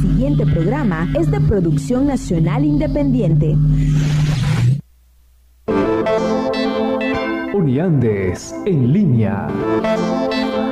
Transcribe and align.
siguiente 0.00 0.46
programa 0.46 1.08
es 1.18 1.30
de 1.30 1.40
producción 1.40 2.06
nacional 2.06 2.64
independiente. 2.64 3.56
Uniandes 7.54 8.54
en 8.66 8.92
línea. 8.92 9.48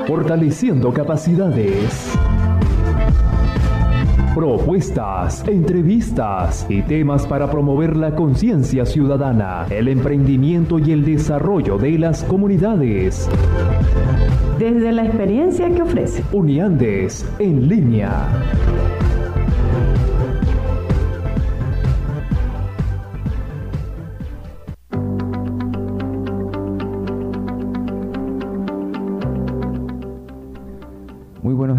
Fortaleciendo 0.06 0.92
capacidades. 0.92 2.12
Propuestas, 4.34 5.48
entrevistas 5.48 6.66
y 6.68 6.82
temas 6.82 7.26
para 7.26 7.50
promover 7.50 7.96
la 7.96 8.14
conciencia 8.14 8.84
ciudadana, 8.84 9.66
el 9.70 9.88
emprendimiento 9.88 10.78
y 10.78 10.92
el 10.92 11.04
desarrollo 11.04 11.78
de 11.78 11.98
las 11.98 12.22
comunidades. 12.22 13.28
Desde 14.58 14.92
la 14.92 15.06
experiencia 15.06 15.70
que 15.74 15.82
ofrece. 15.82 16.22
Uniandes 16.32 17.26
en 17.38 17.68
línea. 17.68 18.28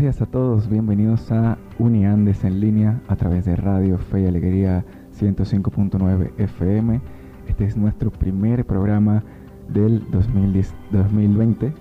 Días 0.08 0.22
a 0.22 0.26
todos, 0.26 0.70
bienvenidos 0.70 1.34
a 1.34 1.58
Uniandes 1.80 2.46
en 2.46 2.62
línea 2.62 3.02
a 3.10 3.18
través 3.18 3.44
de 3.44 3.58
Radio 3.58 3.98
Fe 3.98 4.22
y 4.22 4.26
Alegría 4.26 4.86
105.9 5.20 6.32
FM. 6.38 7.02
Este 7.46 7.66
es 7.66 7.76
nuestro 7.76 8.10
primer 8.10 8.64
programa 8.64 9.26
del 9.68 10.10
2020, 10.12 11.74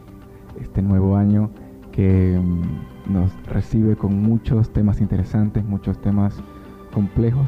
este 0.61 0.83
nuevo 0.83 1.15
año 1.15 1.53
que 1.93 2.37
mm, 2.37 3.13
nos 3.13 3.31
recibe 3.47 3.95
con 3.95 4.21
muchos 4.21 4.73
temas 4.73 5.01
interesantes, 5.01 5.65
muchos 5.65 5.97
temas 6.03 6.35
complejos 6.93 7.47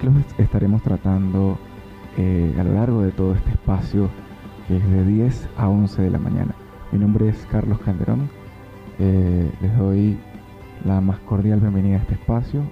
que 0.00 0.06
los 0.06 0.14
estaremos 0.38 0.80
tratando 0.80 1.58
eh, 2.16 2.56
a 2.58 2.64
lo 2.64 2.72
largo 2.72 3.02
de 3.02 3.12
todo 3.12 3.34
este 3.34 3.50
espacio 3.50 4.08
que 4.66 4.78
es 4.78 4.90
de 4.90 5.04
10 5.04 5.50
a 5.58 5.68
11 5.68 6.00
de 6.00 6.10
la 6.10 6.18
mañana. 6.18 6.54
Mi 6.90 6.98
nombre 6.98 7.28
es 7.28 7.46
Carlos 7.50 7.80
Calderón 7.80 8.30
eh, 8.98 9.50
les 9.60 9.76
doy 9.76 10.18
la 10.84 11.00
más 11.00 11.18
cordial 11.20 11.60
bienvenida 11.60 11.96
a 11.96 12.00
este 12.00 12.14
espacio 12.14 12.62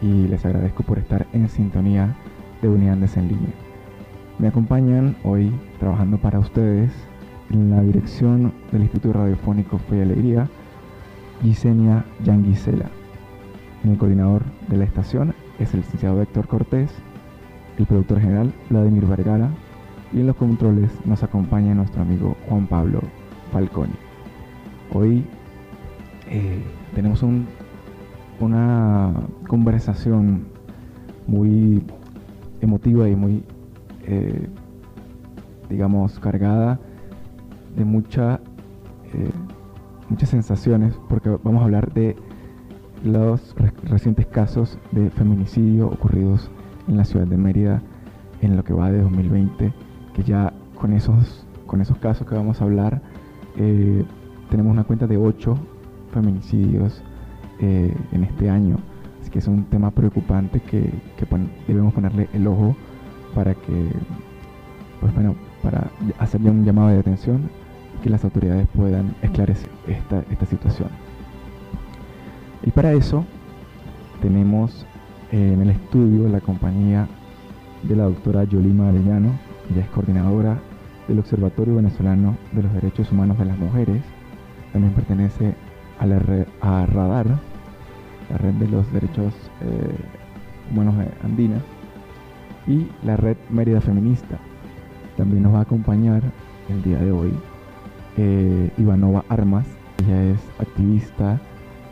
y 0.00 0.26
les 0.28 0.44
agradezco 0.44 0.82
por 0.82 0.98
estar 0.98 1.26
en 1.32 1.48
sintonía 1.48 2.16
de 2.62 2.68
Unidades 2.68 3.16
en 3.16 3.28
línea. 3.28 3.52
Me 4.38 4.48
acompañan 4.48 5.16
hoy 5.24 5.52
trabajando 5.78 6.18
para 6.18 6.38
ustedes 6.38 6.90
en 7.50 7.70
la 7.70 7.82
dirección 7.82 8.52
del 8.72 8.82
Instituto 8.82 9.12
Radiofónico 9.12 9.78
Fe 9.78 9.98
y 9.98 10.00
Alegría, 10.00 10.48
Gisenia 11.42 12.04
Yanguisela. 12.24 12.86
El 13.84 13.98
coordinador 13.98 14.42
de 14.68 14.78
la 14.78 14.84
estación 14.84 15.34
es 15.58 15.74
el 15.74 15.80
licenciado 15.80 16.22
Héctor 16.22 16.46
Cortés, 16.48 16.90
el 17.78 17.86
productor 17.86 18.20
general 18.20 18.52
Vladimir 18.70 19.06
Vergara 19.06 19.50
y 20.12 20.20
en 20.20 20.26
los 20.26 20.36
controles 20.36 20.90
nos 21.04 21.22
acompaña 21.22 21.74
nuestro 21.74 22.02
amigo 22.02 22.36
Juan 22.48 22.66
Pablo 22.66 23.00
Falconi. 23.50 23.94
Hoy 24.92 25.24
eh, 26.34 26.62
tenemos 26.94 27.22
una 28.40 29.12
conversación 29.46 30.46
muy 31.26 31.84
emotiva 32.62 33.06
y 33.06 33.14
muy, 33.14 33.44
eh, 34.06 34.48
digamos, 35.68 36.18
cargada 36.20 36.80
de 37.76 37.84
mucha, 37.84 38.40
eh, 39.12 39.30
muchas 40.08 40.30
sensaciones, 40.30 40.98
porque 41.06 41.28
vamos 41.44 41.60
a 41.60 41.64
hablar 41.64 41.92
de 41.92 42.16
los 43.04 43.54
recientes 43.84 44.24
casos 44.26 44.78
de 44.90 45.10
feminicidio 45.10 45.88
ocurridos 45.88 46.50
en 46.88 46.96
la 46.96 47.04
ciudad 47.04 47.26
de 47.26 47.36
Mérida 47.36 47.82
en 48.40 48.56
lo 48.56 48.64
que 48.64 48.72
va 48.72 48.90
de 48.90 49.02
2020, 49.02 49.70
que 50.14 50.22
ya 50.22 50.54
con 50.80 50.94
esos, 50.94 51.46
con 51.66 51.82
esos 51.82 51.98
casos 51.98 52.26
que 52.26 52.34
vamos 52.34 52.62
a 52.62 52.64
hablar, 52.64 53.02
tenemos 53.54 54.72
una 54.72 54.84
cuenta 54.84 55.06
de 55.06 55.18
8 55.18 55.58
feminicidios 56.12 57.02
eh, 57.60 57.94
en 58.12 58.24
este 58.24 58.50
año. 58.50 58.76
Así 59.20 59.30
que 59.30 59.38
es 59.38 59.46
un 59.46 59.64
tema 59.64 59.90
preocupante 59.90 60.60
que, 60.60 60.90
debemos 61.66 61.94
ponerle 61.94 62.28
el 62.32 62.46
ojo 62.46 62.76
para 63.34 63.54
que, 63.54 63.88
pues 65.00 65.14
bueno, 65.14 65.34
para 65.62 65.90
hacerle 66.18 66.50
un 66.50 66.64
llamado 66.64 66.88
de 66.88 66.98
atención 66.98 67.48
y 67.98 68.02
que 68.02 68.10
las 68.10 68.24
autoridades 68.24 68.66
puedan 68.74 69.14
esclarecer 69.22 69.70
esta, 69.86 70.24
esta 70.30 70.46
situación. 70.46 70.88
Y 72.64 72.70
para 72.70 72.92
eso 72.92 73.24
tenemos 74.20 74.86
eh, 75.32 75.52
en 75.54 75.62
el 75.62 75.70
estudio 75.70 76.28
la 76.28 76.40
compañía 76.40 77.08
de 77.82 77.96
la 77.96 78.04
doctora 78.04 78.44
Yolima 78.44 78.88
Arellano, 78.88 79.30
ella 79.70 79.82
es 79.82 79.88
coordinadora 79.88 80.58
del 81.08 81.18
Observatorio 81.18 81.76
Venezolano 81.76 82.36
de 82.52 82.62
los 82.62 82.72
Derechos 82.72 83.10
Humanos 83.10 83.38
de 83.38 83.46
las 83.46 83.58
Mujeres, 83.58 84.02
también 84.72 84.94
pertenece 84.94 85.54
a, 86.02 86.06
la 86.06 86.18
red, 86.18 86.46
a 86.60 86.84
Radar, 86.86 87.26
la 88.28 88.38
red 88.38 88.54
de 88.54 88.66
los 88.68 88.92
derechos 88.92 89.32
eh, 89.60 89.94
humanos 90.70 90.96
andina, 91.22 91.56
y 92.66 92.88
la 93.04 93.16
red 93.16 93.36
Mérida 93.50 93.80
Feminista. 93.80 94.38
También 95.16 95.44
nos 95.44 95.54
va 95.54 95.60
a 95.60 95.62
acompañar 95.62 96.22
el 96.68 96.82
día 96.82 96.98
de 96.98 97.12
hoy 97.12 97.32
eh, 98.16 98.70
Ivanova 98.78 99.24
Armas, 99.28 99.66
ella 99.98 100.24
es 100.24 100.40
activista 100.58 101.40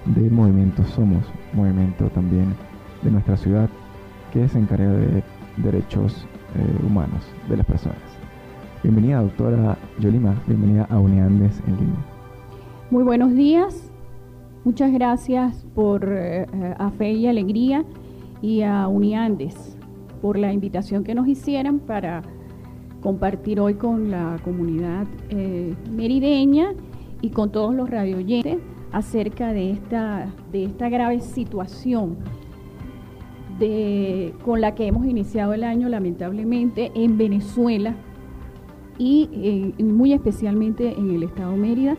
del 0.06 0.30
movimiento 0.32 0.84
Somos, 0.84 1.24
movimiento 1.52 2.08
también 2.08 2.54
de 3.02 3.10
nuestra 3.12 3.36
ciudad 3.36 3.68
que 4.32 4.48
se 4.48 4.58
encarga 4.58 4.88
de 4.88 5.22
derechos 5.58 6.26
eh, 6.56 6.84
humanos 6.84 7.24
de 7.48 7.58
las 7.58 7.66
personas. 7.66 7.98
Bienvenida, 8.82 9.22
doctora 9.22 9.76
Yolima, 10.00 10.34
bienvenida 10.46 10.86
a 10.90 10.98
Uniandes 10.98 11.62
en 11.68 11.76
línea. 11.76 12.04
Muy 12.90 13.04
buenos 13.04 13.34
días, 13.34 13.89
Muchas 14.62 14.92
gracias 14.92 15.64
por 15.74 16.06
eh, 16.12 16.46
a 16.78 16.90
Fe 16.90 17.12
y 17.12 17.26
Alegría 17.26 17.82
y 18.42 18.60
a 18.60 18.88
Uniandes 18.88 19.78
por 20.20 20.38
la 20.38 20.52
invitación 20.52 21.02
que 21.02 21.14
nos 21.14 21.26
hicieron 21.28 21.78
para 21.78 22.20
compartir 23.00 23.58
hoy 23.58 23.74
con 23.74 24.10
la 24.10 24.38
comunidad 24.44 25.06
eh, 25.30 25.74
merideña 25.90 26.74
y 27.22 27.30
con 27.30 27.50
todos 27.50 27.74
los 27.74 27.88
radioyentes 27.88 28.58
acerca 28.92 29.54
de 29.54 29.70
esta, 29.70 30.30
de 30.52 30.64
esta 30.64 30.90
grave 30.90 31.20
situación 31.20 32.18
de, 33.58 34.34
con 34.44 34.60
la 34.60 34.74
que 34.74 34.86
hemos 34.86 35.06
iniciado 35.06 35.54
el 35.54 35.64
año 35.64 35.88
lamentablemente 35.88 36.92
en 36.94 37.16
Venezuela 37.16 37.94
y 38.98 39.74
eh, 39.78 39.82
muy 39.82 40.12
especialmente 40.12 40.98
en 40.98 41.14
el 41.14 41.22
estado 41.22 41.56
Mérida 41.56 41.96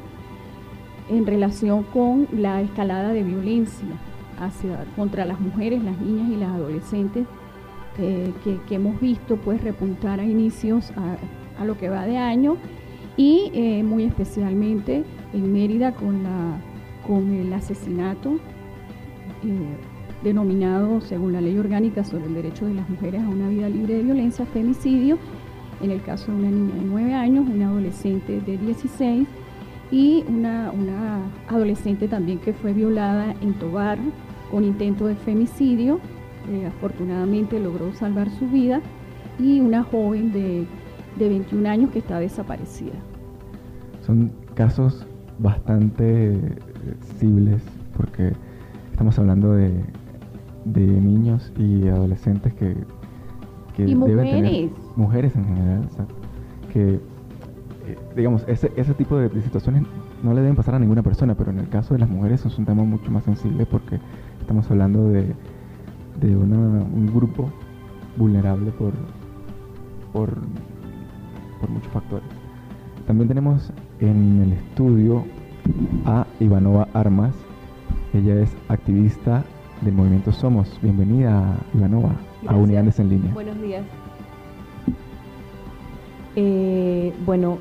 en 1.12 1.26
relación 1.26 1.84
con 1.84 2.28
la 2.32 2.62
escalada 2.62 3.10
de 3.10 3.24
violencia 3.24 3.90
hacia, 4.40 4.86
contra 4.96 5.26
las 5.26 5.40
mujeres, 5.40 5.84
las 5.84 6.00
niñas 6.00 6.30
y 6.30 6.36
las 6.38 6.50
adolescentes 6.52 7.28
eh, 7.98 8.32
que, 8.44 8.76
hemos 8.76 9.00
visto 9.02 9.36
pues 9.36 9.62
repuntar 9.62 10.22
a 10.22 10.26
inicios 10.26 10.92
a, 10.92 11.66
lo 11.66 11.78
que 11.78 11.90
va 11.90 12.06
de 12.06 12.18
año. 12.18 12.58
Y 13.18 13.52
eh, 13.54 13.84
muy 13.84 14.06
especialmente 14.06 15.04
en 15.34 15.54
Mérida 15.54 15.94
con, 15.94 16.24
la, 16.24 16.60
con 17.06 17.32
el 17.34 17.52
asesinato 17.52 18.36
eh, 19.44 19.78
denominado 20.24 21.02
según 21.02 21.34
la 21.34 21.42
ley 21.42 21.58
orgánica 21.58 22.06
sobre 22.06 22.26
el 22.26 22.34
derecho 22.34 22.66
de 22.66 22.74
las 22.74 22.90
mujeres 22.90 23.22
a 23.22 23.28
una 23.28 23.50
vida 23.50 23.68
libre 23.68 23.96
de 23.96 24.04
violencia, 24.04 24.46
femicidio, 24.46 25.18
en 25.82 25.92
el 25.92 26.02
caso 26.02 26.32
de 26.32 26.38
una 26.38 26.50
niña 26.50 26.74
de 26.76 26.86
9 26.86 27.14
años, 27.14 27.46
una 27.50 27.68
adolescente 27.68 28.40
de 28.40 28.58
16 28.58 29.28
y 29.92 30.24
una, 30.28 30.72
adolescente 31.50 32.08
también 32.08 32.40
que 32.40 32.54
fue 32.54 32.74
violada 32.74 33.36
en 33.42 33.54
Tobar 33.56 34.00
con 34.50 34.64
intento 34.64 35.06
de 35.06 35.16
femicidio. 35.16 36.00
Eh, 36.50 36.66
afortunadamente 36.66 37.60
logró 37.60 37.94
salvar 37.94 38.30
su 38.32 38.48
vida 38.48 38.82
y 39.38 39.60
una 39.60 39.84
joven 39.84 40.32
de, 40.32 40.66
21 41.18 41.70
años 41.70 41.92
que 41.92 42.00
está 42.00 42.20
desaparecida. 42.20 42.94
Son 44.06 44.32
casos 44.56 45.06
bastante 45.38 46.40
sensibles 47.10 47.62
porque 47.96 48.32
estamos 48.92 49.20
hablando 49.20 49.54
de, 49.54 49.72
niños 50.66 51.52
y 51.58 51.88
adolescentes 51.88 52.54
que, 52.54 52.76
que 53.76 53.84
y 53.84 53.94
deben 53.94 54.00
mujeres. 54.00 54.32
tener 54.32 54.70
mujeres 54.96 55.36
en 55.36 55.46
general, 55.46 55.90
que 56.72 56.94
eh, 56.96 57.00
digamos, 58.16 58.44
ese, 58.48 58.72
ese 58.76 58.94
tipo 58.94 59.18
de, 59.18 59.30
situaciones 59.42 59.84
no 60.24 60.34
le 60.34 60.42
deben 60.42 60.56
pasar 60.56 60.76
a 60.76 60.80
ninguna 60.80 61.04
persona, 61.04 61.36
pero 61.36 61.52
en 61.52 61.60
el 61.60 61.70
caso 61.70 61.94
de 61.94 62.00
las 62.00 62.10
mujeres 62.10 62.46
es 62.46 62.58
un 62.58 62.66
tema 62.66 62.84
mucho 62.84 63.12
más 63.12 63.24
sensible 63.24 63.66
porque 63.66 64.00
estamos 64.40 64.70
hablando 64.70 65.08
de, 65.10 65.34
de 66.20 66.36
un 66.36 67.12
grupo 67.14 67.52
vulnerable 68.18 68.72
por, 68.72 68.94
por, 70.14 70.30
por 71.60 71.70
muchos 71.70 71.92
factores. 71.92 72.28
También 73.08 73.28
tenemos 73.28 73.72
en 74.00 74.42
el 74.42 74.54
estudio 74.54 75.26
a 76.06 76.26
Ivanova 76.40 76.88
Armas. 76.94 77.34
Ella 78.14 78.42
es 78.42 78.56
activista 78.68 79.44
del 79.82 79.94
movimiento 79.94 80.32
Somos. 80.32 80.80
Bienvenida, 80.82 81.56
Ivanova, 81.74 82.12
a 82.48 82.56
Unidades 82.56 83.00
en 83.00 83.10
Línea. 83.10 83.34
Buenos 83.34 83.60
días. 83.62 83.84
Eh, 86.36 87.14
bueno, 87.26 87.58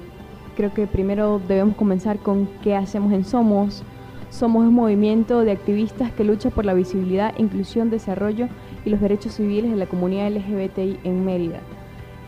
creo 0.57 0.73
que 0.73 0.87
primero 0.87 1.41
debemos 1.47 1.77
comenzar 1.77 2.19
con 2.19 2.49
qué 2.63 2.75
hacemos 2.75 3.13
en 3.13 3.25
Somos. 3.25 3.83
Somos 4.31 4.67
un 4.67 4.75
movimiento 4.75 5.41
de 5.41 5.53
activistas 5.53 6.13
que 6.13 6.25
lucha 6.25 6.51
por 6.51 6.65
la 6.65 6.75
visibilidad, 6.75 7.37
inclusión, 7.39 7.91
desarrollo 7.91 8.49
y 8.85 8.91
los 8.91 9.01
derechos 9.01 9.35
civiles 9.35 9.71
de 9.71 9.77
la 9.77 9.87
comunidad 9.87 10.31
LGBTI 10.31 11.01
en 11.05 11.25
Mérida. 11.25 11.61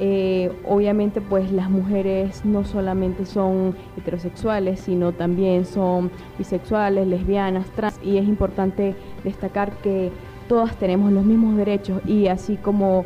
Eh, 0.01 0.51
obviamente 0.67 1.21
pues 1.21 1.53
las 1.53 1.71
mujeres 1.71 2.45
no 2.45 2.65
solamente 2.65 3.25
son 3.25 3.77
heterosexuales, 3.97 4.81
sino 4.81 5.13
también 5.13 5.65
son 5.65 6.11
bisexuales, 6.39 7.07
lesbianas, 7.07 7.67
trans 7.77 8.01
y 8.03 8.17
es 8.17 8.27
importante 8.27 8.97
destacar 9.23 9.71
que 9.79 10.11
todas 10.49 10.77
tenemos 10.77 11.13
los 11.13 11.25
mismos 11.25 11.57
derechos 11.57 12.03
y 12.05 12.27
así 12.27 12.57
como 12.57 13.05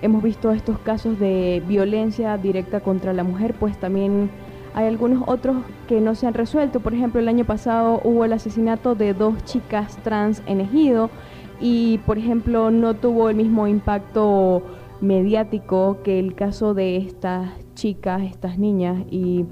hemos 0.00 0.22
visto 0.22 0.50
estos 0.52 0.78
casos 0.78 1.18
de 1.18 1.62
violencia 1.66 2.38
directa 2.38 2.80
contra 2.80 3.12
la 3.12 3.24
mujer, 3.24 3.54
pues 3.58 3.78
también 3.78 4.30
hay 4.78 4.86
algunos 4.86 5.24
otros 5.26 5.56
que 5.88 6.00
no 6.00 6.14
se 6.14 6.28
han 6.28 6.34
resuelto. 6.34 6.78
Por 6.78 6.94
ejemplo, 6.94 7.18
el 7.18 7.26
año 7.26 7.44
pasado 7.44 8.00
hubo 8.04 8.24
el 8.24 8.32
asesinato 8.32 8.94
de 8.94 9.12
dos 9.12 9.44
chicas 9.44 9.98
trans 10.04 10.40
en 10.46 10.60
Ejido 10.60 11.10
y, 11.60 11.98
por 12.06 12.16
ejemplo, 12.16 12.70
no 12.70 12.94
tuvo 12.94 13.28
el 13.28 13.34
mismo 13.34 13.66
impacto 13.66 14.62
mediático 15.00 15.98
que 16.04 16.20
el 16.20 16.36
caso 16.36 16.74
de 16.74 16.96
estas 16.96 17.50
chicas, 17.74 18.22
estas 18.22 18.56
niñas 18.56 19.02
y 19.10 19.46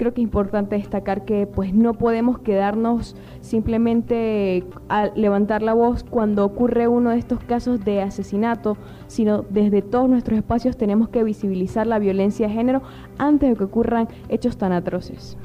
creo 0.00 0.14
que 0.14 0.22
es 0.22 0.24
importante 0.24 0.76
destacar 0.76 1.26
que 1.26 1.46
pues 1.46 1.74
no 1.74 1.92
podemos 1.92 2.38
quedarnos 2.38 3.14
simplemente 3.42 4.64
a 4.88 5.08
levantar 5.08 5.60
la 5.60 5.74
voz 5.74 6.04
cuando 6.04 6.46
ocurre 6.46 6.88
uno 6.88 7.10
de 7.10 7.18
estos 7.18 7.38
casos 7.40 7.84
de 7.84 8.00
asesinato, 8.00 8.78
sino 9.08 9.42
desde 9.50 9.82
todos 9.82 10.08
nuestros 10.08 10.38
espacios 10.38 10.78
tenemos 10.78 11.10
que 11.10 11.22
visibilizar 11.22 11.86
la 11.86 11.98
violencia 11.98 12.48
de 12.48 12.54
género 12.54 12.80
antes 13.18 13.50
de 13.50 13.56
que 13.56 13.64
ocurran 13.64 14.08
hechos 14.30 14.56
tan 14.56 14.72
atroces. 14.72 15.36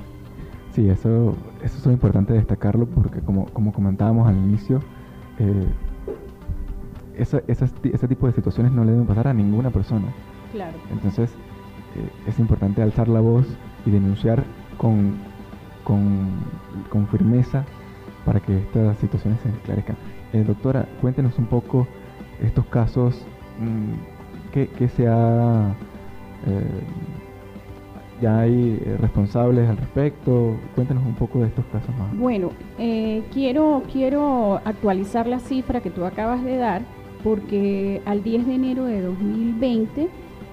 Sí, 0.71 0.87
eso, 0.87 1.35
eso 1.61 1.77
es 1.77 1.85
importante 1.87 2.31
destacarlo 2.31 2.85
porque 2.85 3.19
como, 3.19 3.47
como 3.47 3.73
comentábamos 3.73 4.25
al 4.25 4.37
inicio, 4.37 4.79
eh, 5.37 5.67
ese 7.17 8.07
tipo 8.07 8.27
de 8.27 8.31
situaciones 8.31 8.71
no 8.71 8.85
le 8.85 8.93
deben 8.93 9.05
pasar 9.05 9.27
a 9.27 9.33
ninguna 9.33 9.69
persona. 9.69 10.07
Claro. 10.53 10.77
Entonces, 10.93 11.29
eh, 11.97 12.09
es 12.29 12.39
importante 12.39 12.81
alzar 12.81 13.09
la 13.09 13.19
voz 13.19 13.45
y 13.85 13.91
denunciar 13.91 14.43
con, 14.77 15.15
con, 15.83 17.07
firmeza 17.11 17.63
para 18.25 18.39
que 18.39 18.57
estas 18.57 18.97
situaciones 18.97 19.39
se 19.41 19.49
esclarezcan. 19.49 19.95
Eh, 20.33 20.43
doctora, 20.43 20.87
cuéntenos 21.01 21.37
un 21.37 21.45
poco 21.45 21.87
estos 22.41 22.65
casos 22.65 23.23
mm, 23.59 24.51
que, 24.51 24.87
se 24.89 25.07
ha... 25.07 25.75
Eh, 26.47 26.83
ya 28.21 28.39
hay 28.39 28.77
responsables 29.01 29.69
al 29.69 29.77
respecto. 29.77 30.55
Cuéntenos 30.73 31.05
un 31.05 31.15
poco 31.15 31.39
de 31.39 31.47
estos 31.47 31.65
casos 31.65 31.93
más. 31.97 32.17
Bueno, 32.17 32.51
quiero, 33.33 33.83
quiero 33.91 34.61
actualizar 34.63 35.27
la 35.27 35.39
cifra 35.39 35.81
que 35.81 35.91
tú 35.91 36.05
acabas 36.05 36.41
de 36.43 36.55
dar 36.55 36.81
porque 37.25 38.03
al 38.05 38.23
10 38.23 38.45
de 38.45 38.55
enero 38.55 38.85
de 38.85 39.01
2020 39.01 40.09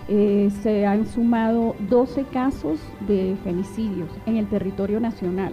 eh, 0.08 0.50
se 0.62 0.86
han 0.86 1.06
sumado 1.06 1.76
12 1.88 2.24
casos 2.24 2.80
de 3.06 3.36
femicidios 3.44 4.10
en 4.26 4.36
el 4.36 4.46
territorio 4.48 5.00
nacional 5.00 5.52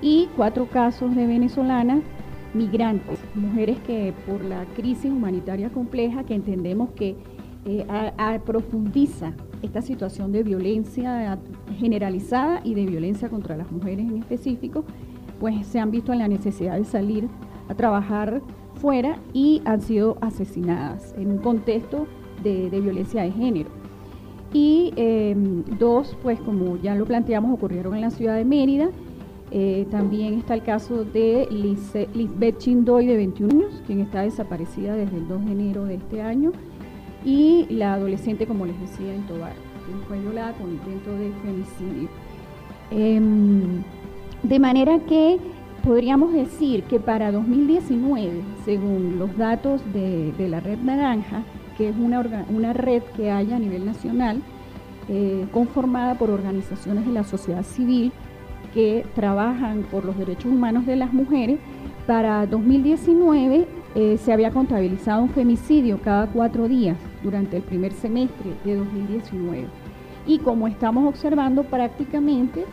y 0.00 0.28
cuatro 0.36 0.66
casos 0.66 1.14
de 1.14 1.26
venezolanas 1.26 2.00
migrantes, 2.54 3.18
mujeres 3.34 3.78
que 3.86 4.14
por 4.26 4.42
la 4.44 4.64
crisis 4.76 5.10
humanitaria 5.10 5.70
compleja 5.70 6.24
que 6.24 6.34
entendemos 6.34 6.90
que 6.90 7.16
eh, 7.66 7.84
profundiza 8.44 9.32
esta 9.62 9.82
situación 9.82 10.32
de 10.32 10.42
violencia 10.42 11.38
generalizada 11.78 12.60
y 12.64 12.74
de 12.74 12.86
violencia 12.86 13.28
contra 13.28 13.56
las 13.56 13.70
mujeres 13.70 14.06
en 14.08 14.18
específico, 14.18 14.84
pues 15.40 15.66
se 15.66 15.80
han 15.80 15.90
visto 15.90 16.12
en 16.12 16.20
la 16.20 16.28
necesidad 16.28 16.76
de 16.76 16.84
salir 16.84 17.28
a 17.68 17.74
trabajar 17.74 18.40
fuera 18.76 19.18
y 19.32 19.62
han 19.64 19.80
sido 19.80 20.16
asesinadas 20.20 21.14
en 21.18 21.30
un 21.30 21.38
contexto 21.38 22.06
de, 22.70 22.80
violencia 22.80 23.22
de 23.22 23.32
género. 23.32 23.70
Y 24.52 24.92
em, 24.96 25.64
dos, 25.78 26.16
pues 26.22 26.40
como 26.40 26.76
ya 26.76 26.94
lo 26.94 27.04
planteamos, 27.04 27.52
ocurrieron 27.52 27.94
en 27.94 28.02
la 28.02 28.10
ciudad 28.10 28.36
de 28.36 28.44
Mérida. 28.44 28.90
Eh, 29.50 29.86
también 29.90 30.34
está 30.34 30.54
el 30.54 30.62
caso 30.62 31.04
de 31.04 31.46
Lisbeth 31.50 32.58
Chindoy, 32.58 33.06
de 33.06 33.16
21 33.16 33.52
años, 33.52 33.82
quien 33.86 34.00
está 34.00 34.22
desaparecida 34.22 34.94
desde 34.94 35.16
el 35.16 35.28
2 35.28 35.44
de 35.44 35.52
enero 35.52 35.84
de 35.84 35.94
este 35.94 36.22
año. 36.22 36.52
Y 37.24 37.66
la 37.70 37.94
adolescente, 37.94 38.46
como 38.46 38.66
les 38.66 38.80
decía, 38.80 39.14
en 39.14 39.26
Tobar, 39.26 39.54
quien 39.84 40.00
fue 40.02 40.20
violada 40.20 40.52
con 40.52 40.70
intento 40.70 41.10
de 41.12 41.32
femicidio. 41.42 42.08
Em, 42.90 43.82
de 44.42 44.58
manera 44.58 45.00
que 45.00 45.38
podríamos 45.86 46.32
decir 46.32 46.82
que 46.84 46.98
para 46.98 47.30
2019, 47.30 48.42
según 48.64 49.18
los 49.18 49.36
datos 49.36 49.80
de, 49.92 50.32
la 50.48 50.60
Red 50.60 50.78
Naranja, 50.80 51.42
que 51.76 51.88
es 51.88 51.96
una, 51.96 52.44
una, 52.48 52.72
red 52.72 53.02
que 53.16 53.30
hay 53.30 53.52
a 53.52 53.58
nivel 53.58 53.84
nacional, 53.84 54.40
eh, 55.08 55.46
conformada 55.52 56.16
por 56.16 56.30
organizaciones 56.30 57.06
de 57.06 57.12
la 57.12 57.24
sociedad 57.24 57.62
civil 57.62 58.12
que 58.74 59.06
trabajan 59.14 59.82
por 59.90 60.04
los 60.04 60.18
derechos 60.18 60.46
humanos 60.46 60.86
de 60.86 60.96
las 60.96 61.12
mujeres, 61.12 61.58
para 62.06 62.46
2019 62.46 63.66
eh, 63.94 64.18
se 64.18 64.32
había 64.32 64.50
contabilizado 64.50 65.22
un 65.22 65.30
femicidio 65.30 66.00
cada 66.02 66.26
cuatro 66.26 66.68
días 66.68 66.96
durante 67.22 67.56
el 67.56 67.62
primer 67.62 67.92
semestre 67.92 68.52
de 68.64 68.76
2019. 68.76 69.66
Y 70.26 70.38
como 70.40 70.68
estamos 70.68 71.08
observando 71.08 71.64
prácticamente, 71.64 72.64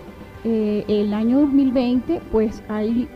eh, 0.43 0.83
el 0.87 1.13
año 1.13 1.39
2020 1.41 2.19
pues 2.31 2.61
hay 2.67 3.07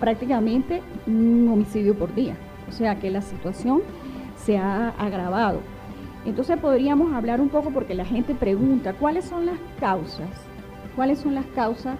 prácticamente 0.00 0.82
un 1.06 1.48
homicidio 1.52 1.94
por 1.94 2.14
día. 2.14 2.36
O 2.68 2.72
sea 2.72 2.98
que 2.98 3.10
la 3.10 3.22
situación 3.22 3.82
se 4.44 4.58
ha 4.58 4.90
agravado. 4.90 5.60
Entonces 6.24 6.58
podríamos 6.58 7.12
hablar 7.12 7.40
un 7.40 7.48
poco 7.48 7.70
porque 7.70 7.94
la 7.94 8.04
gente 8.04 8.34
pregunta, 8.34 8.94
¿cuáles 8.94 9.24
son 9.24 9.46
las 9.46 9.58
causas? 9.78 10.28
¿Cuáles 10.96 11.18
son 11.18 11.34
las 11.34 11.46
causas? 11.46 11.98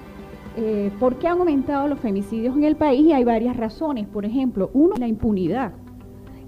Eh, 0.57 0.91
¿Por 0.99 1.17
qué 1.17 1.29
han 1.29 1.39
aumentado 1.39 1.89
los 1.89 1.99
femicidios 1.99 2.57
en 2.57 2.65
el 2.65 2.77
país? 2.77 3.07
Y 3.07 3.13
hay 3.13 3.25
varias 3.25 3.57
razones. 3.57 4.07
Por 4.07 4.25
ejemplo, 4.25 4.71
uno, 4.73 4.95
la 4.97 5.09
impunidad. 5.09 5.73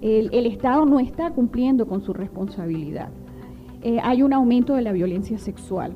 El, 0.01 0.45
Estado 0.45 0.85
no 0.85 0.99
está 0.99 1.31
cumpliendo 1.31 1.87
con 1.87 2.01
su 2.01 2.13
responsabilidad. 2.13 3.09
hay 4.03 4.21
un 4.21 4.31
aumento 4.31 4.75
de 4.75 4.83
la 4.83 4.91
violencia 4.91 5.39
sexual 5.39 5.95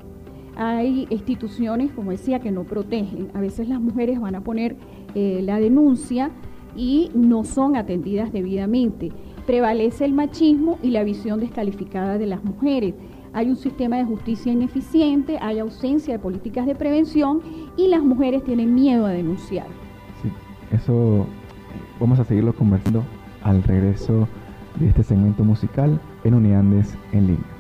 hay 0.55 1.08
instituciones, 1.10 1.91
como 1.91 2.12
decía, 2.12 2.39
que 2.39 2.51
no 2.51 2.63
protegen. 2.63 3.29
A 3.34 3.39
veces 3.39 3.70
las 3.70 3.79
mujeres 3.79 4.20
van 4.20 4.36
a 4.36 4.41
poner 4.41 4.75
eh, 5.15 5.41
la 5.43 5.60
denuncia 5.60 6.31
y 6.75 7.10
no 7.13 7.43
son 7.43 7.75
atendidas 7.75 8.31
debidamente. 8.31 9.12
Prevalece 9.45 10.05
el 10.05 10.13
machismo 10.13 10.77
y 10.81 10.91
la 10.91 11.03
visión 11.03 11.39
descalificada 11.39 12.17
de 12.17 12.27
las 12.27 12.43
mujeres. 12.43 12.93
Hay 13.33 13.50
un 13.50 13.55
sistema 13.55 13.98
de 13.98 14.05
justicia 14.05 14.51
ineficiente, 14.51 15.38
hay 15.41 15.60
ausencia 15.60 16.13
de 16.13 16.19
políticas 16.19 16.65
de 16.65 16.75
prevención 16.75 17.41
y 17.77 17.88
las 17.88 18.03
mujeres 18.03 18.43
tienen 18.43 18.74
miedo 18.75 19.05
a 19.05 19.10
denunciar. 19.10 19.67
Sí, 20.21 20.29
eso 20.75 21.25
vamos 22.00 22.19
a 22.19 22.25
seguirlo 22.25 22.53
conversando 22.53 23.03
al 23.43 23.63
regreso 23.63 24.27
de 24.79 24.89
este 24.89 25.03
segmento 25.03 25.43
musical 25.43 26.00
en 26.24 26.33
Uniandes 26.33 26.95
en 27.13 27.27
línea. 27.27 27.51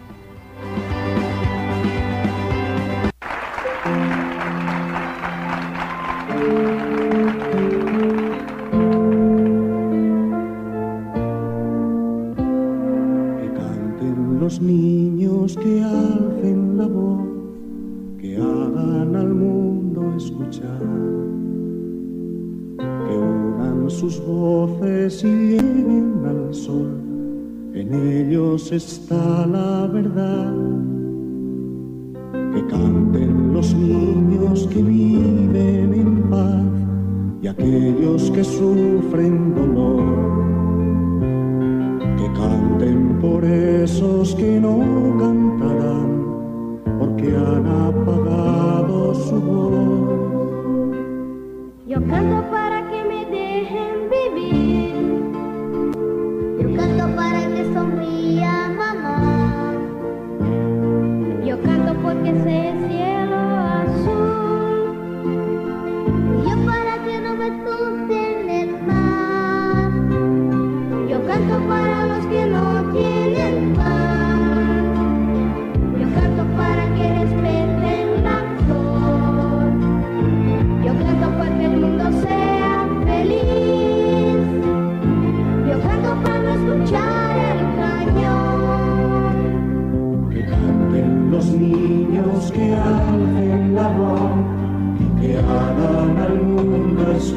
Está 28.71 29.45
la 29.47 29.87
verdad. 29.87 30.60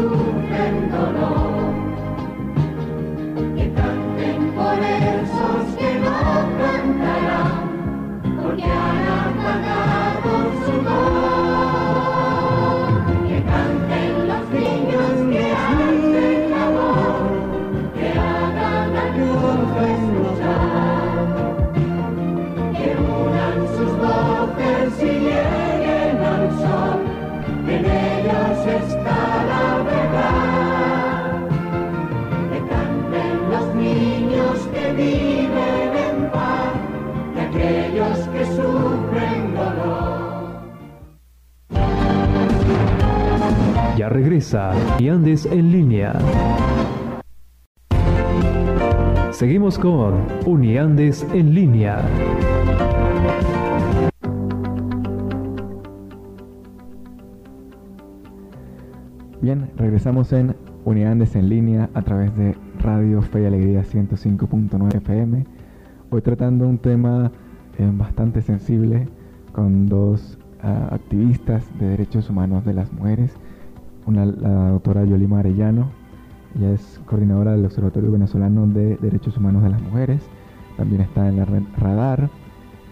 sufren 0.00 0.90
dolor. 0.90 1.74
Que 3.56 3.66
canten 3.74 4.52
por 4.56 4.78
esos 4.82 5.64
que 5.78 5.90
no 6.04 6.18
cantarán, 6.60 7.52
porque 8.42 8.64
hay 8.64 8.99
Andes 45.08 45.46
en 45.46 45.70
línea. 45.70 46.12
Seguimos 49.30 49.78
con 49.78 50.26
Uniandes 50.46 51.24
en 51.32 51.54
línea. 51.54 52.02
Bien, 59.40 59.70
regresamos 59.76 60.32
en 60.32 60.56
Uniandes 60.84 61.36
en 61.36 61.48
línea 61.48 61.88
a 61.94 62.02
través 62.02 62.36
de 62.36 62.56
Radio 62.80 63.22
Fe 63.22 63.42
y 63.42 63.46
Alegría 63.46 63.82
105.9 63.84 64.96
FM. 64.96 65.46
Hoy 66.10 66.20
tratando 66.20 66.66
un 66.66 66.78
tema 66.78 67.30
eh, 67.78 67.88
bastante 67.94 68.42
sensible 68.42 69.06
con 69.52 69.86
dos 69.86 70.36
ah, 70.64 70.88
activistas 70.90 71.64
de 71.78 71.90
derechos 71.90 72.28
humanos 72.28 72.64
de 72.64 72.74
las 72.74 72.92
mujeres 72.92 73.36
la 74.16 74.70
doctora 74.70 75.04
Yolima 75.04 75.40
Arellano. 75.40 75.90
Ella 76.56 76.72
es 76.72 77.00
coordinadora 77.06 77.52
del 77.52 77.64
Observatorio 77.64 78.10
Venezolano 78.10 78.66
de 78.66 78.96
Derechos 78.96 79.36
Humanos 79.36 79.62
de 79.62 79.70
las 79.70 79.80
Mujeres. 79.82 80.22
También 80.76 81.02
está 81.02 81.28
en 81.28 81.36
la 81.36 81.44
red 81.44 81.62
Radar 81.78 82.28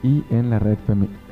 y 0.03 0.23
en 0.31 0.51
la 0.51 0.59
red 0.59 0.79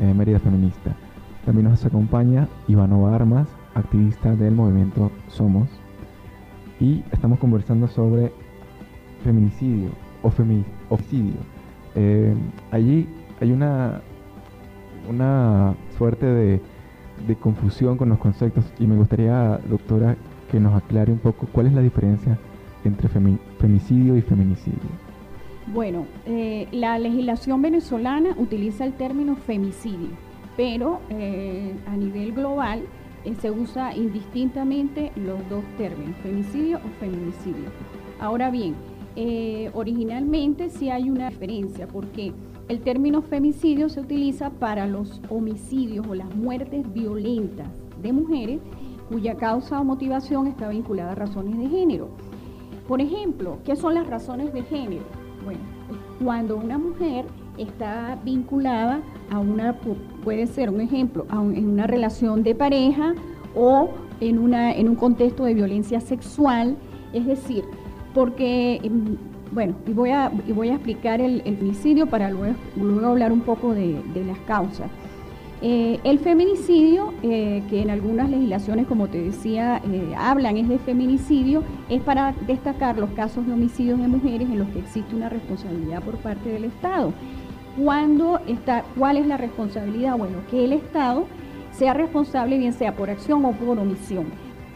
eh, 0.00 0.14
Mérida 0.14 0.38
Feminista. 0.40 0.97
También 1.45 1.69
nos 1.69 1.85
acompaña 1.85 2.49
Ivanova 2.66 3.14
Armas, 3.14 3.49
activista 3.75 4.35
del 4.35 4.55
movimiento 4.55 5.12
Somos. 5.28 5.69
Y 6.81 7.05
estamos 7.12 7.38
conversando 7.38 7.87
sobre 7.87 8.33
feminicidio 9.23 9.90
o 10.23 10.31
femicidio. 10.31 11.37
Eh, 11.95 12.35
allí 12.71 13.09
hay 13.40 13.52
una, 13.52 14.00
una 15.09 15.75
suerte 15.97 16.26
de 16.26 16.61
de 17.26 17.37
confusión 17.37 17.96
con 17.96 18.08
los 18.08 18.18
conceptos 18.18 18.64
y 18.78 18.87
me 18.87 18.96
gustaría, 18.96 19.58
doctora, 19.68 20.16
que 20.50 20.61
nos 20.61 20.75
aclare 20.75 21.12
un 21.12 21.18
poco 21.18 21.46
cuál 21.52 21.66
es 21.66 21.73
la 21.73 21.80
diferencia 21.80 22.38
entre 22.85 23.08
femicidio 23.08 24.16
y 24.16 24.23
feminicidio. 24.23 25.06
Bueno, 25.66 26.06
eh, 26.26 26.68
la 26.70 26.99
legislación 26.99 27.61
venezolana 27.61 28.35
utiliza 28.38 28.85
el 28.85 28.92
término 28.92 29.35
femicidio, 29.35 30.11
pero 30.56 31.00
eh, 31.11 31.75
a 31.88 31.96
nivel 31.96 32.32
global 32.32 32.82
eh, 33.25 33.35
se 33.40 33.50
usa 33.50 33.94
indistintamente 33.94 35.11
los 35.16 35.38
dos 35.49 35.64
términos, 35.76 36.14
femicidio 36.23 36.78
o 36.78 37.00
feminicidio. 37.00 37.70
Ahora 38.20 38.50
bien, 38.50 38.75
originalmente 39.75 40.70
sí 40.70 40.90
hay 40.90 41.11
una 41.11 41.30
diferencia, 41.30 41.88
porque 41.88 42.32
el 42.68 42.80
término 42.80 43.23
femicidio 43.23 43.88
se 43.88 44.00
utiliza 44.00 44.50
para 44.50 44.87
los 44.87 45.20
homicidios 45.28 46.06
o 46.08 46.14
las 46.14 46.35
muertes 46.35 46.92
violentas 46.92 47.68
de 48.02 48.12
mujeres 48.12 48.61
cuya 49.08 49.37
causa 49.37 49.80
o 49.80 49.85
motivación 49.85 50.49
está 50.49 50.68
vinculada 50.68 51.12
a 51.12 51.14
razones 51.14 51.58
de 51.58 51.68
género. 51.68 52.08
Por 52.88 53.00
ejemplo, 53.00 53.58
¿qué 53.64 53.76
son 53.76 53.94
las 53.94 54.06
razones 54.06 54.52
de 54.52 54.62
género? 54.62 55.04
Bueno, 55.44 55.61
cuando 56.23 56.56
una 56.56 56.76
mujer 56.76 57.25
está 57.56 58.18
vinculada 58.25 59.00
a 59.30 59.38
una, 59.38 59.76
puede 60.25 60.46
ser 60.46 60.70
un 60.70 60.80
ejemplo, 60.80 61.25
en 61.30 61.68
una 61.68 61.87
relación 61.87 62.42
de 62.42 62.54
pareja 62.54 63.14
o 63.54 63.90
en, 64.20 64.38
una, 64.38 64.73
en 64.73 64.88
un 64.88 64.96
contexto 64.96 65.44
de 65.44 65.54
violencia 65.54 66.00
sexual, 66.00 66.76
es 67.12 67.26
decir, 67.26 67.64
porque 68.12 68.80
bueno, 69.52 69.74
y 69.86 69.92
voy 69.92 70.10
a, 70.10 70.30
voy 70.54 70.70
a 70.70 70.74
explicar 70.74 71.20
el, 71.20 71.42
femicidio 71.42 72.06
para 72.06 72.30
luego, 72.30 72.56
luego, 72.76 73.06
hablar 73.06 73.32
un 73.32 73.40
poco 73.40 73.74
de, 73.74 74.02
las 74.26 74.38
causas. 74.40 74.90
Eh, 75.62 75.98
el 76.04 76.18
feminicidio, 76.18 77.14
eh, 77.22 77.62
que 77.70 77.80
en 77.80 77.90
algunas 77.90 78.28
legislaciones, 78.28 78.86
como 78.86 79.08
te 79.08 79.20
decía, 79.22 79.80
eh, 79.90 80.14
hablan 80.16 80.58
es 80.58 80.68
de 80.68 80.78
feminicidio, 80.78 81.62
es 81.88 82.02
para 82.02 82.34
destacar 82.46 82.98
los 82.98 83.10
casos 83.10 83.46
de 83.46 83.54
homicidios 83.54 83.98
de 83.98 84.08
mujeres 84.08 84.48
en 84.50 84.58
los 84.58 84.68
que 84.68 84.80
existe 84.80 85.16
una 85.16 85.30
responsabilidad 85.30 86.02
por 86.02 86.16
parte 86.18 86.50
del 86.50 86.64
Estado. 86.64 87.12
¿cuándo 87.76 88.40
está, 88.46 88.84
¿cuál 88.98 89.16
es 89.16 89.26
la 89.26 89.36
responsabilidad? 89.36 90.16
Bueno, 90.16 90.38
que 90.50 90.64
el 90.64 90.72
Estado 90.72 91.26
sea 91.72 91.94
responsable, 91.94 92.58
bien 92.58 92.72
sea 92.72 92.96
por 92.96 93.10
acción 93.10 93.44
o 93.44 93.52
por 93.52 93.78
omisión. 93.78 94.26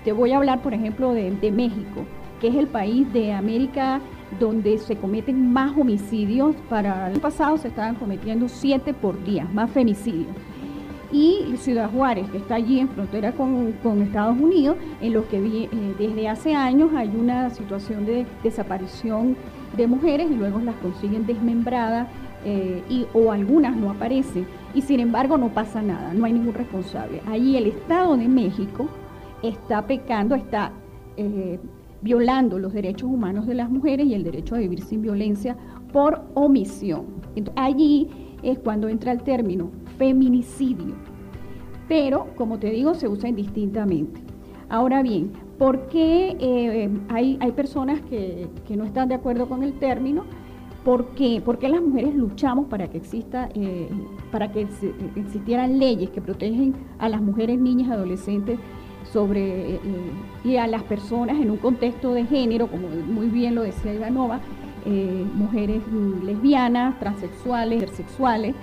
Te 0.04 0.12
voy 0.12 0.32
a 0.32 0.36
hablar, 0.36 0.62
por 0.62 0.74
ejemplo, 0.74 1.12
de, 1.12 1.30
de 1.30 1.50
México, 1.50 2.04
que 2.40 2.48
es 2.48 2.54
el 2.54 2.66
país 2.66 3.10
de 3.12 3.32
América 3.32 4.00
donde 4.38 4.78
se 4.78 4.96
cometen 4.96 5.52
más 5.52 5.76
homicidios. 5.76 6.54
Para 6.68 7.10
el 7.10 7.20
pasado 7.20 7.56
se 7.56 7.68
estaban 7.68 7.96
cometiendo 7.96 8.48
siete 8.48 8.94
por 8.94 9.22
día, 9.24 9.48
más 9.52 9.70
femicidios. 9.70 10.28
Y 11.12 11.56
Ciudad 11.56 11.90
Juárez, 11.90 12.30
que 12.30 12.38
está 12.38 12.54
allí 12.54 12.78
en 12.78 12.88
frontera 12.88 13.32
con, 13.32 13.74
Estados 14.02 14.38
Unidos, 14.38 14.76
en 15.00 15.12
los 15.12 15.24
que 15.26 15.38
eh, 15.38 15.68
desde 15.98 16.28
hace 16.28 16.54
años 16.54 16.90
hay 16.94 17.08
una 17.08 17.50
situación 17.50 18.06
de 18.06 18.26
desaparición 18.44 19.36
de 19.76 19.86
mujeres 19.88 20.30
y 20.30 20.34
luego 20.34 20.60
las 20.60 20.76
consiguen 20.76 21.26
desmembradas 21.26 22.06
eh, 22.44 22.82
y, 22.88 23.06
o 23.12 23.32
algunas 23.32 23.76
no 23.76 23.90
aparecen. 23.90 24.46
Y 24.72 24.82
sin 24.82 25.00
embargo 25.00 25.36
no 25.36 25.48
pasa 25.48 25.82
nada, 25.82 26.14
no 26.14 26.24
hay 26.26 26.32
ningún 26.32 26.54
responsable. 26.54 27.22
Allí 27.26 27.56
el 27.56 27.66
Estado 27.66 28.16
de 28.16 28.28
México 28.28 28.88
está 29.42 29.86
pecando, 29.86 30.36
está 30.36 30.70
eh, 31.16 31.58
violando 32.02 32.58
los 32.58 32.72
derechos 32.72 33.10
humanos 33.10 33.46
de 33.46 33.54
las 33.54 33.70
mujeres 33.70 34.06
y 34.06 34.14
el 34.14 34.24
derecho 34.24 34.54
a 34.54 34.58
vivir 34.58 34.82
sin 34.82 35.02
violencia 35.02 35.56
por 35.92 36.22
omisión. 36.34 37.06
allí 37.56 38.08
es 38.42 38.58
cuando 38.58 38.88
entra 38.88 39.12
el 39.12 39.22
término 39.22 39.70
feminicidio. 39.98 40.94
Pero, 41.88 42.28
como 42.36 42.58
te 42.58 42.70
digo, 42.70 42.94
se 42.94 43.08
usa 43.08 43.28
indistintamente. 43.28 44.20
Ahora 44.68 45.02
bien, 45.02 45.32
¿por 45.58 45.88
qué 45.88 46.36
eh, 46.38 46.88
hay, 47.08 47.36
hay, 47.40 47.52
personas 47.52 48.00
que, 48.02 48.48
no 48.76 48.84
están 48.84 49.08
de 49.08 49.16
acuerdo 49.16 49.48
con 49.48 49.62
el 49.64 49.74
término? 49.74 50.24
¿Por 50.84 51.08
qué? 51.08 51.42
Las 51.68 51.82
mujeres 51.82 52.14
luchamos 52.14 52.66
para 52.66 52.88
que 52.88 52.98
exista, 52.98 53.50
eh, 53.54 53.88
para 54.30 54.52
que 54.52 54.66
existieran 55.16 55.78
leyes 55.78 56.10
que 56.10 56.20
protegen 56.22 56.74
a 56.98 57.08
las 57.08 57.20
mujeres, 57.20 57.58
niñas, 57.58 57.90
adolescentes 57.90 58.58
sobre 59.12 59.74
eh, 59.74 59.80
y 60.44 60.56
a 60.56 60.66
las 60.66 60.82
personas 60.82 61.36
en 61.40 61.50
un 61.50 61.56
contexto 61.56 62.12
de 62.14 62.24
género, 62.26 62.68
como 62.68 62.88
muy 62.88 63.26
bien 63.26 63.54
lo 63.54 63.62
decía 63.62 63.94
Ivanova, 63.94 64.40
eh, 64.86 65.26
mujeres 65.34 65.82
lesbianas, 66.24 66.98
transexuales, 66.98 67.80
intersexuales. 67.82 68.54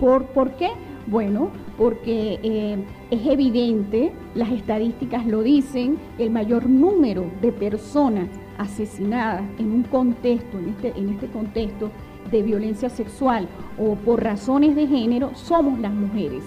¿Por, 0.00 0.26
¿Por 0.26 0.52
qué? 0.56 0.70
Bueno, 1.06 1.50
porque 1.78 2.40
eh, 2.42 2.84
es 3.10 3.26
evidente, 3.26 4.12
las 4.34 4.50
estadísticas 4.50 5.24
lo 5.26 5.42
dicen, 5.42 5.98
el 6.18 6.30
mayor 6.30 6.68
número 6.68 7.26
de 7.40 7.52
personas 7.52 8.28
asesinadas 8.58 9.44
en 9.58 9.70
un 9.70 9.82
contexto, 9.84 10.58
en 10.58 10.70
este, 10.70 10.92
en 10.98 11.10
este 11.10 11.28
contexto 11.28 11.90
de 12.30 12.42
violencia 12.42 12.88
sexual 12.88 13.46
o 13.78 13.94
por 13.94 14.22
razones 14.22 14.74
de 14.74 14.86
género, 14.88 15.30
somos 15.34 15.78
las 15.78 15.92
mujeres. 15.92 16.42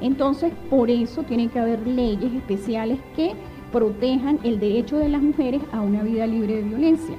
Entonces, 0.00 0.52
por 0.70 0.90
eso 0.90 1.22
tienen 1.22 1.48
que 1.48 1.58
haber 1.58 1.86
leyes 1.86 2.32
especiales 2.34 2.98
que 3.14 3.32
protejan 3.72 4.38
el 4.44 4.60
derecho 4.60 4.98
de 4.98 5.08
las 5.08 5.22
mujeres 5.22 5.62
a 5.72 5.80
una 5.80 6.02
vida 6.02 6.26
libre 6.26 6.56
de 6.56 6.62
violencia. 6.62 7.16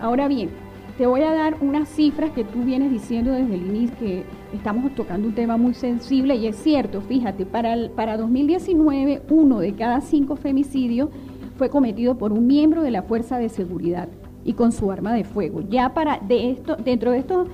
Ahora 0.00 0.28
bien, 0.28 0.50
te 0.98 1.06
voy 1.06 1.22
a 1.22 1.32
dar 1.32 1.56
unas 1.60 1.88
cifras 1.88 2.30
que 2.30 2.44
tú 2.44 2.62
vienes 2.62 2.90
diciendo 2.90 3.32
desde 3.32 3.54
el 3.54 3.66
inicio 3.66 3.96
que 3.98 4.24
estamos 4.54 4.94
tocando 4.94 5.28
un 5.28 5.34
tema 5.34 5.58
muy 5.58 5.74
sensible 5.74 6.34
y 6.36 6.46
es 6.46 6.56
cierto, 6.56 7.02
fíjate, 7.02 7.44
para, 7.44 7.76
para 7.94 8.16
2019 8.16 9.22
uno 9.28 9.58
de 9.58 9.74
cada 9.74 10.00
cinco 10.00 10.36
femicidios 10.36 11.10
fue 11.56 11.68
cometido 11.68 12.16
por 12.16 12.32
un 12.32 12.46
miembro 12.46 12.82
de 12.82 12.90
la 12.90 13.02
fuerza 13.02 13.38
de 13.38 13.48
seguridad 13.48 14.08
y 14.44 14.54
con 14.54 14.72
su 14.72 14.90
arma 14.90 15.12
de 15.12 15.24
fuego. 15.24 15.60
Ya 15.68 15.92
para 15.92 16.18
de 16.18 16.50
esto, 16.50 16.76
dentro 16.76 17.10
de 17.10 17.18
estos 17.18 17.48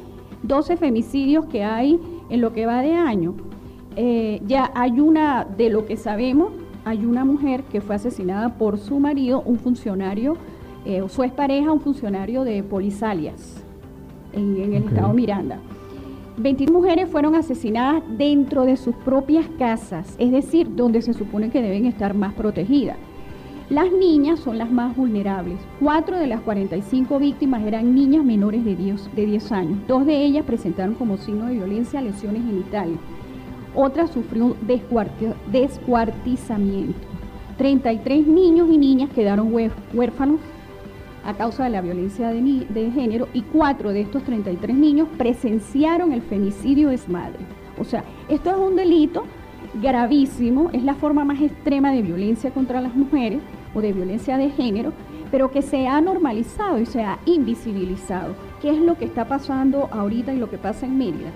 12 0.44 0.76
femicidios 0.76 1.46
que 1.46 1.64
hay 1.64 1.98
en 2.28 2.40
lo 2.40 2.52
que 2.52 2.66
va 2.66 2.82
de 2.82 2.94
año, 2.94 3.34
eh, 3.96 4.40
ya 4.46 4.70
hay 4.74 5.00
una, 5.00 5.44
de 5.44 5.70
lo 5.70 5.86
que 5.86 5.96
sabemos, 5.96 6.52
hay 6.84 7.04
una 7.04 7.24
mujer 7.24 7.62
que 7.64 7.80
fue 7.80 7.94
asesinada 7.94 8.56
por 8.56 8.78
su 8.78 8.98
marido, 8.98 9.42
un 9.42 9.58
funcionario, 9.58 10.36
eh, 10.84 11.02
su 11.08 11.22
expareja, 11.22 11.72
un 11.72 11.80
funcionario 11.80 12.44
de 12.44 12.62
Polisalias, 12.62 13.62
en, 14.32 14.74
el 14.74 14.84
estado 14.84 15.12
Miranda. 15.12 15.58
21 16.38 16.72
mujeres 16.72 17.10
fueron 17.10 17.34
asesinadas 17.34 18.02
dentro 18.16 18.64
de 18.64 18.76
sus 18.76 18.94
propias 18.96 19.46
casas, 19.58 20.16
es 20.18 20.32
decir, 20.32 20.74
donde 20.74 21.02
se 21.02 21.12
supone 21.12 21.50
que 21.50 21.60
deben 21.60 21.84
estar 21.84 22.14
más 22.14 22.32
protegidas. 22.32 22.96
Las 23.68 23.92
niñas 23.92 24.40
son 24.40 24.58
las 24.58 24.70
más 24.70 24.96
vulnerables. 24.96 25.58
Cuatro 25.80 26.18
de 26.18 26.26
las 26.26 26.40
45 26.40 27.18
víctimas 27.18 27.62
eran 27.62 27.94
niñas 27.94 28.24
menores 28.24 28.64
de 28.64 28.74
10, 28.76 29.14
de 29.14 29.26
10 29.26 29.52
años. 29.52 29.78
Dos 29.86 30.04
de 30.04 30.24
ellas 30.24 30.44
presentaron 30.44 30.94
como 30.94 31.16
signo 31.16 31.46
de 31.46 31.54
violencia 31.54 32.02
lesiones 32.02 32.44
genitales. 32.44 32.98
Otra 33.74 34.06
sufrió 34.06 34.54
descuartizamiento. 35.50 36.98
33 37.56 38.26
niños 38.26 38.68
y 38.70 38.78
niñas 38.78 39.10
quedaron 39.14 39.52
huérfanos 39.92 40.40
a 41.24 41.34
causa 41.34 41.64
de 41.64 41.70
la 41.70 41.80
violencia 41.80 42.30
de, 42.30 42.90
género 42.90 43.28
y 43.32 43.42
cuatro 43.42 43.92
de 43.92 44.00
estos 44.02 44.24
33 44.24 44.76
niños 44.76 45.08
presenciaron 45.16 46.12
el 46.12 46.22
femicidio 46.22 46.88
de 46.88 46.98
su 46.98 47.10
madre. 47.10 47.38
O 47.78 47.84
sea, 47.84 48.04
esto 48.28 48.50
es 48.50 48.56
un 48.56 48.76
delito 48.76 49.24
gravísimo, 49.80 50.70
es 50.72 50.82
la 50.82 50.94
forma 50.94 51.24
más 51.24 51.40
extrema 51.40 51.92
de 51.92 52.02
violencia 52.02 52.50
contra 52.50 52.80
las 52.80 52.94
mujeres 52.94 53.40
o 53.74 53.80
de 53.80 53.92
violencia 53.92 54.36
de 54.36 54.50
género, 54.50 54.92
pero 55.30 55.50
que 55.50 55.62
se 55.62 55.86
ha 55.86 56.00
normalizado 56.00 56.78
y 56.78 56.86
se 56.86 57.02
ha 57.02 57.18
invisibilizado. 57.24 58.34
¿Qué 58.60 58.70
es 58.70 58.78
lo 58.78 58.98
que 58.98 59.06
está 59.06 59.26
pasando 59.26 59.88
ahorita 59.90 60.34
y 60.34 60.38
lo 60.38 60.50
que 60.50 60.58
pasa 60.58 60.84
en 60.84 60.98
Mérida? 60.98 61.30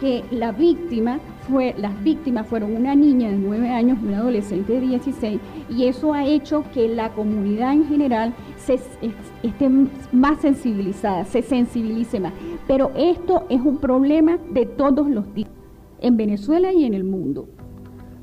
Que 0.00 0.24
la 0.30 0.52
víctima 0.52 1.20
fue, 1.48 1.74
las 1.78 2.02
víctimas 2.02 2.46
fueron 2.46 2.74
una 2.76 2.94
niña 2.94 3.30
de 3.30 3.36
9 3.36 3.70
años 3.70 3.98
y 4.02 4.06
un 4.06 4.14
adolescente 4.14 4.72
de 4.74 4.80
16, 4.80 5.40
y 5.70 5.84
eso 5.84 6.12
ha 6.12 6.24
hecho 6.24 6.64
que 6.72 6.88
la 6.88 7.10
comunidad 7.10 7.72
en 7.72 7.86
general 7.86 8.34
se, 8.56 8.80
esté 9.42 9.70
más 10.12 10.40
sensibilizada, 10.40 11.24
se 11.24 11.42
sensibilice 11.42 12.20
más. 12.20 12.32
Pero 12.66 12.90
esto 12.96 13.44
es 13.48 13.60
un 13.60 13.78
problema 13.78 14.38
de 14.52 14.66
todos 14.66 15.08
los 15.08 15.32
días, 15.34 15.50
en 16.00 16.16
Venezuela 16.16 16.72
y 16.72 16.84
en 16.84 16.94
el 16.94 17.04
mundo. 17.04 17.48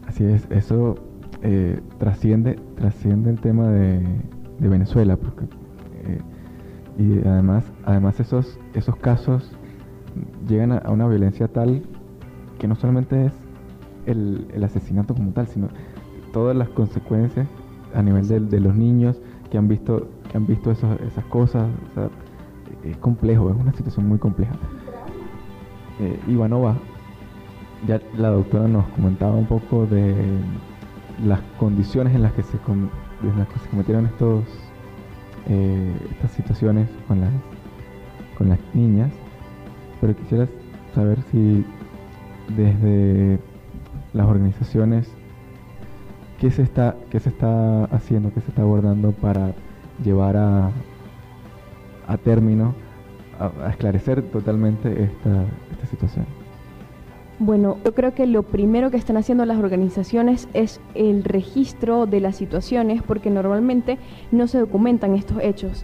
Así 0.07 0.25
es, 0.25 0.47
eso 0.49 0.95
eh, 1.43 1.79
trasciende, 1.99 2.59
trasciende 2.75 3.31
el 3.31 3.39
tema 3.39 3.69
de, 3.69 4.01
Venezuela, 4.59 5.17
porque, 5.17 5.45
eh, 6.05 6.19
y 6.99 7.27
además, 7.27 7.63
además 7.83 8.19
esos, 8.19 8.59
esos 8.75 8.95
casos 8.97 9.51
llegan 10.47 10.71
a 10.71 10.89
una 10.91 11.07
violencia 11.07 11.47
tal 11.47 11.83
que 12.59 12.67
no 12.67 12.75
solamente 12.75 13.25
es 13.25 13.33
el, 14.05 14.63
asesinato 14.63 15.13
como 15.13 15.31
tal, 15.31 15.47
sino 15.47 15.69
todas 16.33 16.55
las 16.55 16.69
consecuencias 16.69 17.47
a 17.93 18.01
nivel 18.01 18.49
de, 18.49 18.59
los 18.59 18.75
niños 18.75 19.19
que 19.49 19.57
han 19.57 19.67
visto 19.67 20.07
que 20.29 20.37
han 20.37 20.47
visto 20.47 20.71
esas, 20.71 21.25
cosas. 21.29 21.67
es 22.83 22.97
complejo, 22.97 23.49
es 23.49 23.55
una 23.55 23.73
situación 23.73 24.07
muy 24.07 24.17
compleja. 24.17 24.53
Eh, 25.99 26.19
Ivanova, 26.27 26.75
ya 27.87 27.99
la 28.17 28.29
doctora 28.29 28.67
nos 28.67 28.85
comentaba 28.89 29.35
un 29.35 29.45
poco 29.45 29.85
de 29.85 30.13
las 31.25 31.41
condiciones 31.59 32.15
en 32.15 32.21
las 32.21 32.31
que 32.33 32.43
se, 32.43 32.57
cometieron 32.59 34.05
estos 34.05 34.45
eh, 35.47 35.93
estas 36.11 36.31
situaciones 36.31 36.87
con 37.07 37.21
las 37.21 37.31
con 38.37 38.49
las 38.49 38.59
niñas, 38.73 39.11
pero 40.01 40.15
quisiera 40.15 40.47
saber 40.95 41.19
si 41.31 41.63
desde 42.57 43.39
las 44.13 44.27
organizaciones, 44.27 45.07
¿qué 46.39 46.51
se 46.51 46.63
está, 46.63 46.95
qué 47.11 47.19
se 47.19 47.29
está 47.29 47.85
haciendo, 47.85 48.33
qué 48.33 48.41
se 48.41 48.49
está 48.49 48.63
abordando 48.63 49.11
para 49.11 49.53
llevar 50.03 50.35
a, 50.35 50.71
a 52.07 52.17
término, 52.17 52.73
a, 53.39 53.69
esclarecer 53.69 54.23
totalmente 54.23 55.03
esta, 55.03 55.45
esta 55.71 55.85
situación? 55.85 56.25
Bueno, 57.39 57.77
yo 57.83 57.95
creo 57.95 58.13
que 58.13 58.27
lo 58.27 58.43
primero 58.43 58.91
que 58.91 58.97
están 58.97 59.17
haciendo 59.17 59.45
las 59.45 59.57
organizaciones 59.57 60.47
es 60.53 60.79
el 60.93 61.23
registro 61.23 62.05
de 62.05 62.19
las 62.19 62.35
situaciones 62.35 63.01
porque 63.01 63.31
normalmente 63.31 63.97
no 64.31 64.47
se 64.47 64.59
documentan 64.59 65.15
estos 65.15 65.37
hechos. 65.41 65.83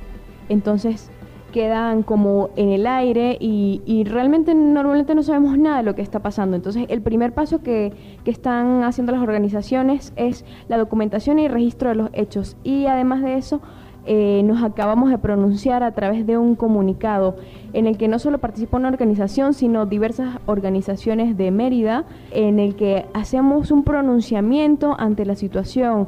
Entonces, 0.49 1.09
quedan 1.51 2.03
como 2.03 2.49
en 2.55 2.69
el 2.69 2.87
aire 2.87 3.37
y, 3.39 4.03
realmente 4.05 4.53
normalmente 4.53 5.15
no 5.15 5.23
sabemos 5.23 5.57
nada 5.57 5.77
de 5.77 5.83
lo 5.83 5.95
que 5.95 6.01
está 6.01 6.19
pasando. 6.19 6.55
Entonces 6.55 6.85
el 6.89 7.01
primer 7.01 7.33
paso 7.33 7.61
que, 7.61 7.93
están 8.25 8.83
haciendo 8.83 9.13
las 9.13 9.21
organizaciones 9.21 10.11
es 10.17 10.43
la 10.67 10.77
documentación 10.77 11.39
y 11.39 11.47
registro 11.47 11.89
de 11.89 11.95
los 11.95 12.09
hechos. 12.11 12.57
Y 12.63 12.87
además 12.87 13.23
de 13.23 13.37
eso, 13.37 13.61
eh, 14.05 14.41
nos 14.43 14.63
acabamos 14.63 15.09
de 15.09 15.17
pronunciar 15.17 15.81
a 15.81 15.91
través 15.91 16.27
de 16.27 16.37
un 16.37 16.55
comunicado 16.55 17.37
en 17.73 17.87
el 17.87 17.97
que 17.97 18.07
no 18.07 18.19
solo 18.19 18.37
participa 18.37 18.77
una 18.77 18.89
organización, 18.89 19.53
sino 19.53 19.85
diversas 19.85 20.39
organizaciones 20.45 21.37
de 21.37 21.51
Mérida, 21.51 22.05
en 22.31 22.59
el 22.59 22.75
que 22.75 23.05
hacemos 23.13 23.71
un 23.71 23.83
pronunciamiento 23.83 24.95
ante 24.99 25.25
la 25.25 25.35
situación 25.35 26.07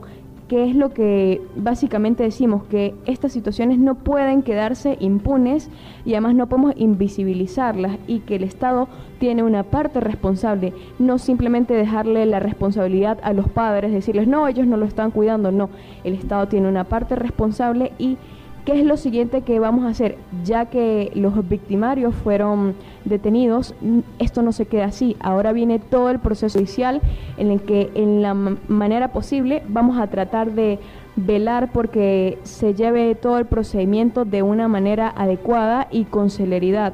que 0.49 0.67
es 0.67 0.75
lo 0.75 0.89
que 0.89 1.41
básicamente 1.55 2.23
decimos, 2.23 2.63
que 2.63 2.95
estas 3.05 3.31
situaciones 3.31 3.77
no 3.77 3.95
pueden 3.95 4.41
quedarse 4.41 4.97
impunes 4.99 5.69
y 6.05 6.13
además 6.13 6.35
no 6.35 6.49
podemos 6.49 6.73
invisibilizarlas 6.75 7.97
y 8.07 8.19
que 8.21 8.35
el 8.35 8.43
Estado 8.43 8.89
tiene 9.19 9.43
una 9.43 9.63
parte 9.63 9.99
responsable, 9.99 10.73
no 10.97 11.19
simplemente 11.19 11.75
dejarle 11.75 12.25
la 12.25 12.39
responsabilidad 12.39 13.19
a 13.21 13.31
los 13.31 13.47
padres, 13.47 13.91
decirles, 13.91 14.27
no, 14.27 14.47
ellos 14.47 14.65
no 14.65 14.75
lo 14.75 14.85
están 14.85 15.11
cuidando, 15.11 15.51
no, 15.51 15.69
el 16.03 16.15
Estado 16.15 16.47
tiene 16.47 16.67
una 16.67 16.85
parte 16.85 17.15
responsable 17.15 17.93
y 17.99 18.17
¿Qué 18.65 18.79
es 18.79 18.85
lo 18.85 18.97
siguiente 18.97 19.41
que 19.41 19.59
vamos 19.59 19.85
a 19.85 19.89
hacer? 19.89 20.17
Ya 20.43 20.65
que 20.65 21.11
los 21.15 21.47
victimarios 21.47 22.13
fueron 22.13 22.75
detenidos, 23.05 23.73
esto 24.19 24.41
no 24.41 24.51
se 24.51 24.65
queda 24.65 24.85
así. 24.85 25.15
Ahora 25.19 25.53
viene 25.53 25.79
todo 25.79 26.09
el 26.09 26.19
proceso 26.19 26.59
judicial 26.59 27.01
en 27.37 27.51
el 27.51 27.61
que 27.61 27.89
en 27.95 28.21
la 28.21 28.33
manera 28.33 29.11
posible 29.11 29.63
vamos 29.67 29.97
a 29.97 30.07
tratar 30.07 30.51
de 30.51 30.77
velar 31.15 31.71
porque 31.71 32.37
se 32.43 32.73
lleve 32.73 33.15
todo 33.15 33.39
el 33.39 33.45
procedimiento 33.45 34.25
de 34.25 34.43
una 34.43 34.67
manera 34.67 35.13
adecuada 35.15 35.87
y 35.89 36.05
con 36.05 36.29
celeridad, 36.29 36.93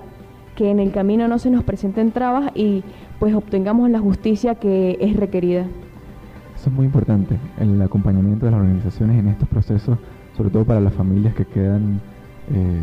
que 0.56 0.71
en 0.71 0.80
el 0.80 0.91
camino 0.91 1.28
no 1.28 1.39
se 1.39 1.49
nos 1.49 1.63
presenten 1.63 2.12
trabas 2.12 2.51
y 2.56 2.84
pues 3.19 3.34
obtengamos 3.36 3.89
la 3.89 3.99
justicia 3.99 4.56
que 4.56 4.97
es 5.01 5.15
requerida. 5.15 5.65
Eso 6.56 6.69
es 6.69 6.75
muy 6.75 6.86
importante, 6.86 7.38
el 7.60 7.82
acompañamiento 7.82 8.45
de 8.45 8.51
las 8.51 8.62
organizaciones 8.62 9.19
en 9.19 9.28
estos 9.28 9.49
procesos 9.49 9.97
sobre 10.36 10.50
todo 10.50 10.65
para 10.65 10.82
las 10.82 10.93
familias 10.93 11.34
que 11.34 11.45
quedan 11.45 12.02
eh, 12.54 12.82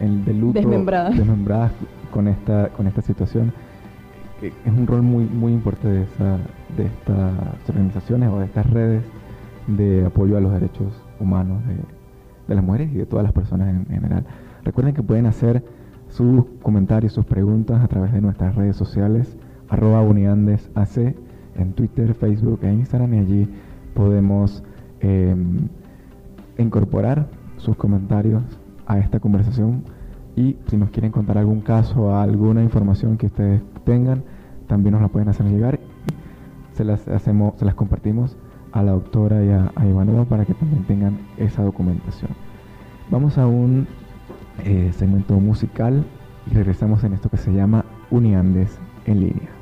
en, 0.00 0.24
de 0.24 0.34
luto, 0.34 0.58
desmembradas. 0.58 1.72
con 2.12 2.28
esta, 2.28 2.68
con 2.68 2.86
esta 2.86 3.02
situación. 3.02 3.52
Es 4.40 4.72
un 4.72 4.86
rol 4.86 5.02
muy, 5.02 5.24
muy 5.24 5.52
importante 5.52 5.88
de, 5.88 6.02
esa, 6.02 6.38
de 6.76 6.86
estas 6.86 7.68
organizaciones 7.68 8.28
o 8.30 8.38
de 8.38 8.46
estas 8.46 8.70
redes 8.70 9.02
de 9.66 10.06
apoyo 10.06 10.36
a 10.36 10.40
los 10.40 10.52
derechos 10.52 10.92
humanos 11.18 11.60
de, 11.66 11.74
de 12.48 12.54
las 12.54 12.64
mujeres 12.64 12.90
y 12.92 12.98
de 12.98 13.06
todas 13.06 13.24
las 13.24 13.32
personas 13.32 13.68
en, 13.68 13.86
general. 13.86 14.24
Recuerden 14.64 14.94
que 14.94 15.02
pueden 15.02 15.26
hacer 15.26 15.62
sus 16.08 16.44
comentarios, 16.62 17.12
sus 17.12 17.26
preguntas 17.26 17.82
a 17.82 17.88
través 17.88 18.12
de 18.12 18.20
nuestras 18.20 18.54
redes 18.54 18.76
sociales, 18.76 19.36
arroba 19.68 20.02
uniandesac, 20.02 21.14
en 21.56 21.72
Twitter, 21.72 22.14
Facebook 22.14 22.60
e 22.62 22.72
Instagram, 22.72 23.14
y 23.14 23.18
allí 23.18 23.48
podemos 23.94 24.62
eh, 25.00 25.34
incorporar 26.58 27.28
sus 27.56 27.76
comentarios 27.76 28.42
a 28.86 28.98
esta 28.98 29.20
conversación 29.20 29.84
y 30.36 30.56
si 30.66 30.76
nos 30.76 30.90
quieren 30.90 31.10
contar 31.10 31.38
algún 31.38 31.60
caso 31.60 32.16
alguna 32.16 32.62
información 32.62 33.16
que 33.16 33.26
ustedes 33.26 33.62
tengan, 33.84 34.22
también 34.66 34.92
nos 34.92 35.02
la 35.02 35.08
pueden 35.08 35.28
hacer 35.28 35.46
llegar. 35.46 35.80
Se 36.72 36.84
las 36.84 37.08
hacemos, 37.08 37.54
se 37.58 37.64
las 37.64 37.74
compartimos 37.74 38.36
a 38.72 38.82
la 38.82 38.92
doctora 38.92 39.44
y 39.44 39.50
a, 39.50 39.72
Ivanova 39.84 40.26
para 40.26 40.44
que 40.44 40.54
también 40.54 40.84
tengan 40.84 41.18
esa 41.38 41.62
documentación. 41.62 42.30
Vamos 43.10 43.38
a 43.38 43.46
un 43.46 43.88
eh, 44.64 44.92
segmento 44.92 45.40
musical 45.40 46.04
y 46.50 46.54
regresamos 46.54 47.02
en 47.02 47.14
esto 47.14 47.28
que 47.28 47.36
se 47.36 47.52
llama 47.52 47.84
Uniandes 48.10 48.78
en 49.06 49.20
línea. 49.20 49.57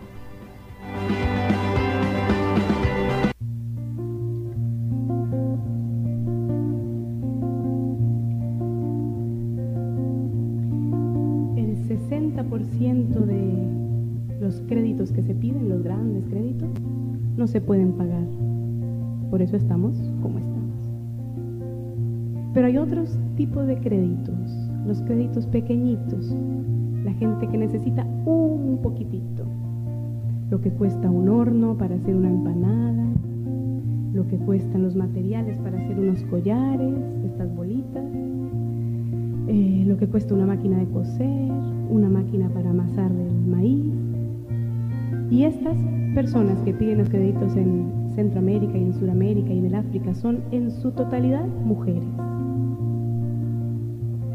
Personas 46.36 46.60
que 46.66 46.74
piden 46.74 46.98
los 46.98 47.08
créditos 47.08 47.56
en 47.56 48.10
Centroamérica 48.14 48.76
y 48.76 48.82
en 48.82 48.92
Sudamérica 48.92 49.54
y 49.54 49.58
en 49.58 49.64
el 49.64 49.74
África 49.74 50.14
son 50.14 50.42
en 50.50 50.70
su 50.70 50.90
totalidad 50.90 51.46
mujeres. 51.46 52.04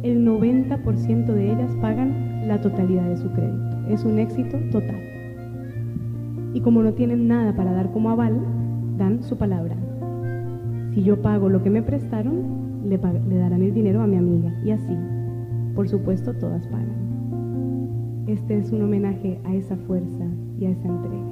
El 0.01 0.25
90% 0.25 1.25
de 1.27 1.51
ellas 1.51 1.71
pagan 1.79 2.47
la 2.47 2.59
totalidad 2.59 3.07
de 3.07 3.17
su 3.17 3.29
crédito. 3.29 3.87
Es 3.87 4.03
un 4.03 4.17
éxito 4.17 4.57
total. 4.71 4.99
Y 6.55 6.61
como 6.61 6.81
no 6.81 6.91
tienen 6.93 7.27
nada 7.27 7.55
para 7.55 7.71
dar 7.71 7.91
como 7.91 8.09
aval, 8.09 8.35
dan 8.97 9.21
su 9.21 9.37
palabra. 9.37 9.75
Si 10.95 11.03
yo 11.03 11.21
pago 11.21 11.49
lo 11.49 11.61
que 11.61 11.69
me 11.69 11.83
prestaron, 11.83 12.81
le, 12.83 12.97
le 12.97 13.37
darán 13.37 13.61
el 13.61 13.75
dinero 13.75 14.01
a 14.01 14.07
mi 14.07 14.17
amiga. 14.17 14.51
Y 14.65 14.71
así, 14.71 14.97
por 15.75 15.87
supuesto, 15.87 16.33
todas 16.33 16.65
pagan. 16.65 18.23
Este 18.25 18.57
es 18.57 18.71
un 18.71 18.81
homenaje 18.81 19.39
a 19.43 19.53
esa 19.53 19.77
fuerza 19.77 20.25
y 20.59 20.65
a 20.65 20.71
esa 20.71 20.87
entrega. 20.87 21.30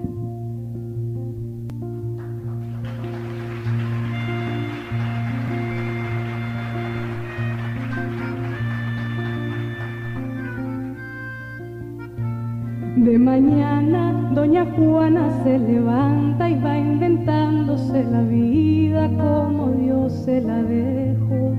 Doña 14.33 14.65
Juana 14.75 15.29
se 15.43 15.57
levanta 15.57 16.49
y 16.49 16.59
va 16.59 16.77
inventándose 16.77 18.03
la 18.03 18.21
vida 18.21 19.09
como 19.17 19.71
Dios 19.71 20.13
se 20.13 20.41
la 20.41 20.61
dejó. 20.63 21.55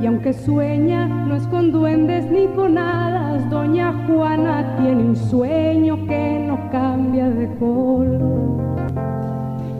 Y 0.00 0.06
aunque 0.06 0.32
sueña, 0.32 1.06
no 1.06 1.36
es 1.36 1.46
con 1.48 1.72
duendes 1.72 2.30
ni 2.30 2.46
con 2.48 2.78
hadas, 2.78 3.48
doña 3.50 3.92
Juana 4.06 4.76
tiene 4.78 5.02
un 5.02 5.16
sueño 5.16 6.06
que 6.06 6.44
no 6.46 6.70
cambia 6.70 7.28
de 7.28 7.46
color. 7.58 8.60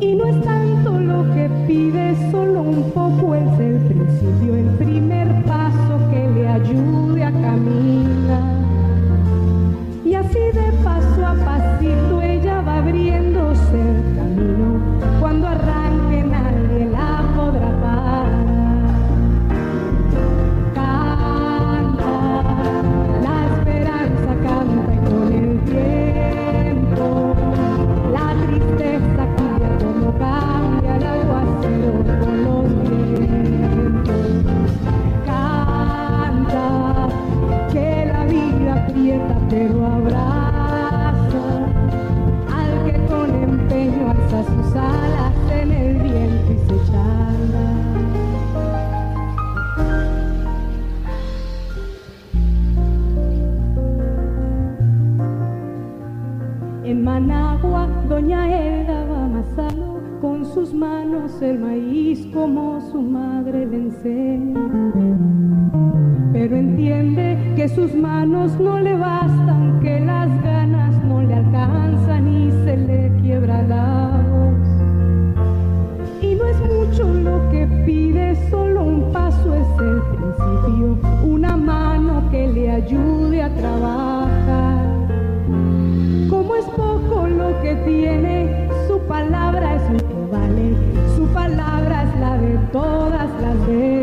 Y 0.01 0.15
no 0.15 0.27
es 0.27 0.41
tanto 0.43 0.99
lo 0.99 1.23
que 1.35 1.51
pide, 1.67 2.15
solo 2.31 2.63
un 2.63 2.91
poco 2.93 3.35
el 3.35 3.50
sus 60.61 60.75
manos 60.75 61.41
el 61.41 61.59
maíz 61.59 62.27
como 62.35 62.83
su 62.93 63.01
madre 63.01 63.65
le 63.65 63.81
pero 66.35 66.55
entiende 66.55 67.55
que 67.57 67.67
sus 67.67 67.95
manos 67.95 68.61
no 68.61 68.79
le 68.79 68.95
bastan, 68.95 69.81
que 69.81 70.01
las 70.01 70.29
ganas 70.43 71.03
no 71.05 71.23
le 71.23 71.33
alcanzan 71.33 72.29
y 72.29 72.51
se 72.65 72.77
le 72.77 73.11
quiebra 73.23 73.63
la 73.63 74.23
voz. 74.31 74.69
Y 76.21 76.35
no 76.35 76.45
es 76.45 76.59
mucho 76.61 77.05
lo 77.15 77.51
que 77.51 77.67
pide, 77.87 78.37
solo 78.51 78.85
un 78.85 79.13
paso 79.13 79.55
es 79.55 79.69
el 79.79 80.03
principio, 80.13 80.99
una 81.25 81.57
mano 81.57 82.31
que 82.31 82.47
le 82.49 82.71
ayude 82.71 83.43
a 83.43 83.55
trabajar. 83.55 84.85
Como 86.29 86.55
es 86.55 86.67
poco 86.67 87.27
lo 87.27 87.49
que 87.63 87.75
tiene, 87.87 88.69
su 88.87 88.99
palabra 89.09 89.77
es 89.77 90.10
su 91.17 91.27
palabra 91.35 92.05
es 92.05 92.21
la 92.21 92.39
de 92.39 92.57
todas 92.71 93.29
las 93.43 93.67
veces. 93.67 94.00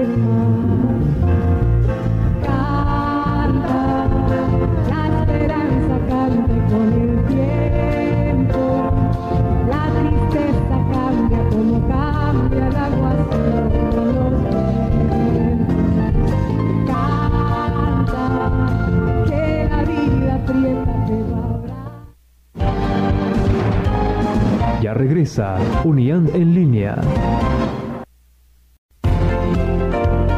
Regresa 24.93 25.57
Unián 25.83 26.29
en 26.33 26.53
línea. 26.53 26.95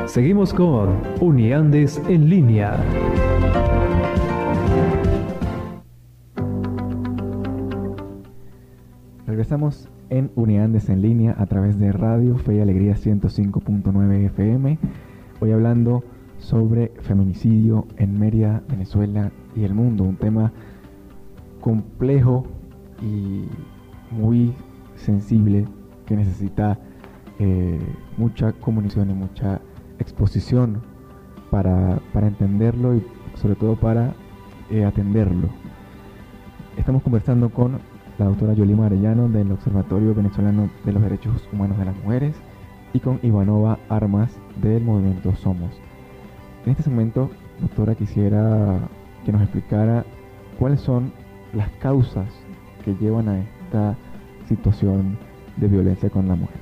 Seguimos 0.07 0.53
con 0.53 0.97
Uniandes 1.19 2.01
en 2.07 2.29
línea. 2.29 2.77
Regresamos 9.27 9.88
en 10.09 10.31
Uniandes 10.35 10.89
en 10.89 11.01
línea 11.01 11.35
a 11.38 11.45
través 11.45 11.77
de 11.77 11.91
Radio 11.91 12.38
Fe 12.38 12.55
y 12.55 12.59
Alegría 12.59 12.95
105.9 12.95 14.25
FM. 14.25 14.79
Hoy 15.39 15.51
hablando 15.51 16.03
sobre 16.39 16.91
feminicidio 17.01 17.85
en 17.97 18.19
Mérida, 18.19 18.63
Venezuela 18.67 19.31
y 19.55 19.63
el 19.63 19.73
mundo, 19.73 20.03
un 20.03 20.15
tema 20.15 20.51
complejo 21.62 22.47
y 23.01 23.45
muy 24.12 24.54
sensible 24.95 25.67
que 26.06 26.15
necesita 26.15 26.78
eh, 27.39 27.80
mucha 28.17 28.52
comunicación 28.54 29.12
y 29.12 29.13
mucha 29.13 29.62
exposición 30.00 30.82
para, 31.50 32.00
entenderlo 32.13 32.95
y 32.95 33.06
sobre 33.36 33.56
todo 33.56 33.76
para 33.76 34.13
eh, 34.69 34.86
atenderlo. 34.86 35.50
Estamos 36.78 37.02
conversando 37.04 37.50
con 37.50 37.80
la 38.17 38.26
doctora 38.26 38.54
Yolima 38.54 38.88
Arellano 38.88 39.30
del 39.30 39.52
Observatorio 39.52 40.13
Venezolano 40.13 40.69
de 40.86 40.93
los 40.93 41.02
Derechos 41.02 41.48
Humanos 41.52 41.78
de 41.78 41.86
las 41.86 41.95
Mujeres 42.04 42.36
y 42.93 43.00
con 43.00 43.19
Ivanova 43.24 43.80
Armas 43.89 44.32
del 44.62 44.84
movimiento 44.84 45.36
Somos. 45.36 45.72
En 46.65 46.72
este 46.72 46.84
segmento, 46.84 47.30
doctora, 47.62 47.95
quisiera 47.95 48.80
que 49.26 49.32
nos 49.32 49.41
explicara 49.41 50.06
cuáles 50.58 50.82
son 50.82 51.12
las 51.54 51.69
causas 51.80 52.28
que 52.84 52.95
llevan 52.95 53.30
a 53.30 53.39
esta 53.69 53.95
situación 54.47 55.17
de 55.58 55.67
violencia 55.67 56.10
con 56.10 56.27
la 56.27 56.36
mujer. 56.36 56.58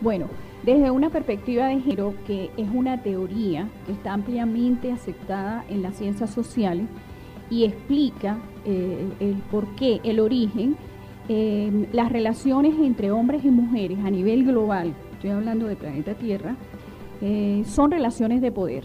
Bueno, 0.00 0.26
desde 0.62 0.90
una 0.90 1.10
perspectiva 1.10 1.66
de 1.66 1.80
género, 1.80 2.14
que 2.26 2.50
es 2.56 2.68
una 2.72 3.02
teoría 3.02 3.68
que 3.86 3.92
está 3.92 4.12
ampliamente 4.12 4.92
aceptada 4.92 5.64
en 5.68 5.82
las 5.82 5.96
ciencias 5.96 6.30
sociales 6.30 6.86
y 7.50 7.64
explica 7.64 8.38
eh, 8.64 9.08
el 9.20 9.34
por 9.50 9.74
qué, 9.74 10.00
el 10.04 10.20
origen, 10.20 10.76
eh, 11.28 11.88
las 11.92 12.10
relaciones 12.12 12.74
entre 12.78 13.10
hombres 13.10 13.44
y 13.44 13.50
mujeres 13.50 13.98
a 14.04 14.10
nivel 14.10 14.44
global, 14.44 14.94
estoy 15.12 15.30
hablando 15.30 15.66
de 15.66 15.76
planeta 15.76 16.14
Tierra, 16.14 16.56
eh, 17.20 17.62
son 17.66 17.90
relaciones 17.90 18.40
de 18.40 18.52
poder, 18.52 18.84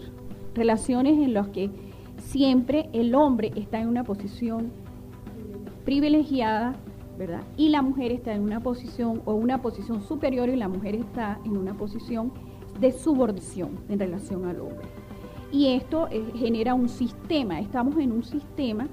relaciones 0.54 1.18
en 1.18 1.34
las 1.34 1.48
que 1.48 1.70
siempre 2.18 2.88
el 2.92 3.14
hombre 3.14 3.52
está 3.54 3.80
en 3.80 3.88
una 3.88 4.02
posición 4.02 4.72
privilegiada 5.84 6.74
Y 7.56 7.68
la 7.68 7.82
mujer 7.82 8.12
está 8.12 8.34
en 8.34 8.42
una 8.42 8.60
posición 8.60 9.22
o 9.24 9.34
una 9.34 9.62
posición 9.62 10.02
superior 10.02 10.48
y 10.48 10.56
la 10.56 10.68
mujer 10.68 10.94
está 10.94 11.38
en 11.44 11.56
una 11.56 11.74
posición 11.74 12.32
de 12.80 12.92
subordinación 12.92 13.78
en 13.88 13.98
relación 13.98 14.44
al 14.46 14.60
hombre. 14.60 14.86
Y 15.52 15.68
esto 15.68 16.08
eh, 16.10 16.24
genera 16.34 16.74
un 16.74 16.88
sistema, 16.88 17.60
estamos 17.60 17.96
en 17.98 18.10
un 18.10 18.24
sistema, 18.24 18.88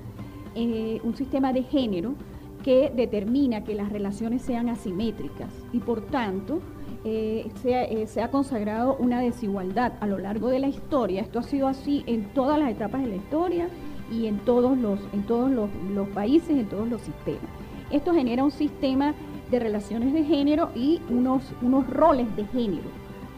eh, 0.54 1.02
un 1.04 1.16
sistema 1.16 1.52
de 1.54 1.64
género 1.64 2.14
que 2.64 2.92
determina 2.96 3.64
que 3.64 3.74
las 3.74 3.92
relaciones 3.92 4.44
sean 4.44 4.70
asimétricas 4.70 5.52
y 5.74 5.80
por 5.80 6.02
tanto 6.02 6.60
eh, 7.04 7.50
se, 8.06 8.22
ha 8.22 8.30
consagrado 8.30 8.96
una 8.98 9.20
desigualdad 9.22 9.94
a 10.00 10.06
lo 10.06 10.20
largo 10.20 10.50
de 10.50 10.60
la 10.60 10.68
historia. 10.68 11.22
Esto 11.22 11.40
ha 11.40 11.44
sido 11.44 11.68
así 11.68 12.04
en 12.06 12.26
todas 12.34 12.60
las 12.60 12.70
etapas 12.70 13.02
de 13.02 13.08
la 13.08 13.16
historia 13.16 13.68
y 14.12 14.28
en 14.28 14.38
todos 14.40 14.78
los, 14.78 15.00
en 15.14 15.24
todos 15.24 15.50
los 15.50 16.08
países, 16.10 16.52
en 16.52 16.70
todos 16.70 16.88
los 16.88 17.02
sistemas. 17.02 17.50
Esto 17.91 18.13
genera 18.13 18.43
un 18.43 18.51
sistema 18.51 19.13
de 19.49 19.60
relaciones 19.60 20.13
de 20.13 20.23
género 20.23 20.69
y 20.75 21.01
unos, 21.10 21.43
unos 21.62 21.88
roles 21.89 22.34
de 22.36 22.45
género, 22.45 22.89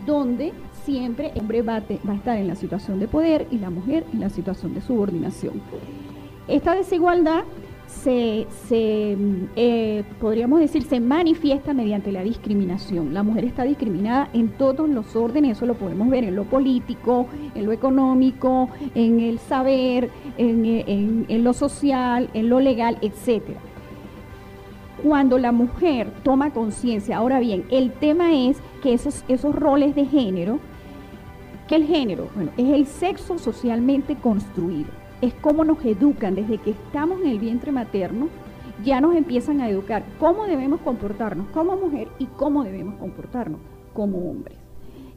donde 0.06 0.54
siempre 0.86 1.32
el 1.34 1.42
hombre 1.42 1.62
va, 1.62 1.76
a 1.76 2.14
estar 2.14 2.38
en 2.38 2.48
la 2.48 2.56
situación 2.56 3.00
de 3.00 3.08
poder 3.08 3.48
y 3.52 3.58
la 3.58 3.70
mujer 3.70 4.06
en 4.14 4.20
la 4.20 4.30
situación 4.30 4.74
de 4.74 4.82
subordinación. 4.82 5.62
Esta 6.48 6.76
desigualdad 6.76 7.44
se, 7.88 8.48
eh, 9.56 10.04
podríamos 10.20 10.60
decir, 10.60 10.84
se 10.84 11.00
manifiesta 11.00 11.74
mediante 11.74 12.12
la 12.12 12.22
discriminación. 12.22 13.14
La 13.14 13.24
mujer 13.24 13.46
está 13.46 13.64
discriminada 13.64 14.30
en 14.34 14.50
todos 14.50 14.90
los 14.90 15.16
órdenes, 15.16 15.58
eso 15.58 15.66
lo 15.66 15.76
podemos 15.76 16.10
ver 16.10 16.24
en 16.26 16.36
lo 16.36 16.44
político, 16.44 17.28
en 17.56 17.66
lo 17.66 17.72
económico, 17.72 18.70
en 18.94 19.20
el 19.20 19.40
saber, 19.40 20.10
en, 20.38 21.44
lo 21.44 21.54
social, 21.54 22.30
en 22.34 22.50
lo 22.50 22.60
legal, 22.60 22.98
etcétera 23.02 23.60
cuando 25.04 25.38
la 25.38 25.52
mujer 25.52 26.12
toma 26.24 26.52
conciencia. 26.52 27.18
Ahora 27.18 27.40
bien, 27.40 27.66
el 27.70 27.92
tema 27.92 28.34
es 28.34 28.58
que 28.82 28.94
esos, 28.94 29.26
esos 29.28 29.54
roles 29.54 29.96
de 29.96 30.06
género, 30.06 30.60
que 31.68 31.76
el 31.76 31.86
género, 31.86 32.30
bueno, 32.34 32.52
es 32.58 32.70
el 32.70 32.88
sexo 32.88 33.38
socialmente 33.38 34.16
construido. 34.16 34.90
Es 35.22 35.34
como 35.36 35.66
nos 35.66 35.84
educan 35.84 36.36
desde 36.36 36.58
que 36.58 36.72
estamos 36.72 37.22
en 37.22 37.28
el 37.28 37.40
vientre 37.40 37.72
materno, 37.72 38.30
ya 38.84 39.02
nos 39.02 39.16
empiezan 39.16 39.62
a 39.62 39.70
educar 39.70 40.04
cómo 40.20 40.46
debemos 40.46 40.82
comportarnos 40.82 41.48
como 41.50 41.76
mujer 41.76 42.08
y 42.18 42.26
cómo 42.26 42.64
debemos 42.64 42.96
comportarnos 42.96 43.60
como 43.94 44.30
hombres. 44.30 44.58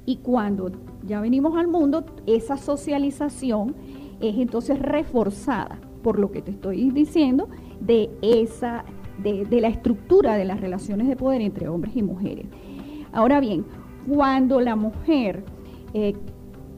Y 0.04 0.16
cuando 0.18 0.70
ya 1.04 1.20
venimos 1.20 1.56
al 1.56 1.68
mundo, 1.68 2.04
esa 2.26 2.56
socialización 2.56 3.74
es 4.20 4.36
entonces 4.36 4.78
reforzada 4.78 5.78
por 6.02 6.18
lo 6.18 6.30
que 6.30 6.42
te 6.42 6.52
estoy 6.52 6.90
diciendo 6.90 7.48
de 7.80 8.10
esa 8.22 8.84
de, 9.18 9.60
la 9.60 9.68
estructura 9.68 10.34
de 10.34 10.44
las 10.44 10.60
relaciones 10.60 11.08
de 11.08 11.16
poder 11.16 11.40
entre 11.40 11.68
hombres 11.68 11.96
y 11.96 12.02
mujeres. 12.02 12.46
Ahora 13.12 13.40
bien, 13.40 13.64
cuando 14.06 14.60
la 14.60 14.76
mujer 14.76 15.44
eh, 15.94 16.14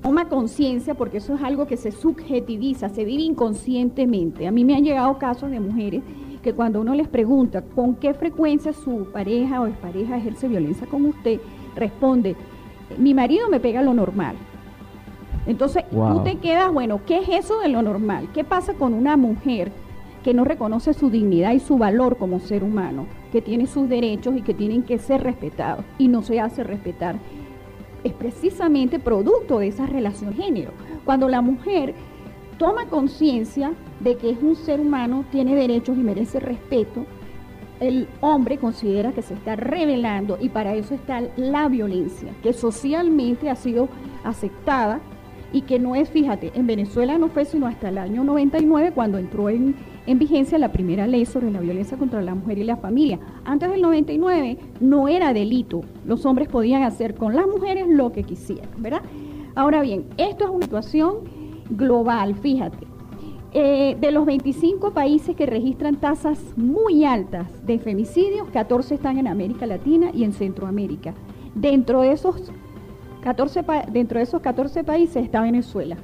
toma 0.02 0.28
conciencia, 0.28 0.94
porque 0.94 1.18
eso 1.18 1.34
es 1.34 1.42
algo 1.42 1.66
que 1.66 1.76
se 1.76 1.90
subjetiviza, 1.90 2.88
se 2.88 3.04
vive 3.04 3.22
inconscientemente. 3.22 4.46
A 4.46 4.52
mí 4.52 4.64
me 4.64 4.74
han 4.74 4.84
llegado 4.84 5.18
casos 5.18 5.50
de 5.50 5.60
mujeres 5.60 6.02
que 6.42 6.54
cuando 6.54 6.80
uno 6.80 6.94
les 6.94 7.08
pregunta 7.08 7.62
con 7.62 7.96
qué 7.96 8.14
frecuencia 8.14 8.72
su 8.72 9.08
pareja 9.12 9.60
o 9.60 9.66
expareja 9.66 10.16
ejerce 10.16 10.48
violencia 10.48 10.86
con 10.86 11.04
usted, 11.06 11.40
responde, 11.74 12.36
mi 12.96 13.12
marido 13.12 13.48
me 13.48 13.60
pega 13.60 13.82
lo 13.82 13.92
normal. 13.92 14.36
Entonces 15.46 15.84
tú 15.90 16.22
te 16.24 16.36
quedas, 16.36 16.72
bueno, 16.72 17.00
¿qué 17.06 17.18
es 17.18 17.28
eso 17.28 17.58
de 17.60 17.68
lo 17.68 17.82
normal? 17.82 18.28
¿Qué 18.34 18.44
pasa 18.44 18.74
con 18.74 18.94
una 18.94 19.16
mujer 19.16 19.72
que 20.28 20.34
no 20.34 20.44
reconoce 20.44 20.92
su 20.92 21.08
dignidad 21.08 21.52
y 21.52 21.58
su 21.58 21.78
valor 21.78 22.18
como 22.18 22.38
ser 22.38 22.62
humano, 22.62 23.06
que 23.32 23.40
tiene 23.40 23.66
sus 23.66 23.88
derechos 23.88 24.36
y 24.36 24.42
que 24.42 24.52
tienen 24.52 24.82
que 24.82 24.98
ser 24.98 25.22
respetados 25.22 25.86
y 25.96 26.08
no 26.08 26.20
se 26.20 26.38
hace 26.38 26.62
respetar. 26.62 27.18
Es 28.04 28.12
precisamente 28.12 28.98
producto 28.98 29.58
de 29.58 29.68
esa 29.68 29.86
relación 29.86 30.34
género. 30.34 30.72
Cuando 31.06 31.30
la 31.30 31.40
mujer 31.40 31.94
toma 32.58 32.84
conciencia 32.90 33.72
de 34.00 34.18
que 34.18 34.28
es 34.28 34.42
un 34.42 34.54
ser 34.54 34.80
humano, 34.80 35.24
tiene 35.32 35.54
derechos 35.56 35.96
y 35.96 36.02
merece 36.02 36.40
respeto, 36.40 37.06
el 37.80 38.06
hombre 38.20 38.58
considera 38.58 39.12
que 39.12 39.22
se 39.22 39.32
está 39.32 39.56
revelando 39.56 40.36
y 40.38 40.50
para 40.50 40.74
eso 40.74 40.92
está 40.92 41.22
la 41.38 41.68
violencia, 41.68 42.34
que 42.42 42.52
socialmente 42.52 43.48
ha 43.48 43.56
sido 43.56 43.88
aceptada 44.24 45.00
y 45.52 45.62
que 45.62 45.78
no 45.78 45.94
es, 45.94 46.10
fíjate, 46.10 46.52
en 46.54 46.66
Venezuela 46.66 47.18
no 47.18 47.28
fue 47.28 47.44
sino 47.44 47.66
hasta 47.66 47.88
el 47.88 47.98
año 47.98 48.24
99 48.24 48.92
cuando 48.94 49.18
entró 49.18 49.48
en, 49.48 49.74
en 50.06 50.18
vigencia 50.18 50.58
la 50.58 50.72
primera 50.72 51.06
ley 51.06 51.24
sobre 51.24 51.50
la 51.50 51.60
violencia 51.60 51.96
contra 51.96 52.20
la 52.22 52.34
mujer 52.34 52.58
y 52.58 52.64
la 52.64 52.76
familia. 52.76 53.18
Antes 53.44 53.70
del 53.70 53.80
99 53.80 54.58
no 54.80 55.08
era 55.08 55.32
delito, 55.32 55.82
los 56.04 56.26
hombres 56.26 56.48
podían 56.48 56.82
hacer 56.82 57.14
con 57.14 57.34
las 57.34 57.46
mujeres 57.46 57.86
lo 57.88 58.12
que 58.12 58.24
quisieran, 58.24 58.68
¿verdad? 58.78 59.02
Ahora 59.54 59.80
bien, 59.82 60.04
esto 60.18 60.44
es 60.44 60.50
una 60.50 60.64
situación 60.64 61.16
global, 61.70 62.34
fíjate. 62.36 62.86
Eh, 63.52 63.96
de 63.98 64.10
los 64.10 64.26
25 64.26 64.92
países 64.92 65.34
que 65.34 65.46
registran 65.46 65.96
tasas 65.96 66.38
muy 66.56 67.06
altas 67.06 67.48
de 67.66 67.78
femicidios, 67.78 68.46
14 68.50 68.94
están 68.94 69.18
en 69.18 69.26
América 69.26 69.66
Latina 69.66 70.10
y 70.12 70.24
en 70.24 70.34
Centroamérica. 70.34 71.14
Dentro 71.54 72.02
de 72.02 72.12
esos 72.12 72.52
14, 73.22 73.64
dentro 73.90 74.18
de 74.18 74.24
esos 74.24 74.40
14 74.40 74.84
países 74.84 75.24
está 75.24 75.40
Venezuela. 75.42 75.96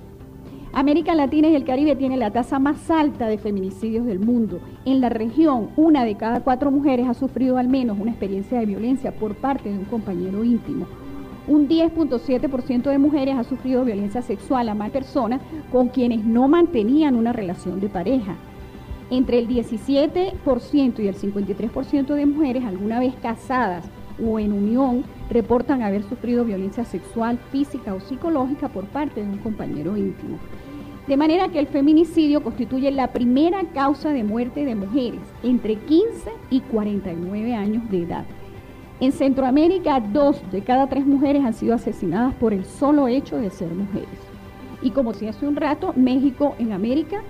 América 0.72 1.14
Latina 1.14 1.48
y 1.48 1.54
el 1.54 1.64
Caribe 1.64 1.94
tiene 1.94 2.16
la 2.16 2.32
tasa 2.32 2.58
más 2.58 2.90
alta 2.90 3.28
de 3.28 3.38
feminicidios 3.38 4.04
del 4.06 4.18
mundo. 4.18 4.58
En 4.84 5.00
la 5.00 5.08
región, 5.08 5.70
una 5.76 6.04
de 6.04 6.16
cada 6.16 6.40
cuatro 6.40 6.72
mujeres 6.72 7.06
ha 7.06 7.14
sufrido 7.14 7.58
al 7.58 7.68
menos 7.68 7.96
una 8.00 8.10
experiencia 8.10 8.58
de 8.58 8.66
violencia 8.66 9.12
por 9.12 9.36
parte 9.36 9.70
de 9.70 9.78
un 9.78 9.84
compañero 9.84 10.42
íntimo. 10.42 10.86
Un 11.46 11.68
10.7% 11.68 12.90
de 12.90 12.98
mujeres 12.98 13.36
ha 13.36 13.44
sufrido 13.44 13.84
violencia 13.84 14.20
sexual 14.22 14.68
a 14.68 14.74
más 14.74 14.90
personas 14.90 15.40
con 15.70 15.88
quienes 15.88 16.24
no 16.24 16.48
mantenían 16.48 17.14
una 17.14 17.32
relación 17.32 17.78
de 17.78 17.88
pareja. 17.88 18.34
Entre 19.10 19.38
el 19.38 19.46
17% 19.46 20.98
y 20.98 21.06
el 21.06 21.14
53% 21.14 22.14
de 22.14 22.26
mujeres 22.26 22.64
alguna 22.64 22.98
vez 22.98 23.14
casadas 23.22 23.84
o 24.20 24.40
en 24.40 24.52
unión 24.52 25.04
reportan 25.30 25.82
haber 25.82 26.02
sufrido 26.02 26.44
violencia 26.44 26.84
sexual, 26.84 27.38
física 27.50 27.94
o 27.94 28.00
psicológica 28.00 28.68
por 28.68 28.84
parte 28.86 29.22
de 29.22 29.28
un 29.28 29.38
compañero 29.38 29.96
íntimo. 29.96 30.38
De 31.06 31.16
manera 31.16 31.48
que 31.48 31.58
el 31.58 31.66
feminicidio 31.66 32.42
constituye 32.42 32.90
la 32.90 33.08
primera 33.08 33.62
causa 33.74 34.10
de 34.10 34.24
muerte 34.24 34.64
de 34.64 34.74
mujeres 34.74 35.20
entre 35.42 35.76
15 35.76 36.30
y 36.50 36.60
49 36.60 37.54
años 37.54 37.90
de 37.90 38.02
edad. 38.02 38.24
En 39.00 39.12
Centroamérica, 39.12 40.00
dos 40.00 40.40
de 40.50 40.62
cada 40.62 40.86
tres 40.86 41.04
mujeres 41.04 41.44
han 41.44 41.52
sido 41.52 41.74
asesinadas 41.74 42.32
por 42.34 42.54
el 42.54 42.64
solo 42.64 43.08
hecho 43.08 43.36
de 43.36 43.50
ser 43.50 43.68
mujeres. 43.68 44.08
Y 44.80 44.90
como 44.90 45.12
si 45.12 45.26
hace 45.26 45.46
un 45.46 45.56
rato, 45.56 45.92
México 45.96 46.54
en 46.58 46.72
América 46.72 47.22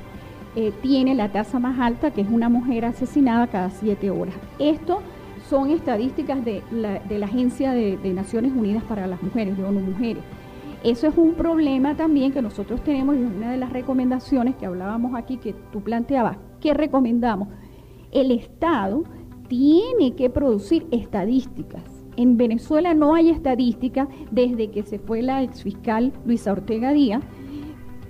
eh, 0.57 0.73
tiene 0.83 1.15
la 1.15 1.31
tasa 1.31 1.59
más 1.59 1.81
alta, 1.81 2.13
que 2.13 2.21
es 2.21 2.29
una 2.31 2.49
mujer 2.49 2.85
asesinada 2.85 3.49
cada 3.49 3.71
siete 3.71 4.11
horas. 4.11 4.35
Esto 4.61 5.01
son 5.49 5.71
estadísticas 5.71 6.45
de 6.45 6.63
la, 6.71 7.27
Agencia 7.27 7.73
de, 7.73 7.97
de, 7.97 8.13
Naciones 8.13 8.53
Unidas 8.53 8.83
para 8.85 9.07
las 9.07 9.23
Mujeres, 9.23 9.57
de 9.57 9.65
ONU 9.65 9.81
Mujeres. 9.81 10.23
Eso 10.83 11.07
es 11.07 11.17
un 11.17 11.35
problema 11.35 11.97
también 11.97 12.33
que 12.33 12.43
nosotros 12.43 12.83
tenemos 12.83 13.17
y 13.17 13.23
es 13.23 13.31
una 13.35 13.51
de 13.51 13.57
las 13.57 13.73
recomendaciones 13.73 14.55
que 14.57 14.67
hablábamos 14.67 15.15
aquí 15.15 15.39
que 15.39 15.55
tú 15.73 15.81
planteabas. 15.81 16.37
¿Qué 16.61 16.75
recomendamos? 16.75 17.49
El 18.13 18.31
Estado 18.31 19.05
tiene 19.49 20.15
que 20.15 20.31
producir 20.31 20.87
estadísticas. 20.91 21.83
En 22.17 22.37
Venezuela 22.37 22.95
no 22.95 23.15
hay 23.15 23.31
estadísticas 23.31 24.09
desde 24.31 24.71
que 24.71 24.83
se 24.83 24.99
fue 24.99 25.23
la 25.23 25.43
exfiscal 25.43 26.13
Luisa 26.25 26.53
Ortega 26.53 26.93
Díaz. 26.93 27.23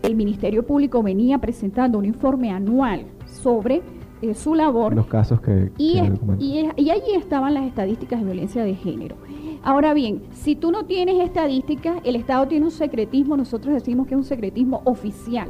El 0.03 0.17
Ministerio 0.17 0.67
Público 0.67 1.03
venía 1.03 1.39
presentando 1.39 1.99
un 1.99 2.05
informe 2.05 2.51
anual 2.51 3.07
sobre 3.27 3.83
eh, 4.31 4.35
su 4.35 4.55
labor. 4.55 4.95
Los 4.95 5.07
casos 5.07 5.41
que... 5.41 5.71
Y, 5.79 6.01
y, 6.39 6.69
y 6.77 6.91
allí 6.91 7.15
estaban 7.17 7.55
las 7.55 7.65
estadísticas 7.65 8.21
de 8.21 8.25
violencia 8.25 8.65
de 8.65 8.75
género. 8.75 9.17
Ahora 9.63 9.95
bien, 9.95 10.23
si 10.33 10.57
tú 10.57 10.71
no 10.71 10.85
tienes 10.85 11.25
estadísticas, 11.25 11.97
el 12.05 12.17
Estado 12.17 12.47
tiene 12.47 12.67
un 12.67 12.71
secretismo, 12.71 13.37
nosotros 13.37 13.75
decimos 13.75 14.07
que 14.07 14.15
es 14.15 14.19
un 14.19 14.25
secretismo 14.25 14.83
oficial. 14.85 15.49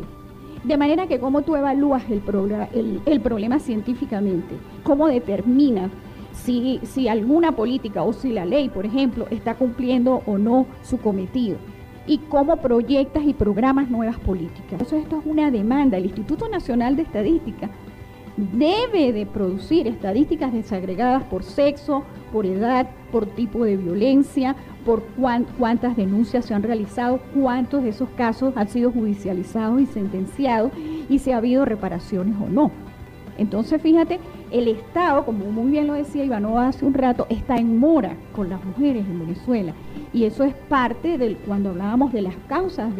De 0.63 0.77
manera 0.77 1.07
que 1.07 1.19
cómo 1.19 1.43
tú 1.43 1.57
evalúas 1.57 2.05
el, 2.09 2.23
el, 3.05 3.21
problema 3.21 3.59
científicamente, 3.59 4.57
cómo 4.83 5.09
determinas 5.09 5.91
si, 6.33 6.81
si 6.85 7.09
alguna 7.09 7.53
política 7.53 8.03
o 8.03 8.13
si 8.13 8.33
la 8.33 8.45
ley, 8.45 8.69
por 8.69 8.87
ejemplo, 8.87 9.27
está 9.31 9.57
cumpliendo 9.57 10.23
o 10.27 10.39
no 10.39 10.67
su 10.83 10.99
cometido 10.99 11.59
y 12.07 12.19
cómo 12.19 12.57
proyectas 12.59 13.25
y 13.25 13.35
programas 13.35 13.91
nuevas 13.91 14.19
políticas. 14.21 14.81
Eso 14.81 14.97
esto 14.97 15.19
es 15.19 15.27
una 15.27 15.51
demanda. 15.51 15.99
El 15.99 16.07
Instituto 16.07 16.49
Nacional 16.49 16.97
de 16.97 17.03
Estadística 17.03 17.69
debe 18.37 19.13
de 19.13 19.27
producir 19.27 19.87
estadísticas 19.87 20.53
desagregadas 20.53 21.23
por 21.25 21.45
sexo, 21.45 22.05
por 22.33 22.47
edad, 22.47 22.89
por 23.13 23.27
tipo 23.27 23.65
de 23.65 23.77
violencia, 23.77 24.57
por 24.85 25.03
cuántas 25.59 25.97
denuncias 25.97 26.45
se 26.45 26.55
han 26.55 26.63
realizado, 26.63 27.21
cuántos 27.35 27.85
de 27.85 27.91
esos 27.91 28.09
casos 28.11 28.53
han 28.57 28.69
sido 28.69 28.91
judicializados 28.91 29.81
y 29.81 29.87
sentenciados 29.87 30.73
y 31.09 31.19
si 31.19 31.31
ha 31.31 31.39
habido 31.39 31.65
reparaciones 31.65 32.35
o 32.41 32.49
no. 32.49 32.71
Entonces, 33.39 33.83
fíjate, 33.83 34.21
el 34.51 34.69
Estado, 34.69 35.25
como 35.25 35.51
muy 35.51 35.71
bien 35.71 35.87
lo 35.87 35.95
decía 35.95 36.25
Ivanova 36.25 36.69
hace 36.69 36.85
un 36.85 36.95
rato, 36.95 37.27
está 37.29 37.57
en 37.57 37.79
mora 37.79 38.17
con 38.35 38.49
las 38.49 38.65
mujeres 38.65 39.05
en 39.07 39.19
Venezuela. 39.21 39.75
Y 40.13 40.25
eso 40.25 40.45
es 40.45 40.55
parte 40.69 41.19
de 41.19 41.37
cuando 41.37 41.71
hablábamos 41.71 42.13
de 42.13 42.23
las 42.23 42.37
causas 42.49 42.93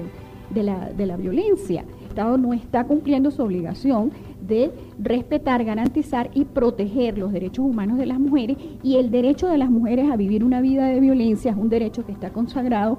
de, 0.51 0.63
la, 0.63 0.91
de 0.91 1.07
la 1.07 1.17
violencia. 1.17 1.85
El 2.01 2.07
Estado 2.09 2.39
no 2.39 2.53
está 2.53 2.85
cumpliendo 2.85 3.31
su 3.31 3.43
obligación 3.43 4.11
de 4.47 4.71
respetar, 4.99 5.65
garantizar 5.65 6.31
y 6.35 6.45
proteger 6.45 7.19
los 7.19 7.33
derechos 7.33 7.65
humanos 7.65 7.99
de 7.99 8.07
las 8.07 8.19
mujeres 8.19 8.57
y 8.83 8.97
el 8.97 9.11
derecho 9.11 9.49
de 9.49 9.59
las 9.59 9.71
mujeres 9.71 10.11
a 10.11 10.17
vivir 10.17 10.45
una 10.45 10.61
vida 10.61 10.87
de 10.87 11.01
violencia 11.01 11.53
es 11.53 11.57
un 11.57 11.69
derecho 11.69 12.05
que 12.05 12.13
está 12.13 12.31
consagrado 12.31 12.99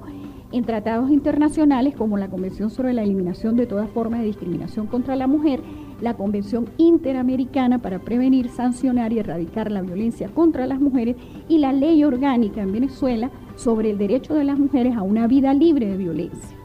en 0.52 0.64
tratados 0.64 1.10
internacionales 1.10 1.94
como 1.96 2.16
la 2.16 2.28
Convención 2.28 2.70
sobre 2.70 2.92
la 2.92 3.02
Eliminación 3.02 3.56
de 3.56 3.66
toda 3.66 3.86
forma 3.88 4.18
de 4.18 4.26
discriminación 4.26 4.86
contra 4.86 5.16
la 5.16 5.26
mujer, 5.26 5.60
la 6.00 6.14
Convención 6.14 6.66
Interamericana 6.76 7.80
para 7.80 7.98
prevenir, 7.98 8.48
sancionar 8.48 9.12
y 9.12 9.18
erradicar 9.18 9.70
la 9.70 9.82
violencia 9.82 10.28
contra 10.28 10.66
las 10.66 10.80
mujeres 10.80 11.16
y 11.48 11.58
la 11.58 11.72
Ley 11.72 12.04
Orgánica 12.04 12.62
en 12.62 12.72
Venezuela 12.72 13.30
sobre 13.56 13.90
el 13.90 13.98
derecho 13.98 14.34
de 14.34 14.44
las 14.44 14.58
mujeres 14.58 14.96
a 14.96 15.02
una 15.02 15.26
vida 15.26 15.52
libre 15.52 15.86
de 15.88 15.96
violencia. 15.96 16.56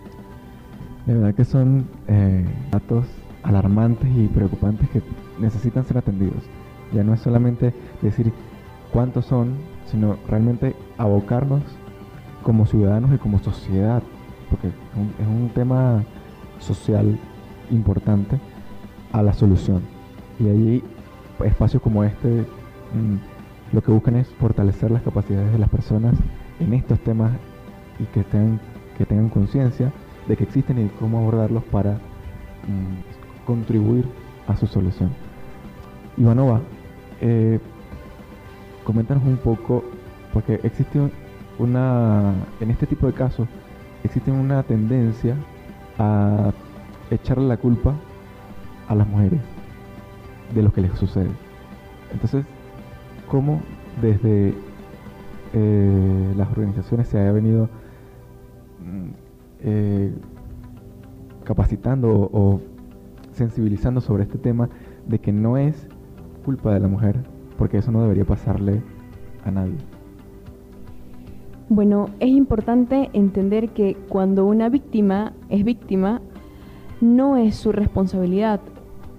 De 1.06 1.15
verdad 1.15 1.34
que 1.34 1.46
son 1.46 1.86
eh, 2.08 2.46
datos 2.72 3.06
alarmantes 3.43 4.10
y 4.15 4.27
preocupantes 4.27 4.89
que 4.89 5.01
necesitan 5.39 5.86
ser 5.86 5.97
atendidos. 5.97 6.43
Ya 6.93 7.04
no 7.04 7.13
es 7.13 7.21
solamente 7.21 7.73
decir 8.01 8.32
cuántos 8.91 9.25
son, 9.25 9.56
sino 9.86 10.17
realmente 10.27 10.75
abocarnos 10.97 11.62
como 12.43 12.65
ciudadanos 12.65 13.13
y 13.13 13.17
como 13.17 13.39
sociedad, 13.39 14.04
porque 14.49 14.67
es 14.67 15.27
un 15.27 15.49
tema 15.54 16.04
social 16.60 17.17
importante 17.69 18.39
a 19.12 19.21
la 19.21 19.34
solución. 19.34 19.82
Y 20.39 20.49
allí 20.49 20.84
espacios 21.45 21.82
como 21.82 22.04
este 22.04 22.27
mm, 22.93 23.75
lo 23.75 23.82
que 23.82 23.91
buscan 23.91 24.15
es 24.15 24.27
fortalecer 24.39 24.91
las 24.91 25.01
capacidades 25.01 25.51
de 25.51 25.60
las 25.60 25.69
personas 25.69 26.15
en 26.60 26.73
estos 26.73 26.99
temas 26.99 27.32
y 27.99 28.06
que 28.06 28.23
tengan, 28.23 28.60
conciencia 29.30 29.91
de 30.27 30.38
que 30.38 30.43
existen 30.43 30.77
y 30.80 30.89
cómo 30.99 31.19
abordarlos 31.19 31.63
para 31.65 31.93
mm, 31.93 33.11
contribuir 33.51 34.05
a 34.47 34.55
su 34.55 34.65
solución. 34.65 35.09
Ivanova, 36.15 36.61
eh, 37.19 37.59
coméntanos 38.85 39.25
un 39.25 39.35
poco, 39.35 39.83
porque 40.31 40.61
existe 40.63 40.99
una, 41.59 42.33
en 42.61 42.71
este 42.71 42.87
tipo 42.87 43.07
de 43.07 43.13
casos, 43.13 43.49
existe 44.05 44.31
una 44.31 44.63
tendencia 44.63 45.35
a 45.99 46.51
echarle 47.09 47.45
la 47.49 47.57
culpa 47.57 47.93
a 48.87 48.95
las 48.95 49.05
mujeres 49.05 49.41
de 50.55 50.63
lo 50.63 50.71
que 50.71 50.79
les 50.79 50.93
sucede. 50.97 51.31
Entonces, 52.13 52.45
¿cómo 53.29 53.61
desde 54.01 54.53
eh, 55.53 56.33
las 56.37 56.49
organizaciones 56.51 57.09
se 57.09 57.19
haya 57.19 57.33
venido 57.33 57.69
mm, 58.79 59.09
eh, 59.59 60.13
capacitando 61.43 62.29
o 62.31 62.61
sensibilizando 63.32 64.02
sobre 64.02 64.24
este 64.24 64.38
tema 64.38 64.70
de 65.08 65.20
que 65.20 65.32
no 65.32 65.58
es 65.58 65.88
culpa 66.46 66.74
de 66.74 66.80
la 66.80 66.88
mujer, 66.88 67.17
porque 67.58 67.78
eso 67.78 67.91
no 67.91 68.02
debería 68.02 68.26
pasarle 68.26 68.82
a 69.46 69.52
nadie. 69.52 69.78
Bueno, 71.70 72.10
es 72.20 72.30
importante 72.30 73.10
entender 73.13 73.70
que 73.70 73.96
cuando 74.10 74.46
una 74.46 74.67
víctima 74.67 75.34
es 75.50 75.63
víctima, 75.63 76.22
no 77.00 77.38
es 77.38 77.56
su 77.56 77.72
responsabilidad. 77.72 78.60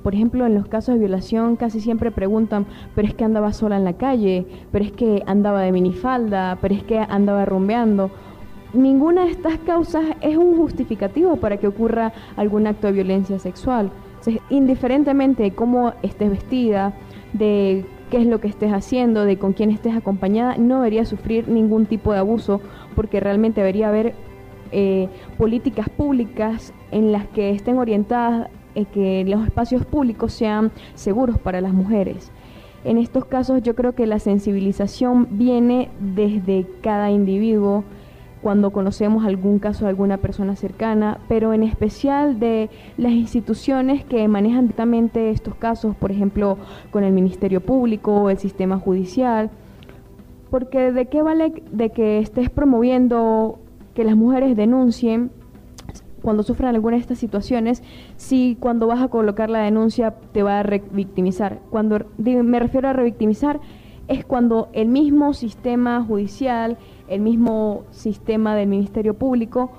Por 0.03 0.15
ejemplo, 0.15 0.45
en 0.47 0.55
los 0.55 0.67
casos 0.67 0.95
de 0.95 1.01
violación 1.01 1.57
casi 1.57 1.81
siempre 1.81 2.11
preguntan, 2.11 2.67
pero 2.95 3.09
es 3.09 3.15
que 3.15 3.25
andaba 3.25 3.53
sola 3.53 3.77
en 3.77 3.85
la 3.85 3.95
calle, 3.95 4.47
pero 4.71 4.85
es 4.85 4.93
que 4.93 5.23
andaba 5.27 5.63
de 5.63 5.73
minifalda, 5.73 6.59
pero 6.61 6.75
es 6.75 6.83
que 6.83 6.99
andaba 6.99 7.45
rumbeando. 7.45 8.11
Ninguna 8.75 9.25
de 9.25 9.33
estas 9.33 9.59
causas 9.59 10.05
es 10.21 10.37
un 10.37 10.57
justificativo 10.57 11.37
para 11.37 11.59
que 11.59 11.67
ocurra 11.67 12.13
algún 12.37 12.67
acto 12.67 12.87
de 12.87 12.95
violencia 12.95 13.39
sexual 13.39 13.91
indiferentemente 14.51 15.43
de 15.43 15.53
cómo 15.53 15.95
estés 16.03 16.31
vestida, 16.31 16.95
de 17.33 17.85
qué 18.11 18.19
es 18.19 18.27
lo 18.27 18.41
que 18.41 18.49
estés 18.49 18.73
haciendo, 18.73 19.25
de 19.25 19.39
con 19.39 19.53
quién 19.53 19.71
estés 19.71 19.97
acompañada, 19.97 20.57
no 20.57 20.77
debería 20.77 21.05
sufrir 21.05 21.49
ningún 21.49 21.87
tipo 21.87 22.13
de 22.13 22.19
abuso 22.19 22.61
porque 22.95 23.21
realmente 23.21 23.61
debería 23.61 23.89
haber 23.89 24.15
eh, 24.71 25.09
políticas 25.39 25.89
públicas 25.89 26.73
en 26.91 27.13
las 27.13 27.27
que 27.29 27.51
estén 27.51 27.79
orientadas 27.79 28.49
eh, 28.75 28.85
que 28.87 29.25
los 29.27 29.45
espacios 29.45 29.85
públicos 29.85 30.33
sean 30.33 30.71
seguros 30.95 31.39
para 31.39 31.61
las 31.61 31.73
mujeres. 31.73 32.31
En 32.85 32.99
estos 32.99 33.25
casos 33.27 33.63
yo 33.63 33.75
creo 33.75 33.95
que 33.95 34.07
la 34.07 34.19
sensibilización 34.19 35.29
viene 35.39 35.89
desde 36.01 36.67
cada 36.81 37.11
individuo, 37.11 37.85
cuando 38.43 38.71
conocemos 38.71 39.25
algún 39.25 39.59
caso 39.59 39.85
de 39.85 39.91
alguna 39.91 40.19
persona 40.19 40.57
cercana, 40.57 41.19
pero 41.29 41.55
en 41.55 41.63
especial 41.63 42.41
de 42.41 42.71
las 42.97 43.13
instituciones 43.13 44.05
que 44.05 44.27
manejan 44.27 44.63
directamente 44.63 45.31
estos 45.31 45.55
casos, 45.55 45.95
por 45.95 46.11
ejemplo, 46.11 46.59
con 46.91 47.05
el 47.05 47.13
Ministerio 47.13 47.61
Público 47.61 48.13
o 48.15 48.31
el 48.31 48.39
sistema 48.39 48.79
judicial, 48.79 49.51
porque 50.51 50.93
de 50.93 51.07
qué 51.07 51.23
vale 51.23 51.63
de 51.71 51.91
que 51.91 52.19
estés 52.19 52.51
promoviendo 52.51 53.61
que 53.95 54.05
las 54.05 54.17
mujeres 54.17 54.57
denuncien 54.57 55.31
cuando 56.21 56.43
sufran 56.43 56.75
alguna 56.75 56.97
de 56.97 57.03
estas 57.03 57.19
situaciones, 57.19 57.83
si 58.17 58.57
cuando 58.59 58.87
vas 58.87 59.03
a 59.03 59.09
colocar 59.09 59.51
la 59.51 59.61
denuncia 59.61 60.15
te 60.33 60.43
va 60.43 60.61
a 60.61 60.63
revictimizar. 60.63 61.61
Cuando 61.71 61.99
me 62.19 62.59
refiero 62.61 62.89
a 62.89 62.93
revictimizar 62.93 63.61
es 64.09 64.25
cuando 64.25 64.69
el 64.73 64.89
mismo 64.89 65.33
sistema 65.33 66.03
judicial, 66.05 66.77
el 67.13 67.21
mismo 67.21 67.85
sistema 67.91 68.57
del 68.57 68.69
Ministerio 68.69 69.15
Público 69.15 69.71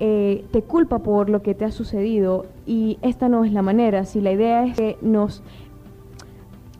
eh, 0.00 0.44
te 0.52 0.62
culpa 0.62 1.00
por 1.00 1.28
lo 1.28 1.42
que 1.42 1.54
te 1.54 1.64
ha 1.64 1.70
sucedido 1.70 2.46
y 2.66 2.98
esta 3.02 3.28
no 3.28 3.44
es 3.44 3.52
la 3.52 3.62
manera. 3.62 4.04
Si 4.04 4.20
la 4.20 4.32
idea 4.32 4.64
es 4.64 4.76
que 4.76 4.96
nos 5.02 5.42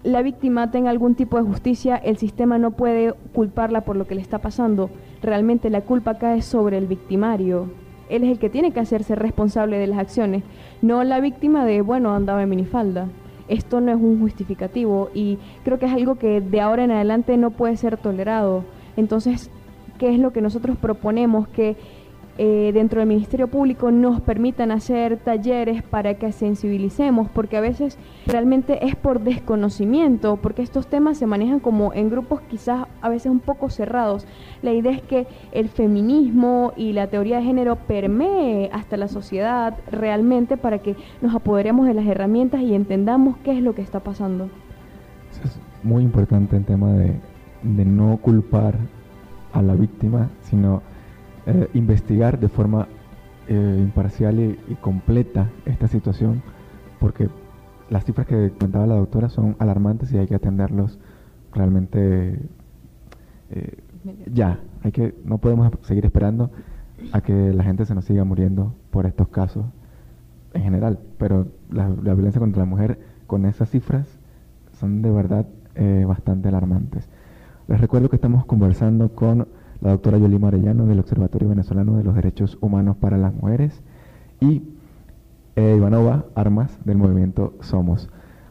la 0.04 0.22
víctima 0.22 0.70
tenga 0.70 0.90
algún 0.90 1.16
tipo 1.16 1.36
de 1.36 1.42
justicia, 1.42 1.96
el 1.96 2.16
sistema 2.16 2.56
no 2.58 2.70
puede 2.70 3.12
culparla 3.34 3.82
por 3.82 3.96
lo 3.96 4.06
que 4.06 4.14
le 4.14 4.20
está 4.20 4.38
pasando. 4.38 4.88
Realmente 5.20 5.68
la 5.68 5.82
culpa 5.82 6.14
cae 6.18 6.40
sobre 6.42 6.78
el 6.78 6.86
victimario. 6.86 7.70
él 8.08 8.24
es 8.24 8.30
el 8.30 8.38
que 8.38 8.48
tiene 8.48 8.70
que 8.70 8.80
hacerse 8.80 9.14
responsable 9.16 9.76
de 9.76 9.88
las 9.88 9.98
acciones, 9.98 10.42
no 10.80 11.04
la 11.04 11.20
víctima 11.20 11.66
de, 11.66 11.82
bueno, 11.82 12.14
andaba 12.14 12.42
en 12.42 12.48
minifalda. 12.48 13.08
Esto 13.48 13.80
no 13.82 13.90
es 13.92 13.98
un 13.98 14.20
justificativo 14.20 15.10
y 15.12 15.38
creo 15.64 15.78
que 15.78 15.86
es 15.86 15.92
algo 15.92 16.14
que 16.14 16.40
de 16.40 16.60
ahora 16.60 16.84
en 16.84 16.92
adelante 16.92 17.36
no 17.36 17.50
puede 17.50 17.76
ser 17.76 17.98
tolerado. 17.98 18.64
Entonces, 18.96 19.50
¿qué 19.98 20.14
es 20.14 20.18
lo 20.18 20.32
que 20.32 20.40
nosotros 20.40 20.76
proponemos? 20.76 21.48
Que 21.48 21.76
eh, 22.40 22.70
dentro 22.72 23.00
del 23.00 23.08
Ministerio 23.08 23.48
Público 23.48 23.90
nos 23.90 24.20
permitan 24.20 24.70
hacer 24.70 25.16
talleres 25.16 25.82
para 25.82 26.14
que 26.14 26.30
sensibilicemos, 26.30 27.28
porque 27.28 27.56
a 27.56 27.60
veces 27.60 27.98
realmente 28.26 28.86
es 28.86 28.94
por 28.94 29.22
desconocimiento, 29.22 30.36
porque 30.36 30.62
estos 30.62 30.86
temas 30.86 31.18
se 31.18 31.26
manejan 31.26 31.58
como 31.58 31.92
en 31.94 32.10
grupos 32.10 32.40
quizás 32.42 32.86
a 33.00 33.08
veces 33.08 33.32
un 33.32 33.40
poco 33.40 33.70
cerrados. 33.70 34.24
La 34.62 34.72
idea 34.72 34.92
es 34.92 35.02
que 35.02 35.26
el 35.50 35.68
feminismo 35.68 36.72
y 36.76 36.92
la 36.92 37.08
teoría 37.08 37.38
de 37.38 37.42
género 37.42 37.74
permee 37.74 38.70
hasta 38.72 38.96
la 38.96 39.08
sociedad 39.08 39.76
realmente 39.90 40.56
para 40.56 40.78
que 40.78 40.94
nos 41.20 41.34
apoderemos 41.34 41.88
de 41.88 41.94
las 41.94 42.06
herramientas 42.06 42.60
y 42.60 42.72
entendamos 42.72 43.36
qué 43.38 43.50
es 43.50 43.62
lo 43.64 43.74
que 43.74 43.82
está 43.82 43.98
pasando. 43.98 44.48
Es 45.44 45.58
muy 45.82 46.04
importante 46.04 46.56
el 46.56 46.64
tema 46.64 46.92
de, 46.92 47.16
de 47.64 47.84
no 47.84 48.16
culpar 48.18 48.76
a 49.52 49.62
la 49.62 49.74
víctima, 49.74 50.30
sino 50.42 50.82
eh, 51.46 51.68
investigar 51.72 52.38
de 52.38 52.48
forma 52.48 52.88
eh, 53.48 53.78
imparcial 53.80 54.38
y, 54.38 54.74
completa 54.82 55.48
esta 55.64 55.88
situación, 55.88 56.42
porque 57.00 57.28
las 57.88 58.04
cifras 58.04 58.26
que 58.26 58.50
comentaba 58.50 58.86
la 58.86 58.96
doctora 58.96 59.30
son 59.30 59.56
alarmantes 59.58 60.12
y 60.12 60.18
hay 60.18 60.26
que 60.26 60.34
atenderlos 60.34 60.98
realmente 61.52 62.38
eh, 63.50 63.78
ya. 64.30 64.60
Hay 64.82 64.92
que, 64.92 65.14
no 65.24 65.38
podemos 65.38 65.72
seguir 65.82 66.04
esperando 66.04 66.50
a 67.12 67.22
que 67.22 67.54
la 67.54 67.64
gente 67.64 67.86
se 67.86 67.94
nos 67.94 68.04
siga 68.04 68.24
muriendo 68.24 68.74
por 68.90 69.06
estos 69.06 69.28
casos 69.28 69.64
en 70.52 70.62
general, 70.62 70.98
pero 71.16 71.48
la, 71.70 71.88
la 71.88 72.14
violencia 72.14 72.40
contra 72.40 72.62
la 72.62 72.68
mujer 72.68 72.98
con 73.26 73.46
esas 73.46 73.70
cifras 73.70 74.06
son 74.72 75.00
de 75.02 75.10
verdad 75.10 75.46
bastante 76.06 76.48
alarmantes. 76.48 77.08
Les 77.68 77.78
recuerdo 77.78 78.08
que 78.08 78.16
estamos 78.16 78.46
conversando 78.46 79.10
con 79.10 79.46
la 79.82 79.90
doctora 79.90 80.16
Yolima 80.16 80.48
Arellano 80.48 80.86
del 80.86 81.00
Observatorio 81.00 81.50
Venezolano 81.50 81.98
de 81.98 82.02
los 82.02 82.14
Derechos 82.14 82.56
Humanos 82.62 82.96
para 82.96 83.18
las 83.18 83.34
Mujeres 83.34 83.82
y 84.40 84.62
eh, 85.54 85.74
Ivanova 85.76 86.24
Armas 86.34 86.78
del 86.86 86.96
movimiento 86.96 87.58
Somos. 87.60 88.08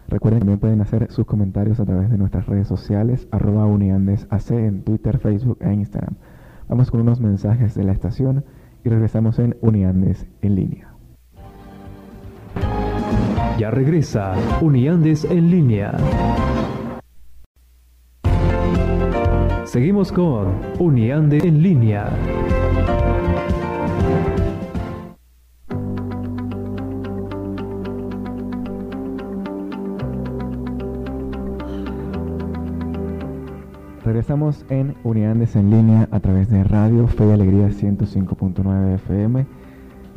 Recuerden 0.07 0.39
que 0.39 0.41
también 0.41 0.59
pueden 0.59 0.81
hacer 0.81 1.11
sus 1.11 1.25
comentarios 1.25 1.79
a 1.79 1.85
través 1.85 2.11
de 2.11 2.19
nuestras 2.19 2.45
redes 2.45 2.67
sociales, 2.67 3.27
arroba 3.31 3.65
uniandesac 3.65 4.51
en 4.51 4.83
Twitter, 4.83 5.17
Facebook 5.17 5.57
e 5.61 5.73
Instagram. 5.73 6.13
Vamos 6.69 6.91
con 6.91 7.01
unos 7.01 7.19
mensajes 7.19 7.73
de 7.73 7.85
la 7.85 7.93
estación 7.93 8.45
y 8.85 8.89
regresamos 8.89 9.39
en 9.39 9.57
Uniandes 9.61 10.27
en 10.43 10.55
línea. 10.55 10.93
Ya 13.57 13.71
regresa 13.71 14.35
Uniandes 14.61 15.25
en 15.25 15.49
línea. 15.49 15.97
Seguimos 19.67 20.13
con 20.13 20.61
Uniande 20.79 21.39
en 21.39 21.61
línea. 21.61 22.09
Regresamos 34.05 34.65
en 34.69 34.95
Uniandes 35.03 35.57
en 35.57 35.69
línea 35.69 36.07
a 36.11 36.21
través 36.21 36.49
de 36.49 36.63
Radio 36.63 37.05
Fe 37.09 37.27
y 37.27 37.31
Alegría 37.31 37.67
105.9 37.67 38.95
FM. 38.95 39.45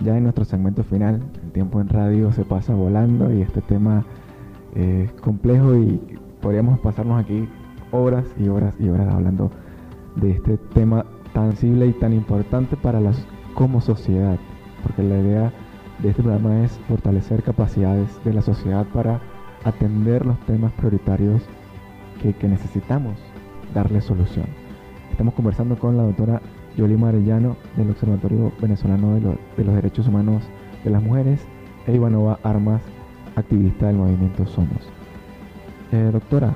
Ya 0.04 0.16
en 0.16 0.22
nuestro 0.22 0.44
segmento 0.44 0.84
final, 0.84 1.20
el 1.42 1.50
tiempo 1.50 1.80
en 1.80 1.88
radio 1.88 2.30
se 2.30 2.44
pasa 2.44 2.72
volando 2.72 3.34
y 3.34 3.42
este 3.42 3.62
tema 3.62 4.04
es 4.76 5.10
complejo 5.14 5.74
y 5.74 6.00
podríamos 6.40 6.78
pasarnos 6.78 7.20
aquí 7.20 7.48
horas 7.92 8.24
y 8.38 8.48
horas 8.48 8.74
y 8.78 8.88
horas 8.88 9.12
hablando 9.12 9.50
de 10.16 10.32
este 10.32 10.56
tema 10.56 11.06
tan 11.32 11.50
sensible 11.52 11.86
y 11.86 11.92
tan 11.92 12.12
importante 12.12 12.76
para 12.76 13.00
las 13.00 13.26
como 13.54 13.80
sociedad, 13.80 14.38
porque 14.82 15.02
la 15.02 15.18
idea 15.18 15.52
de 15.98 16.10
este 16.10 16.22
programa 16.22 16.64
es 16.64 16.72
fortalecer 16.88 17.42
capacidades 17.42 18.22
de 18.24 18.32
la 18.32 18.42
sociedad 18.42 18.86
para 18.92 19.20
atender 19.64 20.24
los 20.24 20.38
temas 20.46 20.72
prioritarios 20.72 21.42
que, 22.22 22.48
necesitamos 22.48 23.18
darle 23.74 24.00
solución. 24.00 24.46
Estamos 25.10 25.34
conversando 25.34 25.78
con 25.78 25.96
la 25.96 26.02
doctora 26.02 26.40
Yolima 26.76 27.08
Arellano 27.08 27.56
del 27.76 27.90
Observatorio 27.90 28.52
Venezolano 28.60 29.14
de, 29.14 29.64
los 29.64 29.74
Derechos 29.74 30.06
Humanos 30.06 30.42
de 30.84 30.90
las 30.90 31.02
Mujeres 31.02 31.46
e 31.86 31.94
Ivanova 31.94 32.38
Armas, 32.42 32.82
activista 33.36 33.86
del 33.86 33.96
movimiento 33.96 34.46
Somos. 34.46 34.88
Eh, 35.92 36.10
doctora, 36.12 36.54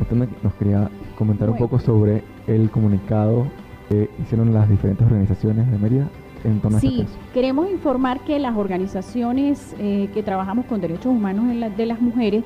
Usted 0.00 0.16
nos 0.42 0.54
quería 0.54 0.90
comentar 1.16 1.48
un 1.50 1.56
poco 1.56 1.78
sobre 1.78 2.22
el 2.46 2.70
comunicado 2.70 3.46
que 3.88 4.10
hicieron 4.20 4.52
las 4.52 4.68
diferentes 4.68 5.06
organizaciones 5.06 5.70
de 5.70 5.78
Mérida 5.78 6.08
en 6.44 6.60
torno 6.60 6.78
sí, 6.78 7.02
a 7.02 7.06
Sí, 7.06 7.06
queremos 7.32 7.70
informar 7.70 8.20
que 8.20 8.38
las 8.38 8.56
organizaciones 8.56 9.74
eh, 9.78 10.08
que 10.12 10.22
trabajamos 10.22 10.66
con 10.66 10.80
derechos 10.80 11.06
humanos 11.06 11.46
de 11.76 11.86
las 11.86 12.00
mujeres 12.00 12.44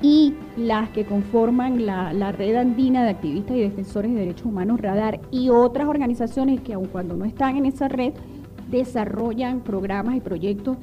y 0.00 0.34
las 0.56 0.90
que 0.90 1.04
conforman 1.04 1.84
la, 1.84 2.32
red 2.32 2.54
andina 2.54 3.02
de 3.02 3.10
activistas 3.10 3.56
y 3.56 3.60
defensores 3.60 4.12
de 4.12 4.20
derechos 4.20 4.46
humanos, 4.46 4.80
Radar, 4.80 5.20
y 5.30 5.48
otras 5.48 5.88
organizaciones 5.88 6.60
que 6.60 6.74
aun 6.74 6.86
cuando 6.86 7.16
no 7.16 7.24
están 7.24 7.56
en 7.56 7.66
esa 7.66 7.88
red, 7.88 8.12
desarrollan 8.70 9.60
programas 9.60 10.14
y 10.14 10.20
proyectos 10.20 10.76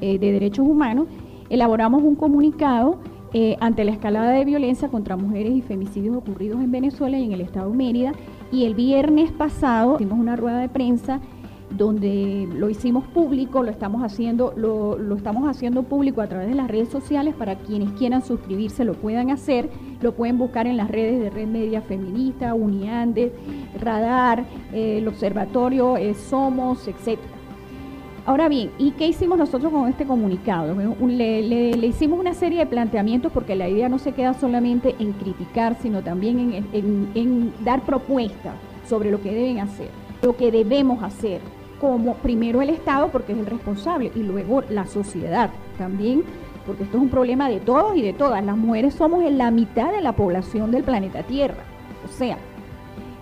eh, 0.00 0.18
de 0.18 0.32
derechos 0.32 0.66
humanos, 0.66 1.08
elaboramos 1.48 2.02
un 2.02 2.14
comunicado 2.14 2.98
eh, 3.32 3.56
ante 3.60 3.84
la 3.84 3.92
escalada 3.92 4.30
de 4.32 4.44
violencia 4.44 4.88
contra 4.88 5.16
mujeres 5.16 5.52
y 5.52 5.62
femicidios 5.62 6.16
ocurridos 6.16 6.60
en 6.62 6.70
Venezuela 6.70 7.18
y 7.18 7.24
en 7.24 7.32
el 7.32 7.40
estado 7.40 7.70
de 7.70 7.76
Mérida. 7.76 8.12
Y 8.50 8.64
el 8.64 8.74
viernes 8.74 9.30
pasado 9.30 9.94
hicimos 9.96 10.18
una 10.18 10.36
rueda 10.36 10.58
de 10.58 10.68
prensa 10.68 11.20
donde 11.70 12.48
lo 12.52 12.68
hicimos 12.68 13.04
público, 13.04 13.62
lo 13.62 13.70
estamos 13.70 14.02
haciendo, 14.02 14.52
lo, 14.56 14.98
estamos 15.16 15.48
haciendo 15.48 15.84
público 15.84 16.20
a 16.20 16.26
través 16.26 16.48
de 16.48 16.54
las 16.54 16.68
redes 16.68 16.88
sociales 16.88 17.34
para 17.34 17.56
quienes 17.56 17.92
quieran 17.92 18.24
suscribirse 18.24 18.84
lo 18.84 18.94
puedan 18.94 19.30
hacer, 19.30 19.70
lo 20.00 20.14
pueden 20.14 20.36
buscar 20.36 20.66
en 20.66 20.76
las 20.76 20.90
redes 20.90 21.20
de 21.20 21.30
Red 21.30 21.46
Media 21.46 21.80
Feminista, 21.80 22.54
Uniandes, 22.54 23.32
Radar, 23.80 24.44
eh, 24.72 24.98
el 24.98 25.08
Observatorio 25.08 25.96
eh, 25.96 26.14
Somos, 26.14 26.88
etcétera. 26.88 27.39
Ahora 28.26 28.48
bien, 28.48 28.70
¿y 28.78 28.92
qué 28.92 29.06
hicimos 29.06 29.38
nosotros 29.38 29.72
con 29.72 29.88
este 29.88 30.04
comunicado? 30.04 30.76
le, 31.06 31.86
hicimos 31.86 32.20
una 32.20 32.34
serie 32.34 32.58
de 32.58 32.66
planteamientos 32.66 33.32
porque 33.32 33.56
la 33.56 33.68
idea 33.68 33.88
no 33.88 33.98
se 33.98 34.12
queda 34.12 34.34
solamente 34.34 34.94
en 34.98 35.12
criticar, 35.12 35.76
sino 35.80 36.02
también 36.02 36.66
en, 36.72 37.52
dar 37.64 37.82
propuestas 37.82 38.54
sobre 38.86 39.10
lo 39.10 39.22
que 39.22 39.32
deben 39.32 39.60
hacer, 39.60 39.88
lo 40.22 40.36
que 40.36 40.50
debemos 40.52 41.02
hacer, 41.02 41.40
como 41.80 42.14
primero 42.16 42.60
el 42.60 42.68
Estado, 42.68 43.08
porque 43.08 43.32
es 43.32 43.38
el 43.38 43.46
responsable, 43.46 44.12
y 44.14 44.22
luego 44.22 44.62
la 44.68 44.84
sociedad 44.84 45.50
también, 45.78 46.22
porque 46.66 46.82
esto 46.82 46.98
es 46.98 47.02
un 47.02 47.08
problema 47.08 47.48
de 47.48 47.58
todos 47.60 47.96
y 47.96 48.02
de 48.02 48.12
todas. 48.12 48.44
Las 48.44 48.56
mujeres 48.56 48.94
somos 48.94 49.24
en 49.24 49.38
la 49.38 49.50
mitad 49.50 49.90
de 49.92 50.02
la 50.02 50.12
población 50.12 50.70
del 50.70 50.84
planeta 50.84 51.22
Tierra. 51.22 51.64
O 52.04 52.08
sea, 52.08 52.36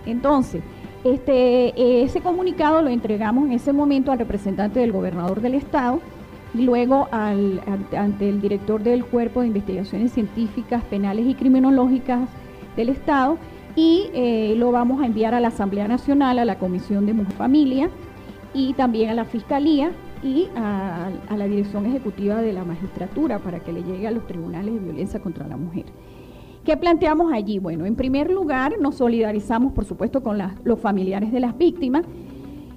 entonces, 0.05 0.61
este, 1.03 2.03
ese 2.03 2.21
comunicado 2.21 2.81
lo 2.81 2.89
entregamos 2.89 3.47
en 3.47 3.53
ese 3.53 3.71
momento 3.71 4.11
al 4.11 4.19
representante 4.19 4.79
del 4.79 4.91
gobernador 4.91 5.41
del 5.41 5.55
estado 5.55 6.01
y 6.53 6.63
luego 6.63 7.07
al, 7.11 7.61
ante 7.95 8.27
el 8.27 8.41
director 8.41 8.81
del 8.81 9.05
Cuerpo 9.05 9.41
de 9.41 9.47
Investigaciones 9.47 10.11
Científicas, 10.11 10.83
Penales 10.85 11.25
y 11.27 11.35
Criminológicas 11.35 12.27
del 12.75 12.89
Estado 12.89 13.37
y 13.75 14.09
eh, 14.13 14.55
lo 14.57 14.71
vamos 14.71 15.01
a 15.01 15.05
enviar 15.05 15.33
a 15.33 15.39
la 15.39 15.49
Asamblea 15.49 15.87
Nacional, 15.87 16.39
a 16.39 16.45
la 16.45 16.57
Comisión 16.57 17.05
de 17.05 17.13
Mujer 17.13 17.33
Familia 17.33 17.89
y 18.53 18.73
también 18.73 19.09
a 19.09 19.13
la 19.13 19.25
Fiscalía 19.25 19.91
y 20.21 20.47
a 20.55 21.37
la 21.37 21.45
Dirección 21.45 21.85
Ejecutiva 21.85 22.41
de 22.41 22.51
la 22.51 22.65
Magistratura 22.65 23.39
para 23.39 23.61
que 23.61 23.71
le 23.71 23.83
llegue 23.83 24.05
a 24.07 24.11
los 24.11 24.27
tribunales 24.27 24.73
de 24.73 24.79
violencia 24.81 25.21
contra 25.21 25.47
la 25.47 25.55
mujer. 25.55 25.85
¿Qué 26.69 26.77
planteamos 26.77 27.33
allí? 27.33 27.57
Bueno, 27.57 27.87
en 27.87 27.95
primer 27.95 28.29
lugar, 28.29 28.79
nos 28.79 28.93
solidarizamos, 28.93 29.73
por 29.73 29.85
supuesto, 29.85 30.21
con 30.21 30.37
los 30.63 30.79
familiares 30.79 31.31
de 31.31 31.39
las 31.39 31.57
víctimas 31.57 32.05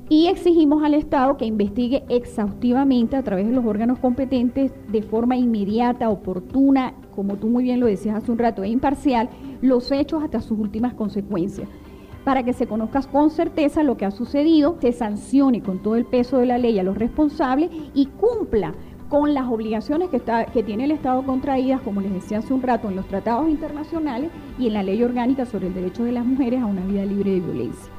y 0.09 0.29
exigimos 0.29 0.83
al 0.83 0.95
Estado 0.95 1.37
que 1.37 1.45
investigue 1.45 2.03
exhaustivamente 2.09 3.17
a 3.17 3.23
través 3.23 3.47
de 3.47 3.53
los 3.53 3.67
órganos 3.67 3.99
competentes 3.99 4.73
de 4.89 5.03
forma 5.03 5.37
inmediata, 5.37 6.09
oportuna, 6.09 6.95
como 7.15 7.37
tú 7.37 7.49
muy 7.49 7.65
bien 7.65 7.81
lo 7.81 7.87
decías 7.87 8.17
hace 8.17 8.33
un 8.33 8.39
rato, 8.39 8.63
e 8.63 8.71
imparcial, 8.71 9.29
los 9.61 9.93
hechos 9.93 10.25
hasta 10.25 10.41
sus 10.41 10.59
últimas 10.59 10.95
consecuencias 10.95 11.69
para 12.25 12.45
que 12.45 12.53
se 12.53 12.67
conozca 12.67 13.03
con 13.03 13.31
certeza 13.31 13.83
lo 13.83 13.97
que 13.97 14.05
ha 14.05 14.11
sucedido, 14.11 14.77
se 14.81 14.93
sancione 14.93 15.61
con 15.61 15.83
todo 15.83 15.97
el 15.97 16.05
peso 16.05 16.39
de 16.39 16.47
la 16.47 16.59
ley 16.59 16.79
a 16.79 16.83
los 16.83 16.97
responsables 16.97 17.71
y 17.95 18.07
cumpla 18.07 18.75
con 19.13 19.35
las 19.35 19.47
obligaciones 19.47 20.09
que, 20.09 20.17
está, 20.17 20.47
que 20.47 20.63
tiene 20.63 20.85
el 20.85 20.91
Estado 20.91 21.23
contraídas, 21.23 21.83
como 21.83 22.01
les 22.01 22.15
decía 22.15 22.39
hace 22.39 22.55
un 22.55 22.63
rato, 22.63 22.89
en 22.89 22.97
los 22.97 23.07
tratados 23.07 23.47
internacionales 23.47 24.31
y 24.59 24.69
en 24.69 24.73
la 24.73 24.83
ley 24.83 25.03
orgánica 25.03 25.45
sobre 25.45 25.67
el 25.67 25.75
derecho 25.75 26.05
de 26.05 26.13
las 26.13 26.25
mujeres 26.25 26.63
a 26.63 26.65
una 26.65 26.81
vida 26.87 27.05
libre 27.05 27.33
de 27.33 27.41
violencia. 27.41 27.93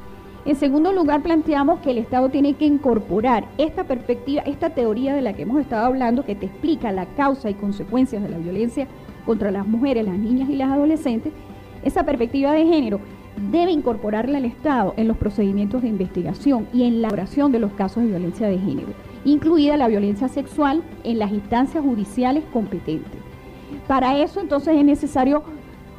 En 0.43 0.55
segundo 0.55 0.91
lugar, 0.91 1.21
planteamos 1.21 1.81
que 1.81 1.91
el 1.91 1.99
Estado 1.99 2.29
tiene 2.29 2.55
que 2.55 2.65
incorporar 2.65 3.45
esta 3.59 3.83
perspectiva, 3.83 4.41
esta 4.41 4.71
teoría 4.71 5.13
de 5.13 5.21
la 5.21 5.33
que 5.33 5.43
hemos 5.43 5.61
estado 5.61 5.85
hablando, 5.85 6.25
que 6.25 6.33
te 6.33 6.47
explica 6.47 6.91
la 6.91 7.05
causa 7.05 7.47
y 7.47 7.53
consecuencias 7.53 8.23
de 8.23 8.29
la 8.29 8.39
violencia 8.39 8.87
contra 9.23 9.51
las 9.51 9.67
mujeres, 9.67 10.05
las 10.05 10.17
niñas 10.17 10.49
y 10.49 10.55
las 10.55 10.71
adolescentes, 10.71 11.31
esa 11.83 12.03
perspectiva 12.03 12.53
de 12.53 12.65
género 12.65 12.99
debe 13.51 13.71
incorporarla 13.71 14.39
al 14.39 14.45
Estado 14.45 14.95
en 14.97 15.07
los 15.07 15.17
procedimientos 15.17 15.83
de 15.83 15.89
investigación 15.89 16.67
y 16.73 16.85
en 16.85 17.03
la 17.03 17.09
elaboración 17.09 17.51
de 17.51 17.59
los 17.59 17.71
casos 17.73 18.01
de 18.01 18.09
violencia 18.09 18.47
de 18.47 18.57
género, 18.57 18.93
incluida 19.25 19.77
la 19.77 19.87
violencia 19.87 20.27
sexual 20.27 20.83
en 21.03 21.19
las 21.19 21.31
instancias 21.31 21.83
judiciales 21.83 22.43
competentes. 22.51 23.19
Para 23.87 24.17
eso 24.19 24.39
entonces 24.39 24.75
es 24.75 24.85
necesario 24.85 25.43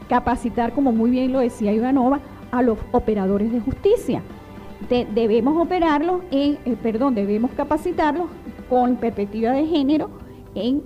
capacitar, 0.09 0.72
como 0.72 0.93
muy 0.93 1.11
bien 1.11 1.33
lo 1.33 1.41
decía 1.41 1.72
Ivanova, 1.72 2.20
a 2.51 2.62
los 2.62 2.79
operadores 2.93 3.51
de 3.53 3.61
justicia. 3.61 4.22
debemos 4.89 5.57
operarlos 5.61 6.22
en, 6.31 6.59
eh, 6.64 6.77
perdón, 6.83 7.14
debemos 7.14 7.51
capacitarlos 7.53 8.27
con 8.68 8.97
perspectiva 8.97 9.53
de 9.53 9.66
género 9.66 10.11
en 10.55 10.83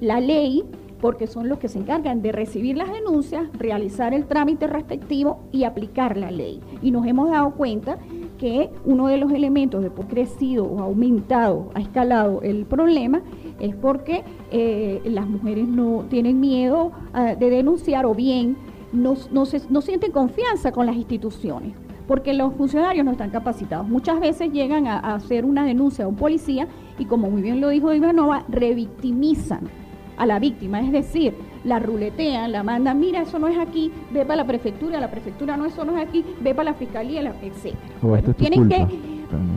la 0.00 0.20
ley 0.20 0.64
porque 1.00 1.26
son 1.26 1.48
los 1.48 1.58
que 1.58 1.68
se 1.68 1.78
encargan 1.78 2.22
de 2.22 2.32
recibir 2.32 2.76
las 2.76 2.92
denuncias, 2.92 3.48
realizar 3.54 4.14
el 4.14 4.26
trámite 4.26 4.66
respectivo 4.66 5.40
y 5.50 5.64
aplicar 5.64 6.16
la 6.16 6.30
ley. 6.30 6.60
Y 6.82 6.90
nos 6.90 7.06
hemos 7.06 7.30
dado 7.30 7.52
cuenta 7.52 7.98
que 8.40 8.70
uno 8.86 9.08
de 9.08 9.18
los 9.18 9.30
elementos 9.32 9.82
de 9.82 9.90
por 9.90 10.06
crecido 10.06 10.64
o 10.64 10.80
aumentado, 10.80 11.70
ha 11.74 11.80
escalado 11.80 12.40
el 12.40 12.64
problema, 12.64 13.20
es 13.60 13.76
porque 13.76 14.24
eh, 14.50 15.02
las 15.04 15.28
mujeres 15.28 15.68
no 15.68 16.06
tienen 16.08 16.40
miedo 16.40 16.90
ah, 17.12 17.34
de 17.34 17.50
denunciar 17.50 18.06
o 18.06 18.14
bien 18.14 18.56
no, 18.92 19.14
sienten 19.44 20.10
confianza 20.10 20.72
con 20.72 20.86
las 20.86 20.96
instituciones 20.96 21.74
porque 22.08 22.34
los 22.34 22.54
funcionarios 22.54 23.04
no 23.04 23.12
están 23.12 23.30
capacitados. 23.30 23.86
Muchas 23.86 24.18
veces 24.18 24.50
llegan 24.50 24.88
a, 24.88 24.98
a, 24.98 25.14
hacer 25.14 25.44
una 25.44 25.64
denuncia 25.64 26.06
a 26.06 26.08
un 26.08 26.16
policía 26.16 26.66
y 26.98 27.04
como 27.04 27.30
muy 27.30 27.40
bien 27.40 27.60
lo 27.60 27.68
dijo 27.68 27.92
Ivanova, 27.92 28.44
revictimizan 28.48 29.68
a 30.16 30.26
la 30.26 30.40
víctima, 30.40 30.80
es 30.80 30.90
decir, 30.90 31.34
la 31.64 31.78
ruletean, 31.78 32.52
la 32.52 32.62
mandan, 32.62 32.98
mira, 32.98 33.22
eso 33.22 33.38
no 33.38 33.48
es 33.48 33.58
aquí, 33.58 33.92
ve 34.10 34.24
para 34.24 34.36
la 34.36 34.46
prefectura, 34.46 35.00
la 35.00 35.10
prefectura 35.10 35.56
no, 35.56 35.66
eso 35.66 35.84
no 35.84 35.96
es 35.96 36.08
aquí, 36.08 36.24
ve 36.40 36.54
para 36.54 36.70
la 36.70 36.76
fiscalía, 36.76 37.20
etc. 37.20 37.74
O 38.02 38.16
esto 38.16 38.32
Tienen 38.34 38.68
que, 38.68 38.86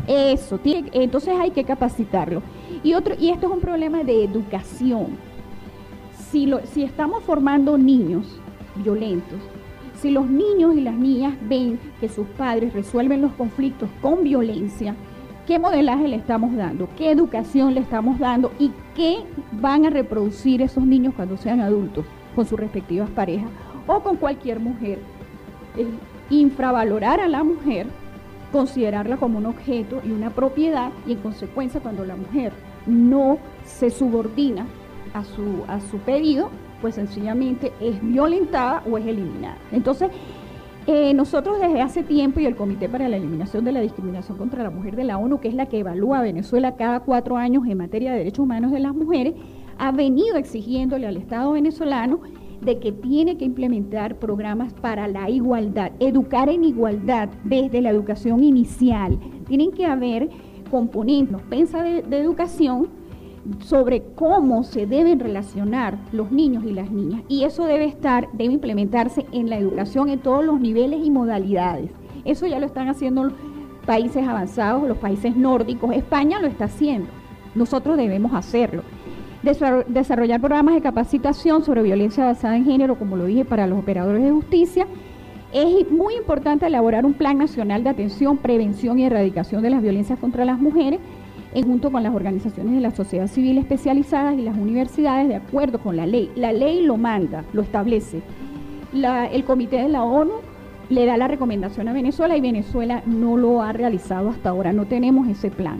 eso, 0.08 0.58
tiene, 0.58 0.90
entonces 0.94 1.34
hay 1.40 1.52
que 1.52 1.64
capacitarlo. 1.64 2.42
Y, 2.84 2.94
otro, 2.94 3.16
y 3.18 3.30
esto 3.30 3.48
es 3.48 3.54
un 3.54 3.62
problema 3.62 4.04
de 4.04 4.24
educación. 4.24 5.18
Si, 6.30 6.46
lo, 6.46 6.66
si 6.66 6.84
estamos 6.84 7.24
formando 7.24 7.78
niños 7.78 8.26
violentos, 8.76 9.40
si 10.02 10.12
los 10.12 10.30
niños 10.30 10.76
y 10.76 10.82
las 10.82 10.96
niñas 10.96 11.36
ven 11.48 11.80
que 12.02 12.10
sus 12.10 12.28
padres 12.28 12.74
resuelven 12.74 13.22
los 13.22 13.32
conflictos 13.34 13.90
con 14.02 14.24
violencia, 14.24 14.96
qué 15.48 15.60
modelaje 15.60 16.08
le 16.08 16.16
estamos 16.16 16.56
dando, 16.56 16.88
qué 16.98 17.12
educación 17.12 17.74
le 17.74 17.82
estamos 17.82 18.20
dando 18.20 18.52
y 18.60 18.72
qué 18.96 19.18
van 19.52 19.86
a 19.86 19.90
reproducir 19.90 20.62
esos 20.62 20.86
niños 20.86 21.14
cuando 21.16 21.38
sean 21.38 21.60
adultos 21.60 22.06
con 22.36 22.46
sus 22.46 22.60
respectivas 22.60 23.10
parejas 23.10 23.50
o 23.88 24.00
con 24.00 24.18
cualquier 24.18 24.60
mujer. 24.60 25.00
infravalorar 26.30 27.20
a 27.20 27.28
la 27.28 27.44
mujer, 27.44 27.88
considerarla 28.52 29.18
como 29.18 29.40
un 29.40 29.46
objeto 29.46 30.02
y 30.06 30.12
una 30.12 30.30
propiedad 30.30 30.92
y 31.06 31.14
en 31.14 31.20
consecuencia 31.20 31.82
cuando 31.82 32.06
la 32.06 32.16
mujer 32.16 32.54
no 32.86 33.38
se 33.66 33.90
subordina 33.90 34.66
a 35.14 35.24
su, 35.24 35.64
a 35.68 35.80
su 35.82 35.98
pedido, 35.98 36.50
pues 36.82 36.96
sencillamente 36.96 37.72
es 37.80 38.02
violentada 38.02 38.84
o 38.90 38.98
es 38.98 39.06
eliminada. 39.06 39.58
Entonces, 39.72 40.10
eh, 40.86 41.14
nosotros 41.14 41.60
desde 41.62 41.82
hace 41.82 42.04
tiempo 42.04 42.40
y 42.40 42.46
el 42.46 42.56
Comité 42.56 42.90
para 42.90 43.08
la 43.08 43.18
Eliminación 43.18 43.64
de 43.64 43.72
la 43.72 43.80
Discriminación 43.80 44.38
contra 44.38 44.64
la 44.64 44.70
Mujer 44.70 44.96
de 44.96 45.06
la 45.06 45.18
ONU, 45.18 45.40
que 45.40 45.48
es 45.48 45.54
la 45.54 45.68
que 45.68 45.80
evalúa 45.80 46.20
a 46.20 46.24
Venezuela 46.24 46.76
cada 46.76 47.00
cuatro 47.00 47.38
años 47.38 47.66
en 47.68 47.78
materia 47.78 48.12
de 48.12 48.18
derechos 48.18 48.44
humanos 48.44 48.72
de 48.72 48.80
las 48.80 48.94
mujeres, 48.94 49.34
ha 49.78 49.92
venido 49.92 50.36
exigiéndole 50.36 51.08
al 51.08 51.18
Estado 51.18 51.54
venezolano 51.54 52.20
de 52.62 52.80
que 52.80 52.92
tiene 52.92 53.38
que 53.38 53.46
implementar 53.46 54.20
programas 54.20 54.74
para 54.74 55.08
la 55.08 55.30
igualdad, 55.30 55.92
educar 56.00 56.50
en 56.50 56.64
igualdad 56.64 57.30
desde 57.44 57.82
la 57.82 57.90
educación 57.90 58.44
inicial. 58.44 59.20
Tienen 59.48 59.72
que 59.72 59.86
haber 59.86 60.30
componentes, 60.70 61.42
pensa 61.50 61.82
de 61.82 62.18
educación 62.18 62.90
sobre 63.60 64.04
cómo 64.16 64.64
se 64.64 64.86
deben 64.86 65.20
relacionar 65.20 65.98
los 66.12 66.32
niños 66.32 66.64
y 66.66 66.72
las 66.72 66.92
niñas. 66.92 67.24
Y 67.28 67.44
eso 67.44 67.66
debe 67.66 67.86
estar, 67.86 68.30
debe 68.34 68.54
implementarse 68.54 69.26
en 69.32 69.50
la 69.50 69.58
educación 69.58 70.10
en 70.10 70.20
todos 70.20 70.46
los 70.46 70.60
niveles 70.60 71.02
y 71.04 71.12
modalidades. 71.12 71.92
Eso 72.26 72.48
ya 72.48 72.60
lo 72.60 72.66
están 72.66 72.88
haciendo 72.88 73.26
los 73.26 73.34
países 73.86 74.26
avanzados, 74.26 74.88
los 74.88 74.98
países 74.98 75.36
nórdicos. 75.36 75.94
España 75.94 76.40
lo 76.40 76.48
está 76.48 76.66
haciendo. 76.66 77.10
Nosotros 77.54 77.98
debemos 77.98 78.34
hacerlo. 78.34 78.84
Desarrollar 79.90 80.40
programas 80.40 80.76
de 80.76 80.82
capacitación 80.82 81.66
sobre 81.66 81.84
violencia 81.84 82.24
basada 82.24 82.56
en 82.56 82.64
género, 82.64 82.98
como 82.98 83.18
lo 83.18 83.26
dije, 83.26 83.44
para 83.44 83.68
los 83.68 83.78
operadores 83.78 84.24
de 84.24 84.32
justicia. 84.32 84.88
Es 85.52 85.92
muy 85.92 86.16
importante 86.16 86.66
elaborar 86.66 87.06
un 87.06 87.14
plan 87.14 87.38
nacional 87.38 87.84
de 87.84 87.90
atención, 87.90 88.38
prevención 88.38 89.00
y 89.00 89.06
erradicación 89.06 89.62
de 89.62 89.70
las 89.70 89.82
violencias 89.82 90.18
contra 90.18 90.46
las 90.46 90.60
mujeres 90.60 91.00
junto 91.62 91.92
con 91.92 92.02
las 92.02 92.16
organizaciones 92.16 92.74
de 92.74 92.82
la 92.82 92.90
sociedad 92.90 93.28
civil 93.28 93.60
especializadas 93.60 94.36
y 94.36 94.42
las 94.42 94.58
universidades 94.58 95.28
de 95.28 95.36
acuerdo 95.36 95.78
con 95.80 95.96
la 95.96 96.08
ley. 96.08 96.32
La 96.36 96.52
ley 96.52 96.84
lo 96.84 96.98
manda, 96.98 97.44
lo 97.54 97.62
establece. 97.62 98.22
el 98.94 99.44
comité 99.44 99.84
de 99.84 99.90
la 99.90 100.04
ONU 100.04 100.34
le 100.90 101.06
da 101.06 101.18
la 101.18 101.28
recomendación 101.28 101.88
a 101.88 101.94
Venezuela 101.94 102.36
y 102.36 102.42
Venezuela 102.42 103.04
no 103.06 103.38
lo 103.38 103.62
ha 103.62 103.72
realizado 103.74 104.30
hasta 104.30 104.50
ahora, 104.50 104.74
no 104.74 104.86
tenemos 104.86 105.28
ese 105.28 105.52
plan. 105.52 105.80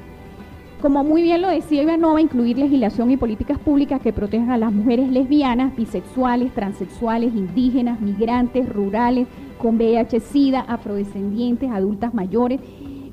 Como 0.82 1.04
muy 1.04 1.22
bien 1.22 1.42
lo 1.42 1.48
decía 1.48 1.82
Ivanova, 1.82 2.20
incluir 2.20 2.58
legislación 2.58 3.10
y 3.10 3.16
políticas 3.16 3.58
públicas 3.58 4.02
que 4.02 4.12
protejan 4.12 4.52
a 4.52 4.58
las 4.58 4.74
mujeres 4.74 5.10
lesbianas, 5.10 5.74
bisexuales, 5.76 6.54
transexuales, 6.54 7.34
indígenas, 7.34 8.02
migrantes, 8.02 8.68
rurales, 8.68 9.28
con 9.58 9.78
VIH-Sida, 9.78 10.60
afrodescendientes, 10.68 11.72
adultas 11.72 12.14
mayores, 12.14 12.60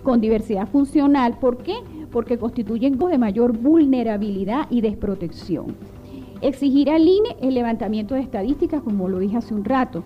con 0.03 0.21
diversidad 0.21 0.67
funcional. 0.67 1.37
¿Por 1.39 1.59
qué? 1.59 1.75
Porque 2.11 2.39
constituyen 2.39 2.99
de 2.99 3.19
mayor 3.19 3.57
vulnerabilidad 3.57 4.67
y 4.71 4.81
desprotección. 4.81 5.77
Exigir 6.41 6.91
al 6.91 7.07
INE 7.07 7.37
el 7.41 7.55
levantamiento 7.55 8.15
de 8.15 8.23
estadísticas, 8.23 8.83
como 8.83 9.09
lo 9.09 9.19
dije 9.19 9.37
hace 9.37 9.55
un 9.55 9.65
rato. 9.65 10.05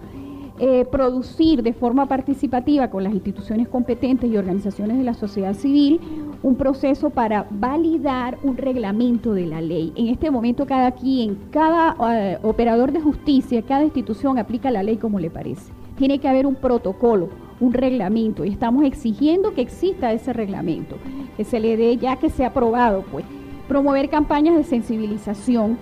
Eh, 0.61 0.85
producir 0.85 1.65
de 1.65 1.73
forma 1.73 2.07
participativa 2.07 2.89
con 2.89 3.03
las 3.03 3.13
instituciones 3.13 3.67
competentes 3.67 4.31
y 4.31 4.37
organizaciones 4.37 4.97
de 4.99 5.03
la 5.03 5.15
sociedad 5.15 5.53
civil 5.53 6.01
un 6.45 6.55
proceso 6.55 7.11
para 7.11 7.47
validar 7.51 8.39
un 8.45 8.57
reglamento 8.57 9.33
de 9.33 9.47
la 9.47 9.61
ley. 9.61 9.93
En 9.97 10.07
este 10.09 10.31
momento 10.31 10.65
cada 10.67 10.93
quien, 10.93 11.39
cada 11.51 11.97
eh, 12.13 12.39
operador 12.43 12.93
de 12.93 13.01
justicia, 13.01 13.63
cada 13.63 13.83
institución 13.83 14.39
aplica 14.39 14.71
la 14.71 14.85
ley 14.85 14.97
como 14.97 15.19
le 15.19 15.31
parece. 15.31 15.73
Tiene 15.97 16.21
que 16.21 16.29
haber 16.29 16.47
un 16.47 16.55
protocolo, 16.55 17.31
un 17.61 17.73
reglamento 17.73 18.45
y 18.45 18.51
estamos 18.51 18.85
exigiendo 18.85 19.55
que 19.55 19.63
exista 19.63 20.13
ese 20.13 20.33
reglamento, 20.33 20.97
que 21.37 21.45
se 21.45 21.61
le 21.61 21.77
dé 21.77 21.97
ya 21.97 22.17
que 22.17 22.31
sea 22.31 22.49
aprobado, 22.49 23.05
pues. 23.11 23.25
Promover 23.69 24.11
campañas 24.11 24.57
de 24.57 24.65
sensibilización. 24.65 25.79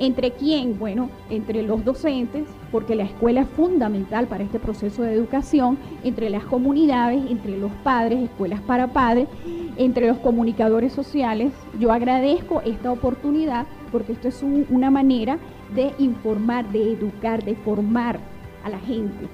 ¿Entre 0.00 0.32
quién? 0.32 0.76
Bueno, 0.76 1.08
entre 1.30 1.62
los 1.62 1.84
docentes, 1.84 2.48
porque 2.72 2.96
la 2.96 3.04
escuela 3.04 3.42
es 3.42 3.48
fundamental 3.50 4.26
para 4.26 4.42
este 4.42 4.58
proceso 4.58 5.02
de 5.02 5.12
educación, 5.12 5.78
entre 6.02 6.30
las 6.30 6.42
comunidades, 6.44 7.30
entre 7.30 7.56
los 7.56 7.70
padres, 7.84 8.24
escuelas 8.24 8.60
para 8.62 8.88
padres, 8.88 9.28
entre 9.76 10.08
los 10.08 10.18
comunicadores 10.18 10.92
sociales. 10.92 11.52
Yo 11.78 11.92
agradezco 11.92 12.60
esta 12.62 12.90
oportunidad 12.90 13.66
porque 13.92 14.14
esto 14.14 14.26
es 14.26 14.42
una 14.42 14.90
manera 14.90 15.38
de 15.76 15.92
informar, 16.00 16.68
de 16.72 16.92
educar, 16.92 17.44
de 17.44 17.54
formar 17.54 18.18
a 18.64 18.70
la 18.70 18.80
gente 18.80 19.28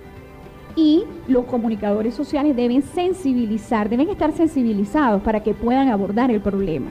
y 0.77 1.05
los 1.29 1.45
comunicadores 1.45 2.15
sociales 2.15 2.57
deben 2.57 2.83
sensibilizar, 2.83 3.89
deben 3.89 4.09
estar 4.09 4.33
sensibilizados 4.33 5.23
para 5.23 5.43
que 5.43 5.55
puedan 5.55 5.89
abordar 5.89 6.31
el 6.31 6.41
problema. 6.41 6.91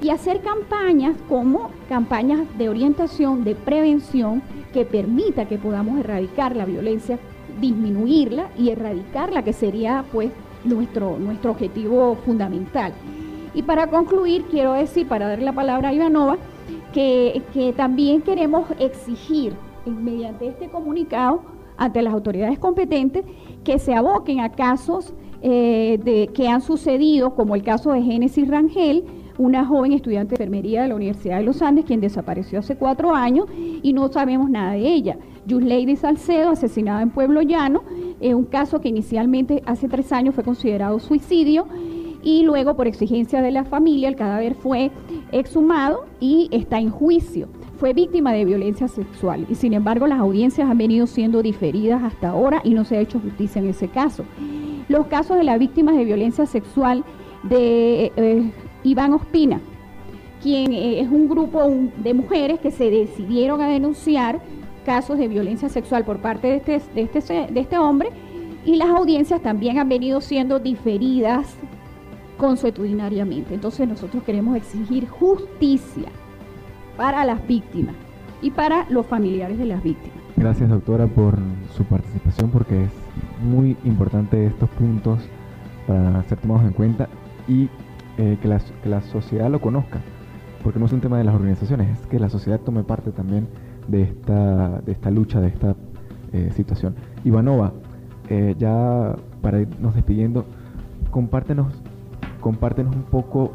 Y 0.00 0.10
hacer 0.10 0.40
campañas 0.40 1.16
como 1.28 1.70
campañas 1.88 2.40
de 2.56 2.68
orientación, 2.68 3.42
de 3.44 3.54
prevención, 3.54 4.42
que 4.72 4.84
permita 4.84 5.46
que 5.46 5.58
podamos 5.58 5.98
erradicar 5.98 6.54
la 6.54 6.64
violencia, 6.64 7.18
disminuirla 7.60 8.50
y 8.56 8.70
erradicarla, 8.70 9.42
que 9.42 9.52
sería 9.52 10.04
pues 10.12 10.30
nuestro, 10.64 11.18
nuestro 11.18 11.50
objetivo 11.50 12.16
fundamental. 12.24 12.92
Y 13.54 13.62
para 13.62 13.88
concluir, 13.88 14.44
quiero 14.50 14.74
decir, 14.74 15.08
para 15.08 15.26
darle 15.26 15.46
la 15.46 15.52
palabra 15.52 15.88
a 15.88 15.94
Ivanova, 15.94 16.36
que, 16.92 17.42
que 17.52 17.72
también 17.72 18.22
queremos 18.22 18.70
exigir 18.78 19.54
mediante 19.86 20.46
este 20.46 20.68
comunicado 20.68 21.42
ante 21.78 22.02
las 22.02 22.12
autoridades 22.12 22.58
competentes 22.58 23.24
que 23.64 23.78
se 23.78 23.94
aboquen 23.94 24.40
a 24.40 24.50
casos 24.50 25.14
eh, 25.40 25.98
de, 26.04 26.28
que 26.34 26.48
han 26.48 26.60
sucedido, 26.60 27.34
como 27.34 27.54
el 27.54 27.62
caso 27.62 27.92
de 27.92 28.02
Génesis 28.02 28.48
Rangel, 28.48 29.04
una 29.38 29.64
joven 29.64 29.92
estudiante 29.92 30.34
de 30.34 30.42
enfermería 30.42 30.82
de 30.82 30.88
la 30.88 30.96
Universidad 30.96 31.38
de 31.38 31.44
los 31.44 31.62
Andes, 31.62 31.84
quien 31.84 32.00
desapareció 32.00 32.58
hace 32.58 32.76
cuatro 32.76 33.14
años 33.14 33.46
y 33.82 33.92
no 33.92 34.08
sabemos 34.08 34.50
nada 34.50 34.72
de 34.72 34.86
ella. 34.86 35.16
Lady 35.46 35.96
Salcedo, 35.96 36.50
asesinada 36.50 37.00
en 37.00 37.10
Pueblo 37.10 37.40
Llano, 37.40 37.82
eh, 38.20 38.34
un 38.34 38.44
caso 38.44 38.80
que 38.80 38.88
inicialmente 38.88 39.62
hace 39.64 39.88
tres 39.88 40.12
años 40.12 40.34
fue 40.34 40.44
considerado 40.44 40.98
suicidio 40.98 41.66
y 42.22 42.42
luego 42.42 42.74
por 42.74 42.86
exigencia 42.86 43.40
de 43.40 43.52
la 43.52 43.64
familia 43.64 44.08
el 44.08 44.16
cadáver 44.16 44.54
fue 44.54 44.90
exhumado 45.32 46.04
y 46.20 46.48
está 46.50 46.78
en 46.78 46.90
juicio. 46.90 47.48
Fue 47.78 47.92
víctima 47.92 48.32
de 48.32 48.44
violencia 48.44 48.88
sexual 48.88 49.46
y 49.48 49.54
sin 49.54 49.72
embargo 49.72 50.08
las 50.08 50.18
audiencias 50.18 50.68
han 50.68 50.78
venido 50.78 51.06
siendo 51.06 51.42
diferidas 51.42 52.02
hasta 52.02 52.30
ahora 52.30 52.60
y 52.64 52.74
no 52.74 52.84
se 52.84 52.96
ha 52.96 53.00
hecho 53.00 53.20
justicia 53.20 53.60
en 53.60 53.68
ese 53.68 53.86
caso. 53.86 54.24
Los 54.88 55.06
casos 55.06 55.36
de 55.36 55.44
las 55.44 55.60
víctimas 55.60 55.96
de 55.96 56.04
violencia 56.04 56.44
sexual 56.46 57.04
de 57.44 58.10
eh, 58.16 58.50
Iván 58.82 59.12
Ospina, 59.12 59.60
quien 60.42 60.72
eh, 60.72 61.00
es 61.00 61.08
un 61.08 61.28
grupo 61.28 61.62
de 61.98 62.14
mujeres 62.14 62.58
que 62.58 62.72
se 62.72 62.90
decidieron 62.90 63.60
a 63.60 63.68
denunciar 63.68 64.40
casos 64.84 65.16
de 65.16 65.28
violencia 65.28 65.68
sexual 65.68 66.04
por 66.04 66.18
parte 66.18 66.48
de 66.48 66.56
este, 66.56 66.82
de 66.96 67.02
este, 67.02 67.46
de 67.52 67.60
este 67.60 67.78
hombre 67.78 68.08
y 68.64 68.74
las 68.74 68.88
audiencias 68.88 69.40
también 69.40 69.78
han 69.78 69.88
venido 69.88 70.20
siendo 70.20 70.58
diferidas 70.58 71.54
consuetudinariamente. 72.38 73.54
Entonces 73.54 73.86
nosotros 73.86 74.24
queremos 74.24 74.56
exigir 74.56 75.06
justicia 75.08 76.08
para 76.98 77.24
las 77.24 77.46
víctimas 77.46 77.94
y 78.42 78.50
para 78.50 78.84
los 78.90 79.06
familiares 79.06 79.56
de 79.56 79.66
las 79.66 79.82
víctimas. 79.82 80.18
Gracias 80.36 80.68
doctora 80.68 81.06
por 81.06 81.38
su 81.74 81.84
participación 81.84 82.50
porque 82.50 82.84
es 82.84 82.90
muy 83.42 83.76
importante 83.84 84.46
estos 84.46 84.68
puntos 84.70 85.20
para 85.86 86.22
ser 86.24 86.38
tomados 86.38 86.64
en 86.64 86.72
cuenta 86.72 87.08
y 87.46 87.68
eh, 88.18 88.36
que, 88.42 88.48
la, 88.48 88.58
que 88.82 88.88
la 88.88 89.00
sociedad 89.00 89.48
lo 89.48 89.60
conozca, 89.60 90.00
porque 90.64 90.80
no 90.80 90.86
es 90.86 90.92
un 90.92 91.00
tema 91.00 91.18
de 91.18 91.24
las 91.24 91.36
organizaciones, 91.36 92.00
es 92.00 92.06
que 92.08 92.18
la 92.18 92.28
sociedad 92.28 92.58
tome 92.60 92.82
parte 92.82 93.12
también 93.12 93.46
de 93.86 94.02
esta, 94.02 94.80
de 94.80 94.90
esta 94.90 95.10
lucha, 95.12 95.40
de 95.40 95.48
esta 95.48 95.76
eh, 96.32 96.50
situación. 96.56 96.96
Ivanova, 97.24 97.72
eh, 98.28 98.56
ya 98.58 99.14
para 99.40 99.60
irnos 99.60 99.94
despidiendo, 99.94 100.44
compártenos 101.12 101.72
compártenos 102.40 102.94
un 102.94 103.02
poco 103.02 103.52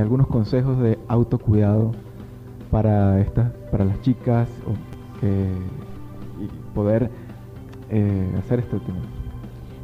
algunos 0.00 0.26
consejos 0.26 0.80
de 0.80 0.98
autocuidado 1.06 1.92
para 2.70 3.20
estas, 3.20 3.50
para 3.70 3.84
las 3.84 4.00
chicas 4.02 4.48
y 5.22 6.74
poder 6.74 7.10
eh, 7.90 8.34
hacer 8.38 8.60
este 8.60 8.78
tema. 8.80 9.00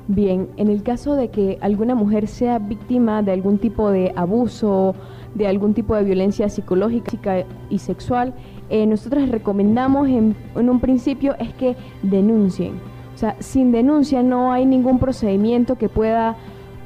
Bien, 0.07 0.49
en 0.59 0.69
el 0.69 0.83
caso 0.83 1.15
de 1.15 1.29
que 1.29 1.57
alguna 1.63 1.95
mujer 1.95 2.29
sea 2.29 2.59
víctima 2.59 3.23
de 3.23 3.33
algún 3.33 3.59
tipo 3.59 3.91
de 3.91 4.13
abuso, 4.17 4.95
de 5.35 5.47
algún 5.47 5.73
tipo 5.73 5.97
de 5.97 6.05
violencia 6.05 6.49
psicológica 6.51 7.45
y 7.71 7.79
sexual, 7.79 8.35
eh, 8.69 8.87
nosotros 8.87 9.29
recomendamos 9.31 10.09
en, 10.09 10.37
en 10.55 10.69
un 10.69 10.81
principio 10.81 11.35
es 11.39 11.55
que 11.55 11.77
denuncien. 12.03 12.75
O 13.15 13.19
sea, 13.19 13.37
sin 13.39 13.73
denuncia 13.73 14.23
no 14.23 14.53
hay 14.53 14.67
ningún 14.67 14.99
procedimiento 14.99 15.77
que 15.77 15.89
pueda 15.89 16.37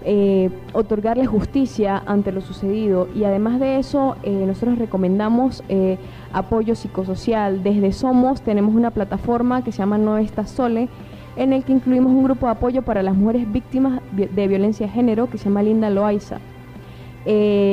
eh, 0.04 0.50
otorgarle 0.74 1.26
justicia 1.26 2.00
ante 2.06 2.30
lo 2.30 2.40
sucedido 2.40 3.08
y 3.16 3.24
además 3.24 3.58
de 3.58 3.78
eso 3.78 4.16
eh, 4.22 4.44
nosotros 4.46 4.78
recomendamos 4.78 5.64
eh, 5.68 5.98
apoyo 6.32 6.74
psicosocial. 6.74 7.62
Desde 7.62 7.92
Somos 7.92 8.42
tenemos 8.42 8.74
una 8.74 8.92
plataforma 8.92 9.64
que 9.64 9.72
se 9.72 9.78
llama 9.78 9.98
No 9.98 10.16
Estás 10.18 10.50
Sole 10.50 10.88
en 11.36 11.52
el 11.52 11.64
que 11.64 11.72
incluimos 11.72 12.12
un 12.12 12.24
grupo 12.24 12.46
de 12.46 12.52
apoyo 12.52 12.82
para 12.82 13.02
las 13.02 13.16
mujeres 13.16 13.50
víctimas 13.50 14.00
de 14.12 14.48
violencia 14.48 14.86
de 14.86 14.92
género 14.92 15.28
que 15.28 15.38
se 15.38 15.44
llama 15.44 15.62
Linda 15.62 15.88
Loaiza. 15.90 16.38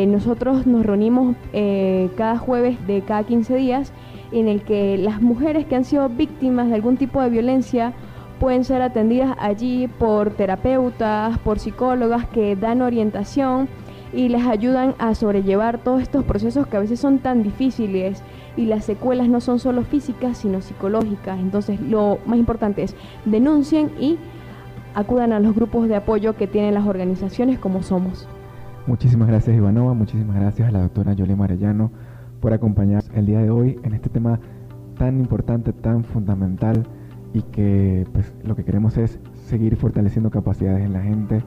nosotros 0.08 0.68
nos 0.68 0.86
reunimos 0.86 1.36
cada 2.16 2.38
jueves 2.38 2.78
de 2.86 3.02
cada 3.02 3.24
15 3.24 3.56
días 3.56 3.92
en 4.32 4.48
el 4.48 4.62
que 4.62 4.98
las 4.98 5.22
mujeres 5.22 5.66
que 5.66 5.76
han 5.76 5.86
sido 5.86 6.10
víctimas 6.10 6.70
de 6.70 6.76
algún 6.76 6.98
tipo 6.98 7.22
de 7.22 7.30
violencia 7.30 7.94
pueden 8.40 8.64
ser 8.64 8.82
atendidas 8.82 9.36
allí 9.40 9.88
por 9.88 10.32
terapeutas, 10.32 11.38
por 11.40 11.60
psicólogas 11.60 12.28
que 12.28 12.56
dan 12.56 12.82
orientación 12.82 13.68
y 14.14 14.30
les 14.30 14.46
ayudan 14.46 14.96
a 14.98 15.14
sobrellevar 15.16 15.80
todos 15.80 16.02
estos 16.02 16.24
procesos 16.24 16.68
que 16.68 16.78
a 16.78 16.80
veces 16.80 17.00
son 17.00 17.20
tan 17.20 17.44
difíciles 17.44 18.24
y 18.56 18.66
las 18.66 18.86
secuelas 18.86 19.28
no 19.28 19.42
son 19.42 19.60
solo 19.60 19.84
físicas 19.84 20.38
sino 20.38 20.62
psicológicas. 20.62 21.40
Entonces 21.40 21.82
lo 21.82 22.20
más 22.26 22.40
importante 22.40 22.84
es 22.84 22.96
denuncien 23.26 23.92
y 24.00 24.18
acudan 24.94 25.34
a 25.34 25.40
los 25.40 25.54
grupos 25.54 25.88
de 25.90 25.96
apoyo 25.96 26.36
que 26.36 26.48
tienen 26.48 26.74
las 26.74 26.88
organizaciones 26.88 27.60
como 27.60 27.84
somos. 27.84 28.28
Muchísimas 28.88 29.28
gracias 29.28 29.58
Ivanova, 29.58 29.94
muchísimas 29.94 30.38
gracias 30.38 30.70
a 30.70 30.72
la 30.72 30.82
doctora 30.82 31.14
Yoli 31.14 31.36
Marellano 31.36 31.92
por 32.40 32.54
acompañarnos 32.54 33.10
el 33.16 33.26
día 33.26 33.40
de 33.40 33.50
hoy 33.50 33.80
en 33.84 33.94
este 33.94 34.10
tema 34.10 34.40
tan 34.98 35.20
importante, 35.20 35.74
tan 35.74 36.04
fundamental 36.04 36.86
y 37.36 37.42
que 37.42 38.08
pues, 38.14 38.34
lo 38.46 38.56
que 38.56 38.64
queremos 38.64 38.98
es 38.98 39.20
seguir 39.48 39.76
fortaleciendo 39.76 40.30
capacidades 40.30 40.86
en 40.86 40.94
la 40.94 41.02
gente 41.02 41.44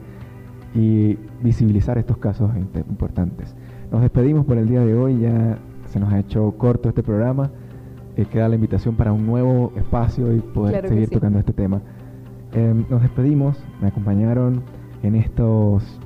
y 0.75 1.17
visibilizar 1.41 1.97
estos 1.97 2.17
casos 2.17 2.51
importantes. 2.55 3.55
Nos 3.91 4.01
despedimos 4.01 4.45
por 4.45 4.59
el 4.59 4.69
día 4.69 4.81
de 4.81 4.93
hoy, 4.93 5.19
ya 5.19 5.57
se 5.87 5.99
nos 5.99 6.13
ha 6.13 6.19
hecho 6.19 6.51
corto 6.59 6.89
este 6.89 7.01
programa, 7.01 7.49
eh, 8.15 8.25
queda 8.31 8.47
la 8.49 8.55
invitación 8.55 8.95
para 8.95 9.11
un 9.11 9.25
nuevo 9.25 9.73
espacio 9.77 10.31
y 10.35 10.41
poder 10.41 10.87
seguir 10.87 11.09
tocando 11.09 11.39
este 11.39 11.53
tema. 11.53 11.81
Em, 12.53 12.85
nos 12.87 13.01
despedimos, 13.01 13.57
me 13.81 13.87
acompañaron 13.87 14.61
en 15.01 15.15
estos, 15.15 15.99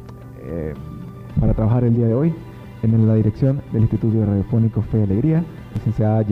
eh, 0.46 0.74
para 1.38 1.54
trabajar 1.54 1.84
el 1.84 1.94
día 1.94 2.08
de 2.08 2.14
hoy, 2.14 2.34
en 2.84 3.06
la 3.06 3.16
dirección 3.16 3.62
del 3.74 3.82
Instituto 3.82 4.26
Radiofónico 4.26 4.82
Fe 4.82 5.00
y 5.00 5.04
Alegría, 5.04 5.44
licenciada 5.76 6.24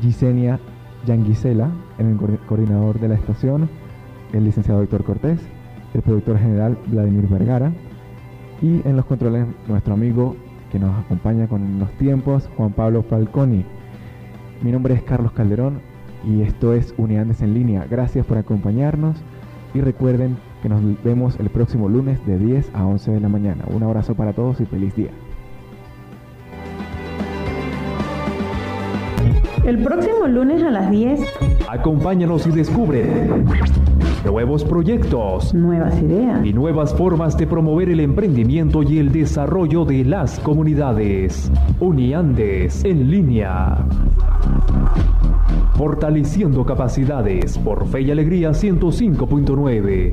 Gisenia 0.00 0.60
Yanguisela, 1.06 1.70
el 1.98 2.16
coordinador 2.46 3.00
de 3.00 3.08
la 3.08 3.14
estación, 3.14 3.68
el 4.32 4.44
licenciado 4.44 4.82
Héctor 4.82 5.04
Cortés, 5.04 5.40
el 5.94 6.02
productor 6.02 6.38
general 6.38 6.78
Vladimir 6.86 7.28
Vergara 7.28 7.72
y 8.60 8.80
en 8.86 8.96
los 8.96 9.04
controles 9.04 9.46
nuestro 9.68 9.94
amigo 9.94 10.36
que 10.70 10.78
nos 10.78 10.98
acompaña 11.04 11.48
con 11.48 11.78
los 11.78 11.90
tiempos, 11.92 12.48
Juan 12.56 12.72
Pablo 12.72 13.02
Falconi. 13.02 13.64
Mi 14.62 14.72
nombre 14.72 14.94
es 14.94 15.02
Carlos 15.02 15.32
Calderón 15.32 15.80
y 16.24 16.42
esto 16.42 16.72
es 16.72 16.94
Unidades 16.96 17.42
en 17.42 17.52
línea. 17.52 17.86
Gracias 17.90 18.24
por 18.24 18.38
acompañarnos 18.38 19.16
y 19.74 19.80
recuerden 19.80 20.36
que 20.62 20.68
nos 20.68 20.80
vemos 21.02 21.38
el 21.40 21.50
próximo 21.50 21.88
lunes 21.88 22.24
de 22.26 22.38
10 22.38 22.70
a 22.74 22.86
11 22.86 23.10
de 23.10 23.20
la 23.20 23.28
mañana. 23.28 23.64
Un 23.66 23.82
abrazo 23.82 24.14
para 24.14 24.32
todos 24.32 24.60
y 24.60 24.66
feliz 24.66 24.94
día. 24.94 25.10
El 29.64 29.78
próximo 29.78 30.26
lunes 30.26 30.60
a 30.62 30.70
las 30.70 30.90
10. 30.90 31.20
Acompáñanos 31.68 32.46
y 32.48 32.50
descubre 32.50 33.06
nuevos 34.24 34.64
proyectos, 34.64 35.54
nuevas 35.54 36.00
ideas 36.02 36.44
y 36.44 36.52
nuevas 36.52 36.92
formas 36.94 37.36
de 37.36 37.46
promover 37.46 37.88
el 37.88 38.00
emprendimiento 38.00 38.82
y 38.82 38.98
el 38.98 39.12
desarrollo 39.12 39.84
de 39.84 40.04
las 40.04 40.40
comunidades. 40.40 41.50
Uniandes 41.78 42.84
en 42.84 43.08
línea. 43.08 43.86
Fortaleciendo 45.74 46.64
capacidades 46.64 47.56
por 47.58 47.86
Fe 47.86 48.02
y 48.02 48.10
Alegría 48.10 48.50
105.9. 48.50 50.12